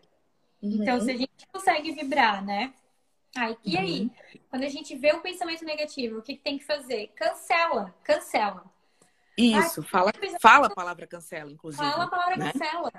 Uhum. 0.63 0.83
Então, 0.83 1.01
se 1.01 1.11
a 1.11 1.17
gente 1.17 1.47
consegue 1.53 1.93
vibrar, 1.93 2.45
né? 2.45 2.73
Aí, 3.37 3.57
e 3.65 3.77
aí? 3.77 4.01
Uhum. 4.03 4.11
Quando 4.51 4.63
a 4.65 4.69
gente 4.69 4.95
vê 4.95 5.13
o 5.13 5.21
pensamento 5.21 5.65
negativo, 5.65 6.19
o 6.19 6.23
que, 6.23 6.37
que 6.37 6.43
tem 6.43 6.59
que 6.59 6.65
fazer? 6.65 7.09
Cancela, 7.17 7.95
cancela. 8.03 8.65
Isso, 9.37 9.81
Ai, 9.81 9.89
fala, 9.89 10.13
fala 10.41 10.67
a 10.69 10.71
palavra 10.71 11.07
cancela, 11.07 11.51
inclusive. 11.51 11.83
Fala 11.83 12.05
a 12.05 12.09
palavra 12.09 12.37
né? 12.37 12.53
cancela. 12.53 12.93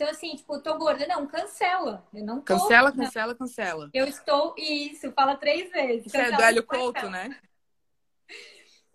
Então, 0.00 0.08
assim, 0.08 0.34
tipo, 0.34 0.58
tô 0.62 0.78
gorda. 0.78 1.06
Não, 1.06 1.26
cancela. 1.26 2.08
Eu 2.14 2.24
não 2.24 2.36
tô. 2.38 2.54
Cancela, 2.54 2.90
cancela, 2.90 3.34
cancela. 3.34 3.90
Eu 3.92 4.06
estou. 4.06 4.54
Isso, 4.56 5.12
fala 5.12 5.36
três 5.36 5.70
vezes. 5.70 6.06
Isso 6.06 6.16
é 6.16 6.32
do 6.32 6.40
Hélio 6.40 6.64
Couto, 6.64 7.10
né? 7.10 7.38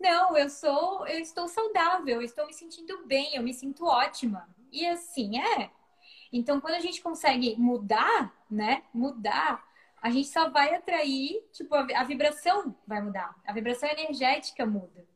Não, 0.00 0.36
eu 0.36 0.50
sou. 0.50 1.06
Eu 1.06 1.20
estou 1.20 1.46
saudável, 1.46 2.16
eu 2.16 2.22
estou 2.22 2.44
me 2.44 2.52
sentindo 2.52 3.06
bem, 3.06 3.36
eu 3.36 3.42
me 3.44 3.54
sinto 3.54 3.86
ótima. 3.86 4.48
E 4.72 4.84
assim 4.84 5.38
é. 5.38 5.70
Então, 6.32 6.60
quando 6.60 6.74
a 6.74 6.80
gente 6.80 7.00
consegue 7.00 7.54
mudar, 7.56 8.34
né? 8.50 8.82
Mudar, 8.92 9.64
a 10.02 10.10
gente 10.10 10.26
só 10.26 10.50
vai 10.50 10.74
atrair, 10.74 11.40
tipo, 11.52 11.72
a, 11.72 12.02
vibração 12.02 12.76
vai 12.84 13.00
mudar. 13.00 13.32
A 13.46 13.52
vibração 13.52 13.88
energética 13.88 14.66
muda. 14.66 15.06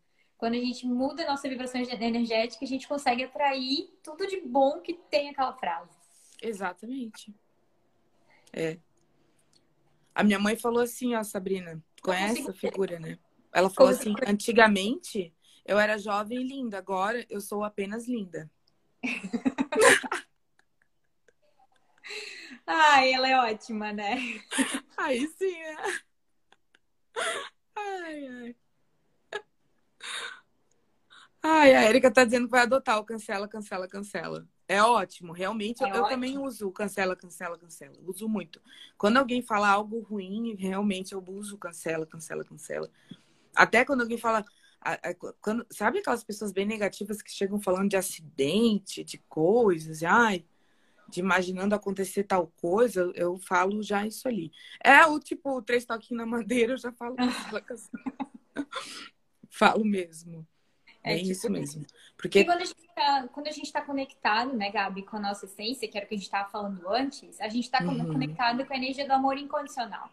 Quando 0.40 0.54
a 0.54 0.58
gente 0.58 0.86
muda 0.86 1.22
a 1.22 1.26
nossa 1.26 1.46
vibração 1.46 1.78
energética, 1.82 2.64
a 2.64 2.68
gente 2.68 2.88
consegue 2.88 3.24
atrair 3.24 3.92
tudo 4.02 4.26
de 4.26 4.40
bom 4.40 4.80
que 4.80 4.94
tem 4.94 5.28
aquela 5.28 5.52
frase. 5.52 5.94
Exatamente. 6.40 7.34
É. 8.50 8.78
A 10.14 10.24
minha 10.24 10.38
mãe 10.38 10.56
falou 10.56 10.82
assim, 10.82 11.14
ó, 11.14 11.22
Sabrina, 11.22 11.84
conhece 12.00 12.48
a 12.48 12.54
figura, 12.54 12.98
né? 12.98 13.18
Ela 13.52 13.68
falou 13.68 13.92
assim: 13.92 14.14
antigamente 14.26 15.30
eu 15.66 15.78
era 15.78 15.98
jovem 15.98 16.40
e 16.40 16.48
linda, 16.48 16.78
agora 16.78 17.26
eu 17.28 17.42
sou 17.42 17.62
apenas 17.62 18.08
linda. 18.08 18.50
Ai, 22.66 23.12
ela 23.12 23.28
é 23.28 23.36
ótima, 23.52 23.92
né? 23.92 24.16
Aí 24.96 25.28
sim, 25.36 25.54
é. 25.54 25.76
Ai, 27.76 28.26
ai. 28.26 28.56
Ai, 31.42 31.74
a 31.74 31.88
Erika 31.88 32.10
tá 32.10 32.24
dizendo 32.24 32.44
que 32.44 32.50
vai 32.50 32.62
adotar 32.62 32.98
o 32.98 33.04
cancela, 33.04 33.48
cancela, 33.48 33.88
cancela. 33.88 34.46
É 34.68 34.82
ótimo, 34.82 35.32
realmente. 35.32 35.82
É 35.82 35.86
eu, 35.86 36.02
ótimo. 36.02 36.08
também 36.08 36.38
uso 36.38 36.70
cancela, 36.70 37.16
cancela, 37.16 37.58
cancela. 37.58 37.94
Uso 38.04 38.28
muito. 38.28 38.60
Quando 38.98 39.16
alguém 39.16 39.40
fala 39.40 39.68
algo 39.68 40.00
ruim, 40.00 40.54
realmente 40.54 41.12
eu 41.12 41.24
uso 41.28 41.56
cancela, 41.56 42.06
cancela, 42.06 42.44
cancela. 42.44 42.90
Até 43.54 43.84
quando 43.84 44.02
alguém 44.02 44.18
fala. 44.18 44.44
Quando, 45.40 45.66
sabe 45.70 45.98
aquelas 45.98 46.24
pessoas 46.24 46.52
bem 46.52 46.66
negativas 46.66 47.20
que 47.20 47.30
chegam 47.30 47.60
falando 47.60 47.90
de 47.90 47.96
acidente, 47.96 49.04
de 49.04 49.18
coisas, 49.18 50.02
ai, 50.02 50.44
de 51.08 51.20
imaginando 51.20 51.74
acontecer 51.74 52.24
tal 52.24 52.46
coisa, 52.46 53.10
eu 53.14 53.38
falo 53.38 53.82
já 53.82 54.06
isso 54.06 54.28
ali. 54.28 54.52
É 54.82 55.04
o 55.04 55.18
tipo, 55.18 55.60
três 55.62 55.84
toquinhos 55.84 56.24
na 56.24 56.26
madeira, 56.26 56.74
eu 56.74 56.78
já 56.78 56.92
falo 56.92 57.16
Falo 59.50 59.84
mesmo. 59.84 60.46
É, 61.02 61.14
é 61.14 61.18
tipo 61.18 61.30
isso 61.30 61.50
mesmo. 61.50 61.86
Porque 62.16 62.44
quando 62.44 62.62
a, 62.62 62.64
gente 62.64 62.88
tá, 62.94 63.28
quando 63.32 63.46
a 63.46 63.52
gente 63.52 63.72
tá 63.72 63.80
conectado, 63.80 64.54
né, 64.54 64.70
Gabi, 64.70 65.02
com 65.02 65.16
a 65.16 65.20
nossa 65.20 65.46
essência, 65.46 65.88
que 65.88 65.96
era 65.96 66.04
o 66.04 66.08
que 66.08 66.14
a 66.14 66.18
gente 66.18 66.26
estava 66.26 66.48
falando 66.50 66.88
antes, 66.88 67.40
a 67.40 67.48
gente 67.48 67.64
está 67.64 67.82
uhum. 67.82 68.12
conectado 68.12 68.64
com 68.66 68.72
a 68.72 68.76
energia 68.76 69.06
do 69.06 69.12
amor 69.12 69.38
incondicional. 69.38 70.10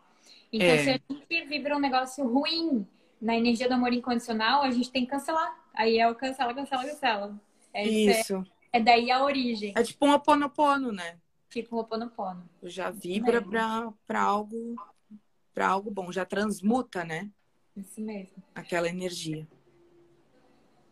Então, 0.52 0.68
é. 0.68 0.84
se 0.84 0.90
a 0.90 1.14
gente 1.14 1.46
vibra 1.46 1.76
um 1.76 1.80
negócio 1.80 2.26
ruim 2.26 2.88
na 3.22 3.36
energia 3.36 3.68
do 3.68 3.74
amor 3.74 3.92
incondicional, 3.92 4.64
a 4.64 4.72
gente 4.72 4.90
tem 4.92 5.04
que 5.04 5.12
cancelar. 5.12 5.58
Aí 5.74 6.00
é 6.00 6.10
o 6.10 6.16
cancela, 6.16 6.54
cancela, 6.54 6.84
cancela. 6.86 7.42
É, 7.74 7.86
isso. 7.86 8.46
É 8.72 8.80
daí 8.80 9.12
a 9.12 9.24
origem. 9.24 9.74
É 9.76 9.84
tipo 9.84 10.06
um 10.06 10.14
oponopono, 10.14 10.92
né? 10.92 11.18
Tipo 11.50 11.76
um 11.76 11.80
oponopono. 11.80 12.48
Já 12.64 12.90
vibra 12.90 13.38
é. 13.38 13.42
pra, 13.42 13.92
pra 14.06 14.22
algo 14.22 14.76
para 15.54 15.68
algo 15.68 15.90
bom, 15.90 16.12
já 16.12 16.24
transmuta, 16.24 17.04
né? 17.04 17.32
Isso 17.76 18.00
mesmo. 18.00 18.44
Aquela 18.54 18.88
energia. 18.88 19.48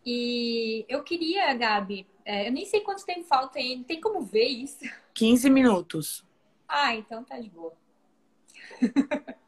E 0.05 0.85
eu 0.87 1.03
queria, 1.03 1.53
Gabi, 1.55 2.05
é, 2.23 2.47
eu 2.47 2.51
nem 2.51 2.65
sei 2.65 2.81
quanto 2.81 3.05
tempo 3.05 3.23
falta 3.23 3.57
aí, 3.57 3.83
tem 3.83 3.99
como 3.99 4.21
ver 4.21 4.45
isso? 4.45 4.85
15 5.13 5.49
minutos. 5.49 6.23
Ah, 6.67 6.95
então 6.95 7.23
tá 7.23 7.39
de 7.39 7.49
boa. 7.49 7.73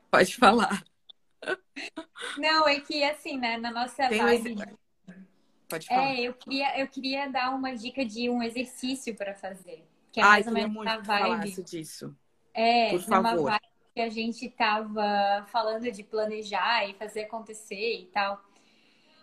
Pode 0.10 0.36
falar. 0.36 0.84
Não, 2.38 2.68
é 2.68 2.80
que 2.80 3.03
assim, 3.03 3.38
né, 3.38 3.58
na 3.58 3.72
nossa 3.72 4.08
Tem 4.08 4.22
live. 4.22 4.55
um... 4.55 5.14
Pode 5.70 5.88
falar. 5.88 6.16
É, 6.16 6.22
eu 6.22 6.34
queria, 6.34 6.80
eu 6.80 6.88
queria 6.88 7.28
dar 7.30 7.53
uma 7.53 7.76
dica 7.76 8.05
de 8.05 8.30
um 8.30 8.41
exercício 8.41 9.16
para 9.16 9.36
fazer. 9.36 9.86
Que 10.12 10.20
é 10.20 10.24
Ai, 10.24 10.30
mais 10.30 10.47
ou 10.47 10.53
menos 10.53 10.74
muito 10.74 11.03
vibe. 11.03 11.64
disso. 11.64 12.16
É, 12.53 12.89
Por 12.89 13.01
numa 13.01 13.22
favor. 13.22 13.51
vibe 13.51 13.68
que 13.93 14.01
a 14.01 14.10
gente 14.10 14.49
tava 14.49 15.45
falando 15.51 15.91
de 15.91 16.03
planejar 16.03 16.88
e 16.88 16.93
fazer 16.93 17.24
acontecer 17.24 18.01
e 18.01 18.05
tal. 18.14 18.41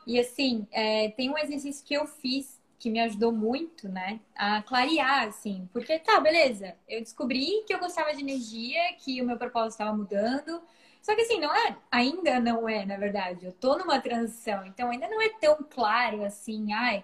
E 0.06 0.18
assim, 0.18 0.66
é, 0.70 1.08
tem 1.10 1.30
um 1.30 1.38
exercício 1.38 1.84
que 1.84 1.94
eu 1.94 2.06
fiz 2.06 2.62
que 2.78 2.90
me 2.90 3.00
ajudou 3.00 3.32
muito, 3.32 3.88
né, 3.88 4.20
a 4.36 4.62
clarear, 4.62 5.28
assim, 5.28 5.66
porque 5.72 5.98
tá, 6.00 6.20
beleza, 6.20 6.76
eu 6.86 7.00
descobri 7.00 7.64
que 7.66 7.72
eu 7.72 7.78
gostava 7.78 8.12
de 8.12 8.20
energia, 8.20 8.92
que 8.98 9.22
o 9.22 9.24
meu 9.24 9.38
propósito 9.38 9.80
estava 9.80 9.96
mudando, 9.96 10.60
só 11.00 11.14
que 11.14 11.22
assim, 11.22 11.40
não 11.40 11.54
é, 11.54 11.78
ainda 11.90 12.38
não 12.40 12.68
é, 12.68 12.84
na 12.84 12.98
verdade, 12.98 13.46
eu 13.46 13.52
tô 13.52 13.78
numa 13.78 14.00
transição, 14.00 14.66
então 14.66 14.90
ainda 14.90 15.08
não 15.08 15.22
é 15.22 15.30
tão 15.30 15.64
claro 15.70 16.24
assim, 16.24 16.74
ai, 16.74 17.02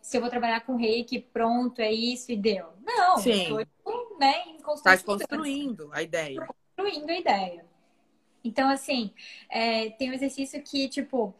se 0.00 0.16
eu 0.16 0.20
vou 0.20 0.30
trabalhar 0.30 0.60
com 0.60 0.76
reiki, 0.76 1.18
pronto, 1.18 1.80
é 1.80 1.90
isso 1.92 2.30
e 2.30 2.36
deu. 2.36 2.68
Não, 2.84 3.18
Sim. 3.18 3.58
eu 3.58 3.66
tô, 3.84 4.18
né, 4.20 4.44
em 4.46 4.60
constante 4.62 5.04
mudança 5.04 5.26
construindo 5.26 5.90
a 5.92 6.02
ideia. 6.02 6.46
construindo 6.76 7.10
a 7.10 7.18
ideia. 7.18 7.66
Então, 8.44 8.68
assim, 8.68 9.10
é, 9.50 9.90
tem 9.90 10.10
um 10.10 10.14
exercício 10.14 10.62
que, 10.62 10.88
tipo, 10.88 11.34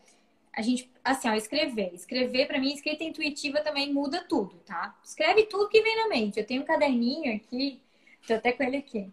a 0.56 0.62
gente, 0.62 0.90
assim, 1.04 1.28
ó, 1.28 1.34
escrever. 1.34 1.92
Escrever, 1.94 2.46
pra 2.46 2.58
mim, 2.58 2.72
escrita 2.72 3.04
intuitiva 3.04 3.60
também 3.60 3.92
muda 3.92 4.24
tudo, 4.26 4.56
tá? 4.64 4.98
Escreve 5.04 5.44
tudo 5.44 5.68
que 5.68 5.82
vem 5.82 5.96
na 5.96 6.08
mente. 6.08 6.40
Eu 6.40 6.46
tenho 6.46 6.62
um 6.62 6.64
caderninho 6.64 7.36
aqui, 7.36 7.78
tô 8.26 8.32
até 8.32 8.52
com 8.52 8.62
ele 8.62 8.78
aqui. 8.78 9.12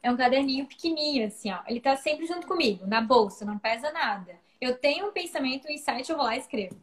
É 0.00 0.10
um 0.10 0.16
caderninho 0.16 0.66
pequenininho, 0.66 1.26
assim, 1.26 1.50
ó. 1.50 1.58
Ele 1.66 1.80
tá 1.80 1.96
sempre 1.96 2.24
junto 2.24 2.46
comigo, 2.46 2.86
na 2.86 3.00
bolsa, 3.00 3.44
não 3.44 3.58
pesa 3.58 3.90
nada. 3.90 4.38
Eu 4.60 4.78
tenho 4.78 5.08
um 5.08 5.12
pensamento, 5.12 5.66
um 5.66 5.72
insight, 5.72 6.08
eu 6.08 6.16
vou 6.16 6.24
lá 6.24 6.36
e 6.36 6.38
escrevo. 6.38 6.80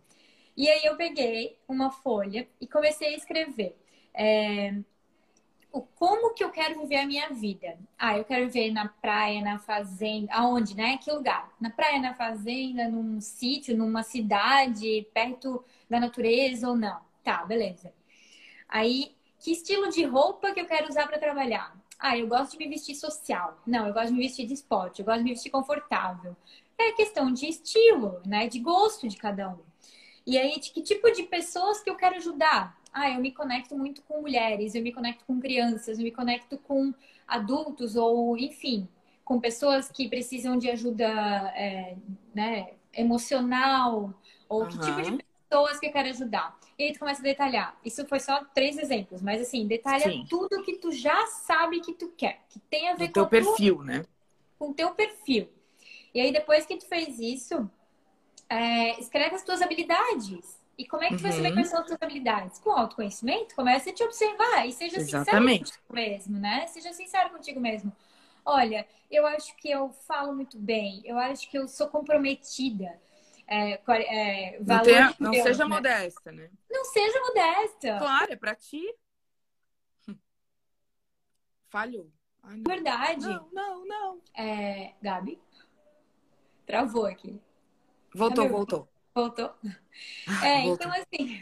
E 0.55 0.69
aí 0.69 0.83
eu 0.83 0.97
peguei 0.97 1.57
uma 1.67 1.89
folha 1.89 2.45
e 2.59 2.67
comecei 2.67 3.13
a 3.13 3.17
escrever. 3.17 3.77
É, 4.13 4.73
o 5.72 5.82
como 5.82 6.34
que 6.34 6.43
eu 6.43 6.49
quero 6.49 6.80
viver 6.82 6.97
a 6.97 7.05
minha 7.05 7.30
vida. 7.30 7.78
Ah, 7.97 8.18
eu 8.18 8.24
quero 8.24 8.45
viver 8.47 8.72
na 8.72 8.88
praia, 8.88 9.41
na 9.41 9.59
fazenda, 9.59 10.34
aonde, 10.34 10.76
né? 10.76 10.97
Que 10.97 11.11
lugar? 11.11 11.51
Na 11.59 11.70
praia, 11.70 11.99
na 11.99 12.13
fazenda, 12.13 12.88
num 12.88 13.20
sítio, 13.22 13.78
numa 13.78 14.03
cidade, 14.03 15.07
perto 15.13 15.63
da 15.89 15.99
natureza 15.99 16.70
ou 16.70 16.76
não? 16.76 16.99
Tá, 17.24 17.45
beleza. 17.45 17.93
Aí, 18.68 19.15
que 19.39 19.51
estilo 19.51 19.89
de 19.89 20.03
roupa 20.03 20.51
que 20.51 20.61
eu 20.61 20.65
quero 20.65 20.89
usar 20.89 21.07
para 21.07 21.20
trabalhar? 21.20 21.76
Ah, 21.99 22.18
eu 22.18 22.28
gosto 22.28 22.51
de 22.51 22.57
me 22.59 22.70
vestir 22.70 22.95
social. 22.95 23.59
Não, 23.65 23.88
eu 23.88 23.93
gosto 23.93 24.07
de 24.07 24.13
me 24.13 24.22
vestir 24.22 24.45
de 24.45 24.53
esporte, 24.53 24.99
eu 24.99 25.05
gosto 25.05 25.20
de 25.20 25.24
me 25.24 25.32
vestir 25.32 25.49
confortável. 25.49 26.36
É 26.78 26.91
questão 26.91 27.32
de 27.32 27.47
estilo, 27.47 28.22
né? 28.26 28.47
De 28.47 28.59
gosto 28.59 29.07
de 29.07 29.18
cada 29.18 29.49
um. 29.49 29.59
E 30.26 30.38
aí, 30.38 30.59
de 30.59 30.72
que 30.72 30.82
tipo 30.82 31.09
de 31.11 31.24
pessoas 31.24 31.82
que 31.82 31.89
eu 31.89 31.95
quero 31.95 32.18
ajudar? 32.18 32.76
Ah, 32.91 33.09
eu 33.11 33.19
me 33.19 33.31
conecto 33.31 33.77
muito 33.77 34.01
com 34.03 34.21
mulheres, 34.21 34.73
eu 34.75 34.81
me 34.81 34.91
conecto 34.91 35.25
com 35.25 35.39
crianças, 35.39 35.97
eu 35.97 36.03
me 36.03 36.11
conecto 36.11 36.57
com 36.57 36.93
adultos 37.27 37.95
ou, 37.95 38.38
enfim, 38.38 38.88
com 39.23 39.39
pessoas 39.39 39.89
que 39.89 40.07
precisam 40.09 40.57
de 40.57 40.69
ajuda 40.69 41.05
é, 41.55 41.95
né, 42.33 42.71
emocional 42.93 44.13
ou 44.49 44.65
que 44.65 44.79
tipo 44.79 45.01
de 45.01 45.11
pessoas 45.49 45.79
que 45.79 45.88
eu 45.88 45.91
quero 45.91 46.09
ajudar. 46.09 46.57
E 46.77 46.83
aí 46.83 46.93
tu 46.93 46.99
começa 46.99 47.21
a 47.21 47.23
detalhar. 47.23 47.77
Isso 47.83 48.05
foi 48.07 48.19
só 48.19 48.43
três 48.53 48.77
exemplos, 48.77 49.21
mas 49.21 49.41
assim, 49.41 49.67
detalha 49.67 50.09
Sim. 50.11 50.25
tudo 50.29 50.63
que 50.63 50.77
tu 50.77 50.91
já 50.91 51.25
sabe 51.27 51.81
que 51.81 51.93
tu 51.93 52.09
quer, 52.09 52.41
que 52.49 52.59
tem 52.59 52.89
a 52.89 52.95
ver 52.95 53.07
Do 53.07 53.07
com 53.07 53.13
teu 53.13 53.27
perfil, 53.27 53.83
né? 53.83 54.03
com 54.57 54.69
o 54.69 54.73
teu 54.73 54.91
perfil. 54.91 55.49
E 56.13 56.19
aí, 56.19 56.31
depois 56.31 56.65
que 56.65 56.77
tu 56.77 56.88
fez 56.88 57.19
isso, 57.19 57.69
é, 58.49 58.99
escreve 58.99 59.35
as 59.35 59.43
tuas 59.43 59.61
habilidades. 59.61 60.59
E 60.78 60.86
como 60.86 61.03
é 61.03 61.09
que 61.09 61.15
tu 61.17 61.23
vai 61.23 61.32
saber 61.32 61.47
Uhum. 61.49 61.53
quais 61.55 61.67
são 61.69 61.80
as 61.80 61.88
tuas 61.88 62.01
habilidades? 62.01 62.59
Com 62.59 62.71
autoconhecimento, 62.71 63.55
comece 63.55 63.89
a 63.89 63.93
te 63.93 64.03
observar 64.03 64.67
e 64.67 64.71
seja 64.71 64.99
sincero 64.99 65.21
Exatamente. 65.21 65.71
contigo 65.71 65.93
mesmo, 65.93 66.39
né? 66.39 66.67
Seja 66.67 66.93
sincero 66.93 67.30
contigo 67.32 67.59
mesmo. 67.59 67.91
Olha, 68.45 68.88
eu 69.09 69.25
acho 69.25 69.55
que 69.57 69.69
eu 69.69 69.89
falo 70.07 70.34
muito 70.34 70.57
bem, 70.57 71.01
eu 71.03 71.17
acho 71.17 71.49
que 71.49 71.57
eu 71.57 71.67
sou 71.67 71.88
comprometida. 71.88 72.99
É, 73.47 73.80
é, 73.89 74.59
Não, 74.59 74.82
tenha- 74.84 75.15
não 75.19 75.32
Deus, 75.32 75.43
seja 75.43 75.65
né? 75.65 75.75
modesta, 75.75 76.32
né? 76.32 76.49
Não 76.69 76.86
seja 76.86 77.19
modesta. 77.21 77.97
Claro, 77.97 78.34
é 78.34 78.36
pra 78.36 78.53
ti. 78.55 78.84
Falhou. 81.69 82.09
Ai, 82.43 82.57
não. 82.57 82.63
Verdade. 82.63 83.25
não, 83.28 83.49
não, 83.51 83.86
não. 83.86 84.21
É, 84.36 84.93
Gabi? 85.01 85.39
Travou 86.65 87.05
aqui. 87.05 87.39
Voltou, 88.13 88.45
me 88.45 88.51
voltou. 88.51 88.88
Voltou? 89.18 89.51
É, 90.41 90.63
Voltou. 90.63 90.68
então 90.68 90.91
assim, 90.91 91.41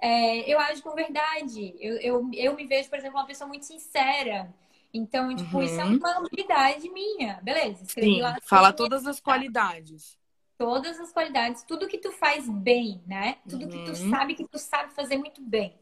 é, 0.00 0.52
eu 0.52 0.58
ajo 0.60 0.82
com 0.82 0.94
verdade. 0.94 1.74
Eu, 1.80 1.96
eu, 1.98 2.30
eu 2.34 2.56
me 2.56 2.66
vejo, 2.66 2.88
por 2.90 2.98
exemplo, 2.98 3.18
uma 3.18 3.26
pessoa 3.26 3.48
muito 3.48 3.64
sincera. 3.66 4.54
Então, 4.92 5.34
tipo, 5.36 5.62
isso 5.62 5.80
é 5.80 5.84
Uhum. 5.84 6.00
uma 6.00 6.18
habilidade 6.18 6.88
minha. 6.90 7.40
Beleza, 7.42 7.82
escrevi 7.84 8.20
Sim, 8.20 8.22
lá 8.22 8.38
fala 8.42 8.72
todas 8.74 8.74
todas 8.74 9.06
as 9.06 9.20
qualidades. 9.20 10.18
todas 10.58 10.98
as 11.00 11.12
qualidades, 11.12 11.62
tudo 11.64 11.88
que 11.88 11.98
tu 11.98 12.12
faz 12.12 12.48
bem, 12.48 13.02
né? 13.06 13.38
Tudo 13.48 13.68
que 13.68 13.78
tu 13.78 13.94
Uhum. 13.94 13.94
sabe 13.94 14.34
que 14.34 14.46
tu 14.46 14.58
sabe 14.58 14.92
fazer 14.94 15.16
muito 15.16 15.40
bem. 15.42 15.74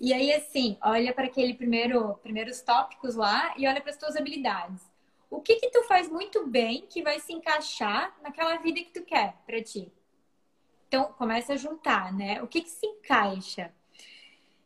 E 0.00 0.14
aí, 0.14 0.32
assim, 0.32 0.78
olha 0.82 1.14
para 1.14 1.26
aquele 1.26 1.54
primeiro, 1.54 2.14
primeiros 2.16 2.62
tópicos 2.62 3.16
lá 3.16 3.54
e 3.58 3.66
olha 3.68 3.80
para 3.80 3.90
as 3.90 3.98
tuas 3.98 4.16
habilidades. 4.16 4.82
O 5.30 5.40
que 5.42 5.56
que 5.56 5.70
tu 5.70 5.84
faz 5.84 6.10
muito 6.10 6.46
bem 6.46 6.86
que 6.88 7.02
vai 7.02 7.20
se 7.20 7.32
encaixar 7.32 8.16
naquela 8.22 8.56
vida 8.58 8.80
que 8.82 8.92
tu 8.92 9.04
quer 9.04 9.34
para 9.46 9.62
ti? 9.62 9.92
Então, 10.88 11.12
começa 11.12 11.52
a 11.52 11.56
juntar, 11.56 12.12
né? 12.12 12.42
O 12.42 12.48
que 12.48 12.62
que 12.62 12.70
se 12.70 12.86
encaixa? 12.86 13.70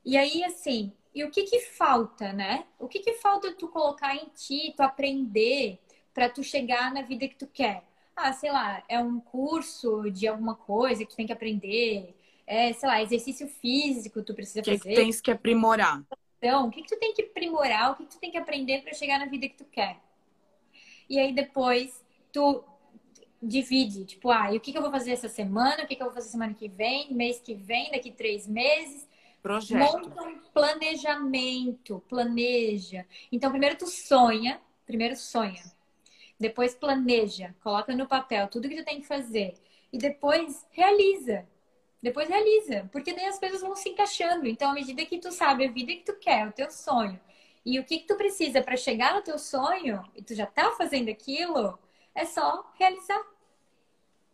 E 0.04 0.16
aí, 0.16 0.44
assim, 0.44 0.92
e 1.12 1.24
o 1.24 1.30
que 1.30 1.42
que 1.42 1.60
falta, 1.60 2.32
né? 2.32 2.64
O 2.78 2.86
que 2.86 3.00
que 3.00 3.14
falta 3.14 3.52
tu 3.52 3.66
colocar 3.68 4.14
em 4.14 4.26
ti, 4.28 4.72
tu 4.76 4.82
aprender 4.82 5.80
para 6.14 6.28
tu 6.28 6.42
chegar 6.44 6.92
na 6.92 7.02
vida 7.02 7.26
que 7.26 7.34
tu 7.34 7.46
quer? 7.46 7.84
Ah, 8.14 8.32
sei 8.32 8.52
lá, 8.52 8.84
é 8.88 9.00
um 9.00 9.18
curso 9.18 10.10
de 10.10 10.28
alguma 10.28 10.54
coisa 10.54 11.04
que 11.04 11.10
tu 11.10 11.16
tem 11.16 11.26
que 11.26 11.32
aprender. 11.32 12.16
É, 12.46 12.72
sei 12.72 12.88
lá, 12.88 13.02
exercício 13.02 13.48
físico 13.48 14.22
tu 14.22 14.34
precisa 14.34 14.62
que, 14.62 14.76
fazer. 14.76 14.90
que 14.90 14.94
tens 14.94 15.20
que 15.20 15.30
aprimorar? 15.30 16.04
Então, 16.38 16.66
o 16.68 16.70
que, 16.70 16.82
que 16.82 16.88
tu 16.88 16.98
tem 16.98 17.12
que 17.14 17.22
aprimorar, 17.22 17.92
o 17.92 17.96
que, 17.96 18.04
que 18.04 18.10
tu 18.10 18.20
tem 18.20 18.30
que 18.30 18.38
aprender 18.38 18.82
para 18.82 18.92
chegar 18.92 19.18
na 19.18 19.26
vida 19.26 19.48
que 19.48 19.56
tu 19.56 19.64
quer? 19.64 19.98
E 21.08 21.18
aí 21.18 21.32
depois 21.32 22.02
tu 22.32 22.64
divide, 23.42 24.04
tipo, 24.04 24.30
ah, 24.30 24.52
e 24.52 24.56
o 24.56 24.60
que, 24.60 24.70
que 24.70 24.78
eu 24.78 24.82
vou 24.82 24.90
fazer 24.90 25.10
essa 25.10 25.28
semana, 25.28 25.82
o 25.82 25.86
que, 25.86 25.96
que 25.96 26.02
eu 26.02 26.06
vou 26.06 26.14
fazer 26.14 26.28
semana 26.28 26.54
que 26.54 26.68
vem, 26.68 27.12
mês 27.12 27.40
que 27.40 27.54
vem, 27.54 27.90
daqui 27.90 28.12
três 28.12 28.46
meses. 28.46 29.08
Projeto. 29.42 29.78
Monta 29.78 30.22
um 30.22 30.38
planejamento, 30.54 32.02
planeja. 32.08 33.04
Então, 33.32 33.50
primeiro 33.50 33.76
tu 33.76 33.88
sonha, 33.88 34.60
primeiro 34.86 35.16
sonha. 35.16 35.62
Depois 36.38 36.74
planeja, 36.74 37.54
coloca 37.60 37.94
no 37.94 38.06
papel 38.06 38.48
tudo 38.48 38.68
que 38.68 38.76
tu 38.76 38.84
tem 38.84 39.00
que 39.00 39.06
fazer. 39.06 39.54
E 39.92 39.98
depois 39.98 40.64
realiza. 40.70 41.46
Depois 42.00 42.28
realiza. 42.28 42.88
Porque 42.92 43.12
daí 43.12 43.26
as 43.26 43.38
coisas 43.38 43.60
vão 43.60 43.74
se 43.74 43.88
encaixando. 43.88 44.46
Então, 44.46 44.70
à 44.70 44.74
medida 44.74 45.04
que 45.04 45.18
tu 45.18 45.32
sabe 45.32 45.66
a 45.66 45.70
vida 45.70 45.92
que 45.92 46.04
tu 46.04 46.14
quer, 46.14 46.46
o 46.46 46.52
teu 46.52 46.70
sonho, 46.70 47.20
e 47.64 47.78
o 47.78 47.84
que, 47.84 47.98
que 47.98 48.06
tu 48.06 48.16
precisa 48.16 48.62
para 48.62 48.76
chegar 48.76 49.14
no 49.14 49.22
teu 49.22 49.38
sonho, 49.38 50.02
e 50.16 50.22
tu 50.22 50.34
já 50.34 50.46
tá 50.46 50.72
fazendo 50.72 51.10
aquilo, 51.10 51.78
é 52.14 52.24
só 52.24 52.72
realizar. 52.78 53.31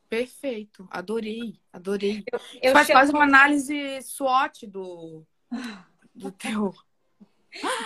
Perfeito. 0.09 0.89
Adorei, 0.91 1.61
adorei. 1.73 2.25
Eu 2.63 2.73
Faz 2.73 2.87
chamo- 2.87 2.99
quase 2.99 3.13
uma 3.13 3.25
análise 3.25 4.01
SWOT 4.03 4.67
do, 4.67 5.25
do 6.15 6.31
teu. 6.33 6.75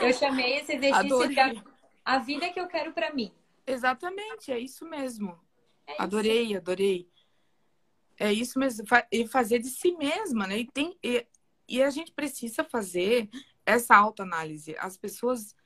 Eu 0.00 0.12
chamei 0.12 0.56
esse 0.58 0.72
exercício 0.74 1.14
Adorei. 1.16 1.34
de 1.34 1.40
a, 1.40 1.64
a 2.04 2.18
vida 2.18 2.48
que 2.52 2.60
eu 2.60 2.66
quero 2.68 2.92
para 2.92 3.12
mim. 3.12 3.32
Exatamente, 3.66 4.50
é 4.52 4.58
isso 4.58 4.84
mesmo. 4.84 5.38
É 5.86 5.92
isso. 5.94 6.02
Adorei, 6.02 6.56
adorei. 6.56 7.08
É 8.18 8.32
isso 8.32 8.58
mesmo, 8.58 8.84
e 9.10 9.26
fazer 9.26 9.58
de 9.58 9.68
si 9.68 9.92
mesma, 9.96 10.46
né? 10.46 10.58
E, 10.58 10.66
tem, 10.70 10.96
e, 11.02 11.26
e 11.68 11.82
a 11.82 11.90
gente 11.90 12.12
precisa 12.12 12.62
fazer 12.62 13.28
essa 13.66 13.96
autoanálise. 13.96 14.76
As 14.78 14.96
pessoas 14.96 15.56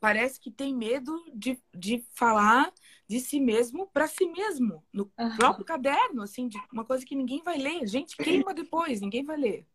parece 0.00 0.38
que 0.40 0.50
têm 0.50 0.74
medo 0.74 1.12
de, 1.34 1.60
de 1.74 2.04
falar 2.14 2.72
de 3.08 3.20
si 3.20 3.40
mesmo 3.40 3.86
para 3.88 4.06
si 4.06 4.26
mesmo, 4.26 4.84
no 4.92 5.10
Aham. 5.18 5.36
próprio 5.36 5.64
caderno, 5.64 6.22
assim, 6.22 6.46
de 6.48 6.58
uma 6.72 6.84
coisa 6.84 7.04
que 7.04 7.16
ninguém 7.16 7.42
vai 7.42 7.58
ler. 7.58 7.86
Gente, 7.86 8.16
queima 8.16 8.52
depois, 8.54 9.00
ninguém 9.00 9.24
vai 9.24 9.36
ler. 9.36 9.66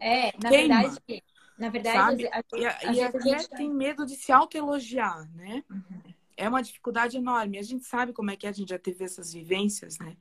É, 0.00 0.32
na 0.38 0.48
Queima. 0.50 0.80
verdade, 0.82 1.24
na 1.58 1.68
verdade, 1.70 2.26
a- 2.26 2.38
a- 2.38 2.88
a- 2.88 2.92
e 2.94 3.00
até 3.02 3.20
gente- 3.20 3.48
tem 3.50 3.72
medo 3.72 4.04
de 4.04 4.16
se 4.16 4.32
autoelogiar, 4.32 5.30
né? 5.34 5.64
é 6.36 6.48
uma 6.48 6.62
dificuldade 6.62 7.16
enorme. 7.16 7.58
A 7.58 7.62
gente 7.62 7.84
sabe 7.84 8.12
como 8.12 8.30
é 8.30 8.36
que 8.36 8.46
a 8.46 8.52
gente 8.52 8.70
já 8.70 8.78
teve 8.78 9.04
essas 9.04 9.32
vivências, 9.32 9.98
né? 9.98 10.16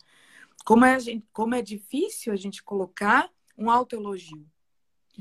Como 0.66 0.86
é, 0.86 1.00
gente, 1.00 1.26
como 1.32 1.56
é 1.56 1.62
difícil 1.62 2.32
a 2.32 2.36
gente 2.36 2.62
colocar 2.62 3.30
um 3.58 3.72
autoelogio. 3.72 4.46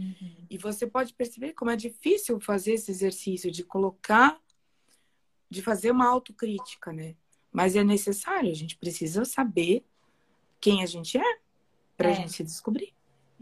Uhum. 0.01 0.46
E 0.48 0.57
você 0.57 0.86
pode 0.86 1.12
perceber 1.12 1.53
como 1.53 1.70
é 1.70 1.76
difícil 1.76 2.40
fazer 2.40 2.74
esse 2.74 2.90
exercício 2.90 3.51
de 3.51 3.62
colocar, 3.62 4.40
de 5.48 5.61
fazer 5.61 5.90
uma 5.90 6.07
autocrítica, 6.07 6.92
né? 6.92 7.14
Mas 7.53 7.76
é 7.76 7.84
necessário, 7.84 8.51
a 8.51 8.55
gente 8.55 8.76
precisa 8.76 9.24
saber 9.24 9.84
quem 10.61 10.82
a 10.82 10.86
gente 10.86 11.18
é 11.18 11.38
para 11.96 12.09
a 12.09 12.12
é. 12.12 12.14
gente 12.14 12.32
se 12.32 12.44
descobrir. 12.44 12.94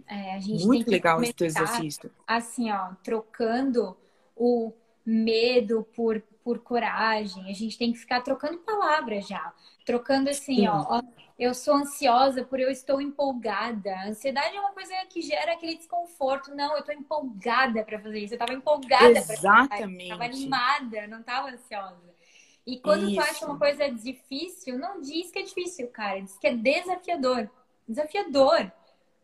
É, 0.07 0.41
gente 0.41 0.67
Muito 0.67 0.91
legal 0.91 1.23
esse 1.23 1.33
teu 1.33 1.47
exercício. 1.47 2.11
Assim, 2.27 2.71
ó, 2.71 2.95
trocando 3.03 3.97
o 4.35 4.73
medo 5.05 5.87
por, 5.95 6.23
por 6.49 6.61
coragem. 6.61 7.45
A 7.51 7.53
gente 7.53 7.77
tem 7.77 7.93
que 7.93 7.99
ficar 7.99 8.23
trocando 8.23 8.57
palavras 8.61 9.29
já. 9.29 9.53
Trocando 9.85 10.31
assim, 10.31 10.67
ó, 10.67 10.83
ó, 10.89 11.03
eu 11.39 11.53
sou 11.53 11.75
ansiosa 11.75 12.43
por 12.43 12.59
eu 12.59 12.71
estou 12.71 13.03
empolgada. 13.03 13.95
A 13.95 14.09
ansiedade 14.09 14.57
é 14.57 14.61
uma 14.61 14.73
coisa 14.73 14.95
que 15.11 15.21
gera 15.21 15.53
aquele 15.53 15.77
desconforto. 15.77 16.55
Não, 16.55 16.73
eu 16.73 16.79
estou 16.79 16.95
empolgada 16.95 17.85
para 17.85 18.01
fazer 18.01 18.21
isso. 18.21 18.33
Eu 18.33 18.37
estava 18.37 18.55
empolgada 18.55 19.21
para 19.21 19.35
Exatamente. 19.35 20.05
Estava 20.05 20.25
animada, 20.25 21.07
não 21.07 21.21
estava 21.21 21.51
ansiosa. 21.51 22.15
E 22.67 22.79
quando 22.81 23.11
isso. 23.11 23.17
tu 23.17 23.21
acha 23.21 23.45
uma 23.45 23.59
coisa 23.59 23.91
difícil, 23.91 24.79
não 24.79 25.03
diz 25.03 25.31
que 25.31 25.41
é 25.41 25.43
difícil, 25.43 25.89
cara. 25.89 26.23
Diz 26.23 26.39
que 26.39 26.47
é 26.47 26.57
desafiador. 26.57 27.51
Desafiador. 27.87 28.73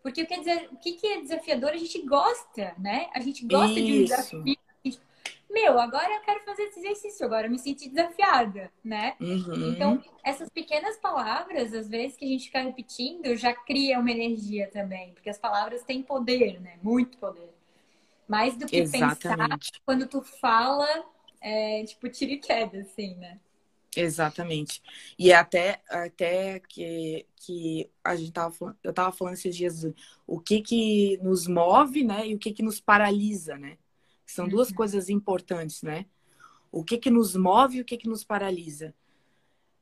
Porque 0.03 0.25
o 0.25 0.27
que, 0.27 0.35
é, 0.35 0.69
o 0.71 0.77
que 0.77 1.07
é 1.07 1.23
desafiador 1.23 1.71
a 1.71 1.79
gente 1.79 2.03
gosta, 2.03 2.75
né? 2.79 3.09
A 3.15 3.21
gente 3.21 3.47
gosta 3.47 3.81
Isso. 3.81 3.87
de 3.87 3.93
um 3.93 4.05
desafio. 4.05 4.64
Meu, 5.55 5.79
agora 5.79 6.13
eu 6.13 6.21
quero 6.23 6.45
fazer 6.45 6.65
esse 6.65 6.81
exercício, 6.81 7.25
agora 7.25 7.47
eu 7.47 7.51
me 7.51 7.61
senti 7.61 7.89
desafiada, 7.89 8.73
né? 8.83 9.15
Uhum. 9.21 9.71
Então, 9.71 10.03
essas 10.25 10.49
pequenas 10.51 10.97
palavras, 10.97 11.73
às 11.73 11.89
vezes, 11.89 12.17
que 12.17 12.25
a 12.25 12.29
gente 12.29 12.47
fica 12.47 12.61
repetindo, 12.61 13.37
já 13.37 13.55
cria 13.55 14.01
uma 14.01 14.11
energia 14.11 14.69
também. 14.73 15.13
Porque 15.13 15.31
as 15.31 15.39
palavras 15.39 15.85
têm 15.85 16.03
poder, 16.03 16.61
né? 16.61 16.77
Muito 16.83 17.17
poder. 17.19 17.55
Mais 18.27 18.57
do 18.57 18.67
que 18.67 18.79
Exatamente. 18.79 19.71
pensar, 19.71 19.81
quando 19.87 20.09
tu 20.09 20.23
fala, 20.23 20.89
é, 21.41 21.85
tipo, 21.85 22.09
tira 22.09 22.33
e 22.33 22.39
queda, 22.39 22.81
assim, 22.81 23.15
né? 23.15 23.39
Exatamente. 23.97 24.83
E 25.17 25.31
é 25.31 25.37
até, 25.37 25.81
até 25.89 26.59
que, 26.69 27.27
que 27.37 27.89
a 28.03 28.17
gente 28.17 28.33
tava 28.33 28.53
falando, 28.53 28.77
eu 28.83 28.93
tava 28.93 29.13
falando 29.13 29.35
esses 29.35 29.55
dias 29.55 29.87
o 30.27 30.41
que 30.41 30.61
que 30.61 31.17
nos 31.23 31.47
move, 31.47 32.03
né? 32.03 32.27
E 32.27 32.35
o 32.35 32.39
que 32.41 32.53
que 32.53 32.63
nos 32.63 32.81
paralisa, 32.81 33.57
né? 33.57 33.79
São 34.35 34.49
duas 34.49 34.71
uhum. 34.71 34.75
coisas 34.75 35.09
importantes, 35.09 35.81
né? 35.83 36.07
O 36.73 36.83
que 36.83 36.99
que 36.99 37.09
nos 37.09 37.37
move 37.37 37.79
e 37.79 37.81
o 37.83 37.85
que 37.85 37.97
que 37.97 38.09
nos 38.09 38.25
paralisa. 38.25 38.93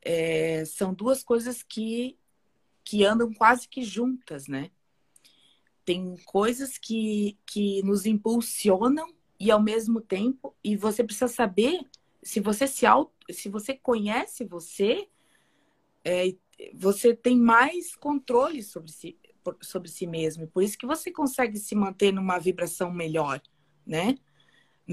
É, 0.03 0.63
são 0.67 0.93
duas 0.93 1.25
coisas 1.25 1.63
que, 1.63 2.19
que 2.85 3.03
andam 3.03 3.33
quase 3.33 3.67
que 3.67 3.83
juntas, 3.83 4.49
né? 4.49 4.71
Tem 5.87 6.17
coisas 6.27 6.77
que, 6.77 7.39
que 7.47 7.83
nos 7.83 8.05
impulsionam 8.05 9.15
e 9.41 9.51
ao 9.51 9.63
mesmo 9.63 10.03
tempo, 10.03 10.55
e 10.63 10.77
você 10.77 11.03
precisa 11.03 11.29
saber 11.29 11.81
se 12.23 12.39
você 12.39 12.67
se 12.67 12.85
auto, 12.85 13.11
se 13.31 13.49
você 13.49 13.73
conhece 13.75 14.45
você, 14.45 15.09
é, 16.05 16.35
você 16.75 17.17
tem 17.17 17.39
mais 17.39 17.97
controle 17.97 18.63
sobre 18.63 18.93
si, 18.93 19.19
sobre 19.63 19.89
si 19.89 20.07
mesmo. 20.07 20.47
Por 20.47 20.63
isso 20.63 20.77
que 20.77 20.87
você 20.87 21.11
consegue 21.11 21.59
se 21.59 21.75
manter 21.75 22.13
numa 22.13 22.39
vibração 22.39 22.93
melhor, 22.93 23.41
né? 23.87 24.15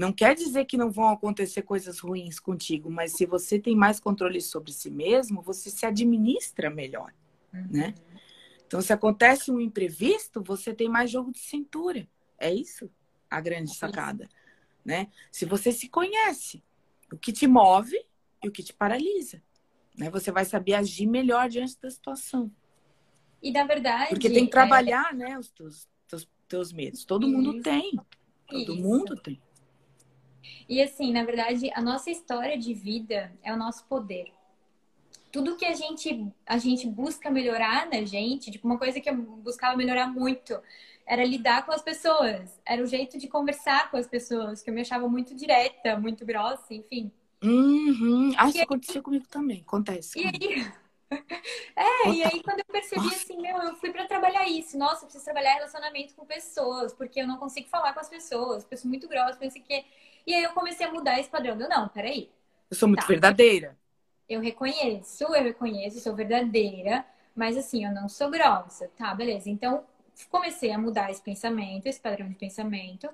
Não 0.00 0.14
quer 0.14 0.34
dizer 0.34 0.64
que 0.64 0.78
não 0.78 0.90
vão 0.90 1.10
acontecer 1.10 1.60
coisas 1.60 1.98
ruins 1.98 2.40
contigo, 2.40 2.90
mas 2.90 3.12
se 3.12 3.26
você 3.26 3.58
tem 3.58 3.76
mais 3.76 4.00
controle 4.00 4.40
sobre 4.40 4.72
si 4.72 4.90
mesmo, 4.90 5.42
você 5.42 5.68
se 5.68 5.84
administra 5.84 6.70
melhor, 6.70 7.12
uhum. 7.52 7.66
né? 7.70 7.94
Então, 8.66 8.80
se 8.80 8.94
acontece 8.94 9.50
um 9.50 9.60
imprevisto, 9.60 10.42
você 10.42 10.72
tem 10.72 10.88
mais 10.88 11.10
jogo 11.10 11.30
de 11.30 11.40
cintura. 11.40 12.08
É 12.38 12.50
isso 12.50 12.90
a 13.28 13.42
grande 13.42 13.76
sacada, 13.76 14.26
né? 14.82 15.08
Se 15.30 15.44
você 15.44 15.70
se 15.70 15.86
conhece, 15.86 16.64
o 17.12 17.18
que 17.18 17.30
te 17.30 17.46
move 17.46 18.02
e 18.42 18.48
o 18.48 18.50
que 18.50 18.62
te 18.62 18.72
paralisa. 18.72 19.42
Né? 19.98 20.08
Você 20.08 20.32
vai 20.32 20.46
saber 20.46 20.72
agir 20.72 21.06
melhor 21.06 21.46
diante 21.46 21.78
da 21.78 21.90
situação. 21.90 22.50
E 23.42 23.52
na 23.52 23.64
verdade. 23.64 24.08
Porque 24.08 24.30
tem 24.30 24.46
que 24.46 24.50
trabalhar, 24.50 25.10
é... 25.12 25.14
né, 25.14 25.38
os 25.38 25.50
teus, 25.50 25.86
teus, 26.08 26.26
teus 26.48 26.72
medos. 26.72 27.04
Todo 27.04 27.26
Isso. 27.26 27.36
mundo 27.36 27.60
tem. 27.60 28.00
Todo 28.48 28.72
Isso. 28.72 28.82
mundo 28.82 29.14
tem. 29.16 29.38
E 30.68 30.82
assim, 30.82 31.12
na 31.12 31.24
verdade, 31.24 31.70
a 31.74 31.80
nossa 31.80 32.10
história 32.10 32.56
de 32.56 32.72
vida 32.74 33.32
é 33.42 33.52
o 33.52 33.56
nosso 33.56 33.84
poder. 33.84 34.32
Tudo 35.32 35.56
que 35.56 35.64
a 35.64 35.74
gente, 35.74 36.26
a 36.44 36.58
gente 36.58 36.86
busca 36.88 37.30
melhorar 37.30 37.86
na 37.86 38.04
gente, 38.04 38.50
tipo, 38.50 38.66
uma 38.66 38.78
coisa 38.78 39.00
que 39.00 39.08
eu 39.08 39.16
buscava 39.16 39.76
melhorar 39.76 40.08
muito 40.08 40.60
era 41.06 41.24
lidar 41.24 41.66
com 41.66 41.72
as 41.72 41.82
pessoas. 41.82 42.60
Era 42.64 42.82
o 42.82 42.86
jeito 42.86 43.18
de 43.18 43.28
conversar 43.28 43.90
com 43.90 43.96
as 43.96 44.06
pessoas, 44.06 44.62
que 44.62 44.70
eu 44.70 44.74
me 44.74 44.80
achava 44.80 45.08
muito 45.08 45.34
direta, 45.34 45.96
muito 45.96 46.24
grossa, 46.24 46.72
enfim. 46.72 47.10
Uhum. 47.42 48.32
Ah, 48.36 48.48
isso 48.48 48.58
aí... 48.58 48.64
aconteceu 48.64 49.02
comigo 49.02 49.26
também. 49.28 49.62
Acontece. 49.66 50.18
E 50.18 50.26
aí... 50.26 50.66
É, 51.74 52.08
e 52.08 52.22
aí 52.22 52.40
quando 52.44 52.60
eu 52.60 52.64
percebi 52.66 53.02
Nossa. 53.02 53.16
assim, 53.16 53.40
meu, 53.40 53.56
eu 53.62 53.74
fui 53.76 53.90
para 53.90 54.06
trabalhar 54.06 54.48
isso. 54.48 54.78
Nossa, 54.78 55.02
eu 55.02 55.06
preciso 55.06 55.24
trabalhar 55.24 55.54
relacionamento 55.54 56.14
com 56.14 56.24
pessoas, 56.24 56.92
porque 56.92 57.20
eu 57.20 57.26
não 57.26 57.36
consigo 57.36 57.68
falar 57.68 57.92
com 57.92 57.98
as 57.98 58.08
pessoas, 58.08 58.64
pessoas 58.64 58.88
muito 58.88 59.08
grossas, 59.08 59.36
pensei 59.36 59.60
que. 59.60 59.84
E 60.26 60.34
aí 60.34 60.42
eu 60.42 60.50
comecei 60.50 60.86
a 60.86 60.92
mudar 60.92 61.18
esse 61.18 61.28
padrão. 61.28 61.58
Eu, 61.58 61.68
não, 61.68 61.88
peraí. 61.88 62.30
Eu 62.70 62.76
sou 62.76 62.88
muito 62.88 63.00
tá. 63.00 63.06
verdadeira. 63.06 63.76
Eu 64.28 64.40
reconheço, 64.40 65.24
eu 65.24 65.42
reconheço, 65.42 66.00
sou 66.00 66.14
verdadeira, 66.14 67.04
mas 67.34 67.56
assim, 67.56 67.84
eu 67.84 67.92
não 67.92 68.08
sou 68.08 68.30
grossa. 68.30 68.88
Tá, 68.96 69.12
beleza. 69.14 69.50
Então, 69.50 69.84
comecei 70.30 70.70
a 70.70 70.78
mudar 70.78 71.10
esse 71.10 71.22
pensamento, 71.22 71.86
esse 71.86 72.00
padrão 72.00 72.28
de 72.28 72.34
pensamento, 72.34 73.08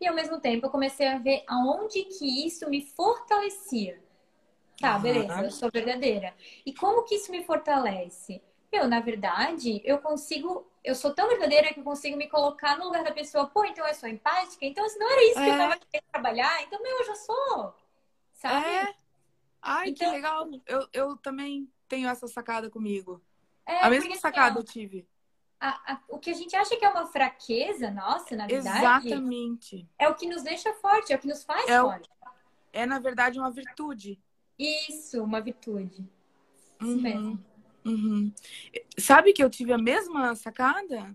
e 0.00 0.06
ao 0.06 0.14
mesmo 0.14 0.40
tempo 0.40 0.66
eu 0.66 0.70
comecei 0.70 1.06
a 1.06 1.18
ver 1.18 1.44
aonde 1.46 2.02
que 2.04 2.46
isso 2.46 2.68
me 2.68 2.82
fortalecia. 2.82 4.00
Tá, 4.80 4.98
beleza, 4.98 5.42
eu 5.42 5.50
sou 5.50 5.70
verdadeira. 5.72 6.34
E 6.64 6.72
como 6.72 7.04
que 7.04 7.14
isso 7.14 7.30
me 7.30 7.42
fortalece? 7.44 8.42
Eu, 8.70 8.86
na 8.86 9.00
verdade, 9.00 9.80
eu 9.84 9.98
consigo, 9.98 10.66
eu 10.86 10.94
sou 10.94 11.12
tão 11.12 11.28
verdadeira 11.28 11.74
que 11.74 11.80
eu 11.80 11.84
consigo 11.84 12.16
me 12.16 12.28
colocar 12.28 12.78
no 12.78 12.84
lugar 12.84 13.04
da 13.04 13.12
pessoa, 13.12 13.46
pô, 13.46 13.64
então 13.64 13.86
eu 13.86 13.94
sou 13.94 14.08
empática, 14.08 14.64
então 14.64 14.84
assim, 14.84 14.98
não 14.98 15.10
era 15.10 15.24
isso 15.24 15.38
é. 15.38 15.44
que 15.44 15.50
eu 15.50 15.54
é. 15.54 15.58
tava 15.58 15.76
querendo 15.78 16.10
trabalhar, 16.10 16.62
então 16.62 16.82
meu, 16.82 16.98
eu 16.98 17.04
já 17.04 17.14
sou. 17.16 17.74
Sabe? 18.32 18.66
É. 18.66 18.94
Ai, 19.60 19.88
então, 19.88 20.08
que 20.08 20.14
legal. 20.14 20.48
Eu, 20.66 20.88
eu 20.92 21.16
também 21.16 21.70
tenho 21.88 22.08
essa 22.08 22.28
sacada 22.28 22.70
comigo. 22.70 23.20
É, 23.66 23.82
a 23.82 23.90
mesma 23.90 24.12
assim, 24.12 24.20
sacada 24.20 24.60
eu 24.60 24.64
tive 24.64 25.06
a, 25.60 25.92
a, 25.92 26.00
o 26.08 26.18
que 26.18 26.30
a 26.30 26.34
gente 26.34 26.54
acha 26.54 26.76
que 26.76 26.84
é 26.84 26.88
uma 26.88 27.06
fraqueza 27.06 27.90
nossa, 27.90 28.36
na 28.36 28.46
verdade. 28.46 28.78
Exatamente. 28.78 29.88
É 29.98 30.08
o 30.08 30.14
que 30.14 30.26
nos 30.26 30.42
deixa 30.42 30.72
forte, 30.74 31.12
é 31.12 31.16
o 31.16 31.18
que 31.18 31.26
nos 31.26 31.44
faz 31.44 31.68
é 31.68 31.80
forte. 31.80 32.08
O, 32.08 32.28
é, 32.72 32.86
na 32.86 32.98
verdade, 32.98 33.38
uma 33.38 33.50
virtude. 33.50 34.20
Isso, 34.58 35.22
uma 35.22 35.40
virtude. 35.40 36.06
Isso 36.80 36.90
uhum, 36.90 37.00
mesmo. 37.00 37.44
Uhum. 37.86 38.32
Sabe 38.98 39.32
que 39.32 39.42
eu 39.42 39.48
tive 39.48 39.72
a 39.72 39.78
mesma 39.78 40.34
sacada? 40.34 41.14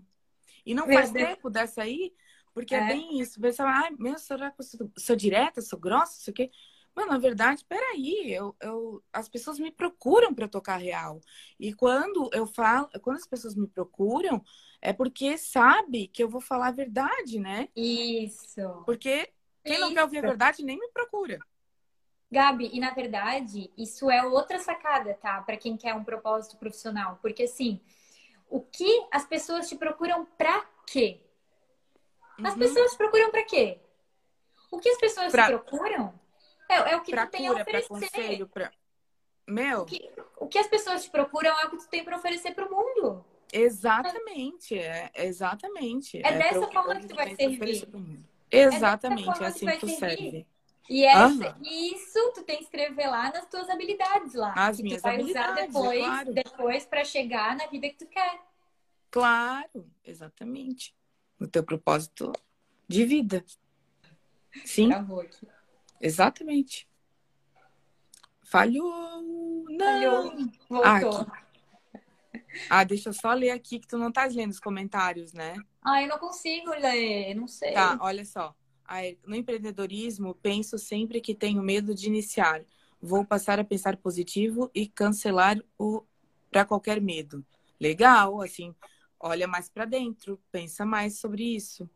E 0.64 0.74
não 0.74 0.86
faz 0.86 1.10
tempo 1.10 1.50
dessa 1.50 1.82
aí, 1.82 2.14
porque 2.54 2.74
é, 2.74 2.78
é 2.78 2.86
bem 2.86 3.20
isso. 3.20 3.40
Você 3.40 3.54
fala, 3.54 3.86
ah, 3.86 3.90
meu, 3.98 4.18
será 4.18 4.50
que 4.50 4.60
eu 4.60 4.64
sou, 4.64 4.90
sou 4.96 5.16
direta, 5.16 5.60
sou 5.60 5.78
grossa, 5.78 6.18
isso 6.18 6.30
aqui? 6.30 6.50
Mas, 6.94 7.08
na 7.08 7.18
verdade, 7.18 7.64
peraí, 7.66 8.32
eu, 8.32 8.54
eu, 8.60 9.02
as 9.12 9.28
pessoas 9.28 9.58
me 9.58 9.70
procuram 9.70 10.34
para 10.34 10.48
tocar 10.48 10.76
real. 10.76 11.20
E 11.58 11.72
quando 11.72 12.28
eu 12.32 12.46
falo, 12.46 12.88
quando 13.00 13.16
as 13.16 13.26
pessoas 13.26 13.54
me 13.54 13.66
procuram, 13.66 14.42
é 14.80 14.92
porque 14.92 15.38
sabe 15.38 16.08
que 16.08 16.22
eu 16.22 16.28
vou 16.28 16.40
falar 16.40 16.68
a 16.68 16.72
verdade, 16.72 17.38
né? 17.38 17.68
Isso. 17.74 18.82
Porque 18.84 19.30
quem 19.64 19.74
isso. 19.74 19.80
não 19.80 19.94
quer 19.94 20.02
ouvir 20.02 20.18
a 20.18 20.22
verdade 20.22 20.62
nem 20.62 20.78
me 20.78 20.88
procura. 20.88 21.38
Gabi, 22.32 22.70
e 22.72 22.80
na 22.80 22.90
verdade, 22.92 23.70
isso 23.76 24.10
é 24.10 24.24
outra 24.24 24.58
sacada, 24.58 25.12
tá? 25.20 25.42
Para 25.42 25.58
quem 25.58 25.76
quer 25.76 25.94
um 25.94 26.02
propósito 26.02 26.56
profissional. 26.56 27.18
Porque 27.20 27.42
assim, 27.42 27.78
o 28.48 28.58
que 28.58 29.06
as 29.12 29.26
pessoas 29.26 29.68
te 29.68 29.76
procuram 29.76 30.24
pra 30.38 30.66
quê? 30.86 31.20
As 32.42 32.54
uhum. 32.54 32.58
pessoas 32.58 32.92
te 32.92 32.96
procuram 32.96 33.30
pra 33.30 33.44
quê? 33.44 33.78
O 34.70 34.78
que 34.78 34.88
as 34.88 34.98
pessoas 34.98 35.30
pra... 35.30 35.44
te 35.44 35.50
procuram 35.50 36.18
é, 36.70 36.92
é 36.92 36.96
o 36.96 37.02
que 37.02 37.10
pra 37.10 37.26
tu 37.26 37.32
tem 37.32 37.48
a 37.48 37.52
oferecer. 37.52 37.88
Pra 37.88 37.98
conselho, 38.00 38.48
pra... 38.48 38.72
Meu. 39.46 39.82
O 39.82 39.84
que, 39.84 40.10
o 40.38 40.46
que 40.48 40.58
as 40.58 40.66
pessoas 40.68 41.04
te 41.04 41.10
procuram 41.10 41.60
é 41.60 41.66
o 41.66 41.70
que 41.70 41.76
tu 41.76 41.88
tem 41.88 42.02
para 42.02 42.16
oferecer 42.16 42.54
para 42.54 42.66
o 42.66 42.70
mundo. 42.70 43.22
Exatamente, 43.52 44.78
é, 44.78 45.10
exatamente. 45.16 46.16
É, 46.24 46.28
é 46.28 46.38
dessa 46.38 46.66
forma 46.68 46.96
que 46.98 47.08
tu 47.08 47.14
vai 47.14 47.34
servir. 47.34 47.86
Exatamente, 48.50 49.42
é, 49.42 49.44
é 49.44 49.46
assim 49.46 49.66
que 49.66 49.78
tu 49.78 49.88
servir. 49.88 49.98
serve. 49.98 50.51
E 50.88 51.04
essa, 51.04 51.56
isso 51.62 52.32
tu 52.34 52.42
tem 52.42 52.58
que 52.58 52.64
escrever 52.64 53.06
lá 53.06 53.32
nas 53.32 53.46
tuas 53.46 53.68
habilidades 53.70 54.34
lá. 54.34 54.52
As 54.54 54.76
que 54.76 54.96
tu 54.96 55.00
vai 55.00 55.22
usar 55.22 55.52
depois, 55.52 56.00
é 56.00 56.04
claro. 56.04 56.34
depois 56.34 56.84
para 56.84 57.04
chegar 57.04 57.56
na 57.56 57.66
vida 57.66 57.88
que 57.88 57.96
tu 57.96 58.06
quer. 58.06 58.40
Claro, 59.10 59.90
exatamente. 60.04 60.94
No 61.38 61.46
teu 61.46 61.62
propósito 61.62 62.32
de 62.88 63.04
vida. 63.04 63.44
Sim. 64.64 64.88
Travou 64.88 65.20
aqui. 65.20 65.48
Exatamente. 66.00 66.88
Falhou! 68.42 69.22
Não! 69.68 69.78
Falhou. 69.78 70.32
Voltou. 70.68 71.26
Ah, 71.32 71.42
ah, 72.68 72.84
deixa 72.84 73.08
eu 73.08 73.12
só 73.14 73.32
ler 73.32 73.50
aqui 73.50 73.78
que 73.78 73.86
tu 73.86 73.96
não 73.96 74.12
tá 74.12 74.24
lendo 74.26 74.50
os 74.50 74.60
comentários, 74.60 75.32
né? 75.32 75.54
Ah, 75.82 76.02
eu 76.02 76.08
não 76.08 76.18
consigo 76.18 76.70
ler, 76.70 77.34
não 77.34 77.48
sei. 77.48 77.72
Tá, 77.72 77.98
olha 78.00 78.24
só. 78.24 78.54
No 79.26 79.34
empreendedorismo, 79.34 80.34
penso 80.34 80.78
sempre 80.78 81.20
que 81.20 81.34
tenho 81.34 81.62
medo 81.62 81.94
de 81.94 82.06
iniciar. 82.06 82.62
Vou 83.00 83.24
passar 83.24 83.58
a 83.58 83.64
pensar 83.64 83.96
positivo 83.96 84.70
e 84.74 84.86
cancelar 84.86 85.58
o 85.78 86.02
para 86.50 86.64
qualquer 86.66 87.00
medo. 87.00 87.44
Legal, 87.80 88.42
assim, 88.42 88.74
olha 89.18 89.48
mais 89.48 89.68
para 89.68 89.86
dentro, 89.86 90.38
pensa 90.52 90.84
mais 90.84 91.18
sobre 91.18 91.42
isso. 91.42 91.88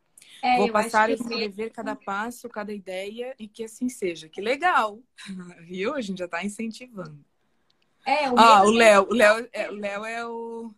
É, 0.43 0.57
Vou 0.57 0.73
passar 0.73 1.09
a 1.09 1.13
escrever 1.13 1.71
cada 1.71 1.95
passo, 1.95 2.49
cada 2.49 2.73
ideia 2.73 3.35
e 3.39 3.47
que 3.47 3.65
assim 3.65 3.89
seja. 3.89 4.29
Que 4.29 4.41
legal, 4.41 4.99
viu? 5.69 5.95
A 5.95 6.01
gente 6.01 6.19
já 6.19 6.25
está 6.25 6.45
incentivando. 6.45 7.25
É, 8.05 8.31
o 8.31 8.39
ah, 8.39 8.63
o 8.63 8.71
Léo, 8.71 9.09
o 9.11 9.15
Léo, 9.15 9.49
é, 9.53 9.71
o 9.71 9.75
Léo 9.75 10.05
é 10.05 10.27
o 10.27 10.75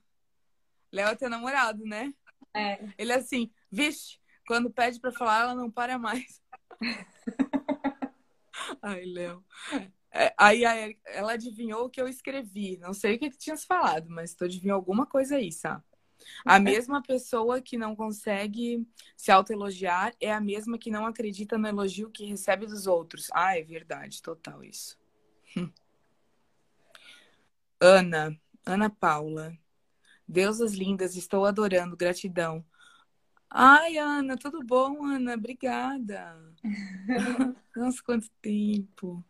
Léo 0.91 1.09
é 1.09 1.14
teu 1.14 1.29
namorado, 1.29 1.85
né? 1.85 2.12
É. 2.55 2.79
Ele 2.97 3.12
é 3.12 3.16
assim, 3.16 3.51
vixe, 3.71 4.18
quando 4.49 4.70
pede 4.70 4.99
para 4.99 5.12
falar, 5.12 5.42
ela 5.42 5.55
não 5.55 5.70
para 5.70 5.99
mais. 5.99 6.42
Ai, 8.80 9.05
Léo. 9.05 9.44
É, 10.11 10.32
aí 10.38 10.62
ela 11.05 11.32
adivinhou 11.32 11.84
o 11.84 11.90
que 11.90 12.01
eu 12.01 12.09
escrevi. 12.09 12.78
Não 12.78 12.94
sei 12.94 13.16
o 13.16 13.18
que, 13.18 13.28
que 13.28 13.36
tinhas 13.36 13.66
falado, 13.66 14.09
mas 14.09 14.34
tu 14.34 14.44
adivinhou 14.44 14.76
alguma 14.76 15.05
coisa 15.05 15.36
aí, 15.36 15.53
sabe? 15.53 15.84
A 16.46 16.59
mesma 16.59 17.03
pessoa 17.03 17.61
que 17.61 17.76
não 17.76 17.94
consegue 17.94 18.88
se 19.14 19.30
autoelogiar 19.30 20.14
é 20.18 20.32
a 20.32 20.40
mesma 20.40 20.78
que 20.78 20.90
não 20.90 21.07
acredita 21.07 21.59
no 21.59 21.68
elogio 21.68 22.11
que 22.11 22.24
recebe 22.24 22.66
dos 22.66 22.86
outros. 22.86 23.28
Ah, 23.32 23.57
é 23.57 23.62
verdade, 23.62 24.22
total 24.22 24.64
isso. 24.64 24.99
Ana, 27.78 28.34
Ana 28.64 28.88
Paula. 28.88 29.57
Deusas 30.26 30.72
lindas, 30.72 31.16
estou 31.16 31.44
adorando, 31.44 31.96
gratidão. 31.96 32.64
Ai, 33.51 33.96
Ana, 33.96 34.36
tudo 34.36 34.62
bom, 34.62 35.05
Ana? 35.05 35.34
Obrigada. 35.34 36.36
Nossa, 37.74 38.03
quanto 38.03 38.30
tempo. 38.42 39.24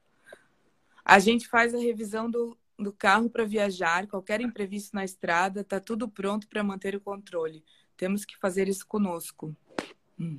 A 1.04 1.18
gente 1.18 1.48
faz 1.48 1.74
a 1.74 1.78
revisão 1.78 2.30
do, 2.30 2.56
do 2.78 2.92
carro 2.92 3.30
para 3.30 3.44
viajar, 3.44 4.06
qualquer 4.06 4.40
imprevisto 4.40 4.94
na 4.94 5.04
estrada, 5.04 5.64
tá 5.64 5.80
tudo 5.80 6.08
pronto 6.08 6.48
para 6.48 6.62
manter 6.62 6.94
o 6.94 7.00
controle. 7.00 7.64
Temos 7.96 8.24
que 8.24 8.36
fazer 8.36 8.68
isso 8.68 8.86
conosco. 8.86 9.56
Hum, 10.18 10.38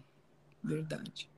verdade. 0.63 1.30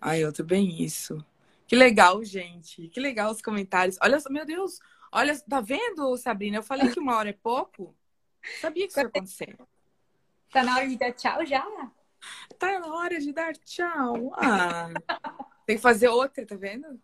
Ai, 0.00 0.22
eu 0.22 0.32
tô 0.32 0.44
bem 0.44 0.82
isso. 0.82 1.24
Que 1.66 1.74
legal, 1.74 2.22
gente. 2.24 2.88
Que 2.88 3.00
legal 3.00 3.32
os 3.32 3.42
comentários. 3.42 3.98
Olha 4.00 4.20
só, 4.20 4.30
meu 4.30 4.46
Deus, 4.46 4.78
Olha, 5.10 5.38
tá 5.40 5.60
vendo, 5.60 6.16
Sabrina? 6.16 6.58
Eu 6.58 6.62
falei 6.62 6.88
que 6.90 7.00
uma 7.00 7.16
hora 7.16 7.30
é 7.30 7.32
pouco. 7.32 7.94
Sabia 8.60 8.86
que 8.86 8.92
isso 8.92 9.00
ia 9.00 9.06
acontecer. 9.06 9.58
Tá 10.50 10.62
na 10.62 10.76
hora 10.76 10.88
de 10.88 10.96
dar 10.96 11.12
tchau 11.12 11.46
já? 11.46 11.66
Tá 12.58 12.78
na 12.80 12.86
hora 12.86 13.20
de 13.20 13.32
dar 13.32 13.56
tchau. 13.56 14.32
Ah, 14.34 14.88
tem 15.66 15.76
que 15.76 15.82
fazer 15.82 16.08
outra, 16.08 16.46
tá 16.46 16.56
vendo? 16.56 17.00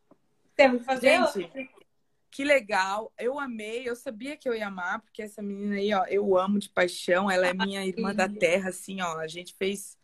Temos 0.57 0.81
que 0.81 0.85
fazer 0.85 1.09
Gente, 1.09 1.43
outra. 1.45 1.69
Que 2.31 2.45
legal. 2.45 3.13
Eu 3.19 3.39
amei. 3.39 3.89
Eu 3.89 3.95
sabia 3.95 4.37
que 4.37 4.49
eu 4.49 4.55
ia 4.55 4.67
amar, 4.67 5.01
porque 5.01 5.23
essa 5.23 5.41
menina 5.41 5.77
aí, 5.77 5.95
ó, 5.95 6.05
eu 6.07 6.37
amo 6.37 6.59
de 6.59 6.69
paixão. 6.69 7.31
Ela 7.31 7.49
é 7.49 7.55
minha 7.55 7.85
irmã 7.85 8.15
da 8.15 8.29
terra, 8.29 8.71
assim, 8.71 9.01
ó. 9.01 9.19
A 9.19 9.29
gente 9.29 9.55
fez 9.55 9.97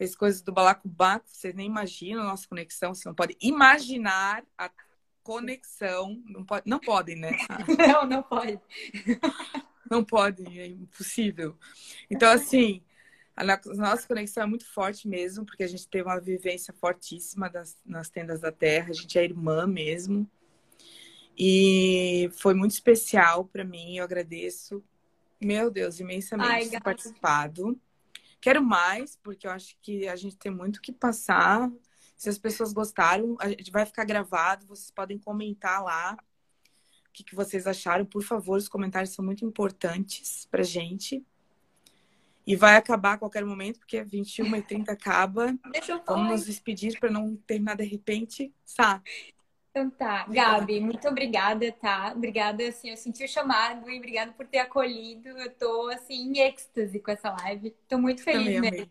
fez 0.00 0.16
coisas 0.16 0.40
do 0.40 0.50
balacobaco, 0.50 1.26
vocês 1.28 1.54
nem 1.54 1.66
imaginam 1.66 2.22
a 2.22 2.28
nossa 2.28 2.48
conexão, 2.48 2.94
você 2.94 3.06
não 3.06 3.14
pode 3.14 3.36
imaginar 3.38 4.42
a 4.56 4.70
conexão. 5.22 6.22
Não, 6.24 6.42
pode, 6.42 6.62
não 6.66 6.80
podem, 6.80 7.16
né? 7.16 7.32
Não, 7.78 8.06
não 8.06 8.22
pode. 8.22 8.58
Não 9.90 10.04
podem, 10.04 10.60
é 10.60 10.66
impossível. 10.66 11.58
Então, 12.08 12.30
assim, 12.30 12.80
a 13.34 13.44
nossa 13.74 14.06
conexão 14.06 14.44
é 14.44 14.46
muito 14.46 14.66
forte 14.66 15.08
mesmo, 15.08 15.44
porque 15.44 15.64
a 15.64 15.66
gente 15.66 15.88
teve 15.88 16.04
uma 16.04 16.20
vivência 16.20 16.72
fortíssima 16.74 17.50
das, 17.50 17.76
nas 17.84 18.08
tendas 18.08 18.40
da 18.40 18.52
terra, 18.52 18.90
a 18.90 18.92
gente 18.92 19.18
é 19.18 19.24
irmã 19.24 19.66
mesmo. 19.66 20.30
E 21.36 22.30
foi 22.34 22.54
muito 22.54 22.72
especial 22.72 23.46
para 23.46 23.64
mim, 23.64 23.96
eu 23.96 24.04
agradeço, 24.04 24.84
meu 25.40 25.70
Deus, 25.70 25.98
imensamente 25.98 26.50
Ai, 26.50 26.68
ter 26.68 26.82
participado. 26.82 27.80
Quero 28.40 28.62
mais, 28.62 29.16
porque 29.16 29.46
eu 29.46 29.50
acho 29.50 29.76
que 29.82 30.06
a 30.06 30.16
gente 30.16 30.36
tem 30.36 30.52
muito 30.52 30.80
que 30.80 30.92
passar 30.92 31.70
se 32.16 32.28
as 32.28 32.38
pessoas 32.38 32.74
gostaram, 32.74 33.34
a 33.40 33.48
gente 33.48 33.70
vai 33.70 33.86
ficar 33.86 34.04
gravado, 34.04 34.66
vocês 34.66 34.90
podem 34.90 35.18
comentar 35.18 35.82
lá 35.82 36.18
o 37.10 37.12
que, 37.12 37.24
que 37.24 37.34
vocês 37.34 37.66
acharam. 37.66 38.04
Por 38.06 38.22
favor, 38.22 38.56
os 38.56 38.68
comentários 38.68 39.12
são 39.12 39.24
muito 39.24 39.44
importantes 39.44 40.46
pra 40.50 40.62
gente. 40.62 41.24
E 42.46 42.56
vai 42.56 42.76
acabar 42.76 43.14
a 43.14 43.18
qualquer 43.18 43.44
momento, 43.44 43.80
porque 43.80 44.02
21 44.02 44.56
e 44.56 44.62
30 44.62 44.92
acaba. 44.92 45.54
Deixa 45.72 45.92
eu 45.92 46.02
Vamos 46.06 46.30
nos 46.30 46.46
despedir 46.46 46.98
para 46.98 47.10
não 47.10 47.36
terminar 47.36 47.76
de 47.76 47.84
repente. 47.84 48.52
Sá. 48.64 49.02
Então 49.70 49.88
tá, 49.90 50.26
Gabi, 50.28 50.80
muito 50.80 51.06
obrigada, 51.06 51.70
tá? 51.70 52.12
Obrigada, 52.16 52.66
assim, 52.66 52.90
eu 52.90 52.96
senti 52.96 53.24
o 53.24 53.28
chamado 53.28 53.88
e 53.88 53.98
obrigada 53.98 54.32
por 54.32 54.46
ter 54.46 54.58
acolhido. 54.58 55.28
Eu 55.28 55.50
tô, 55.54 55.88
assim, 55.90 56.32
em 56.32 56.40
êxtase 56.40 56.98
com 56.98 57.10
essa 57.10 57.30
live. 57.30 57.70
Tô 57.88 57.96
muito 57.98 58.22
feliz 58.22 58.60
mesmo. 58.60 58.90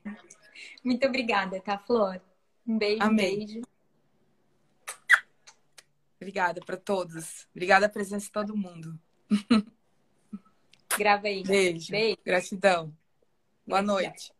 Muito 0.84 1.06
obrigada, 1.06 1.60
tá, 1.60 1.78
Flor? 1.78 2.22
Um 2.66 2.78
beijo, 2.78 3.04
Amei. 3.04 3.34
um 3.34 3.38
beijo. 3.38 3.62
Obrigada 6.20 6.60
para 6.62 6.76
todos. 6.76 7.48
Obrigada 7.52 7.86
a 7.86 7.90
presença 7.90 8.26
de 8.26 8.32
todo 8.32 8.58
mundo. 8.58 9.00
Grava 10.98 11.28
aí. 11.28 11.44
Beijo. 11.44 11.92
beijo. 11.92 12.18
Gratidão. 12.26 12.94
Boa 13.66 13.82
Gratidão. 13.82 13.96
noite. 13.96 14.34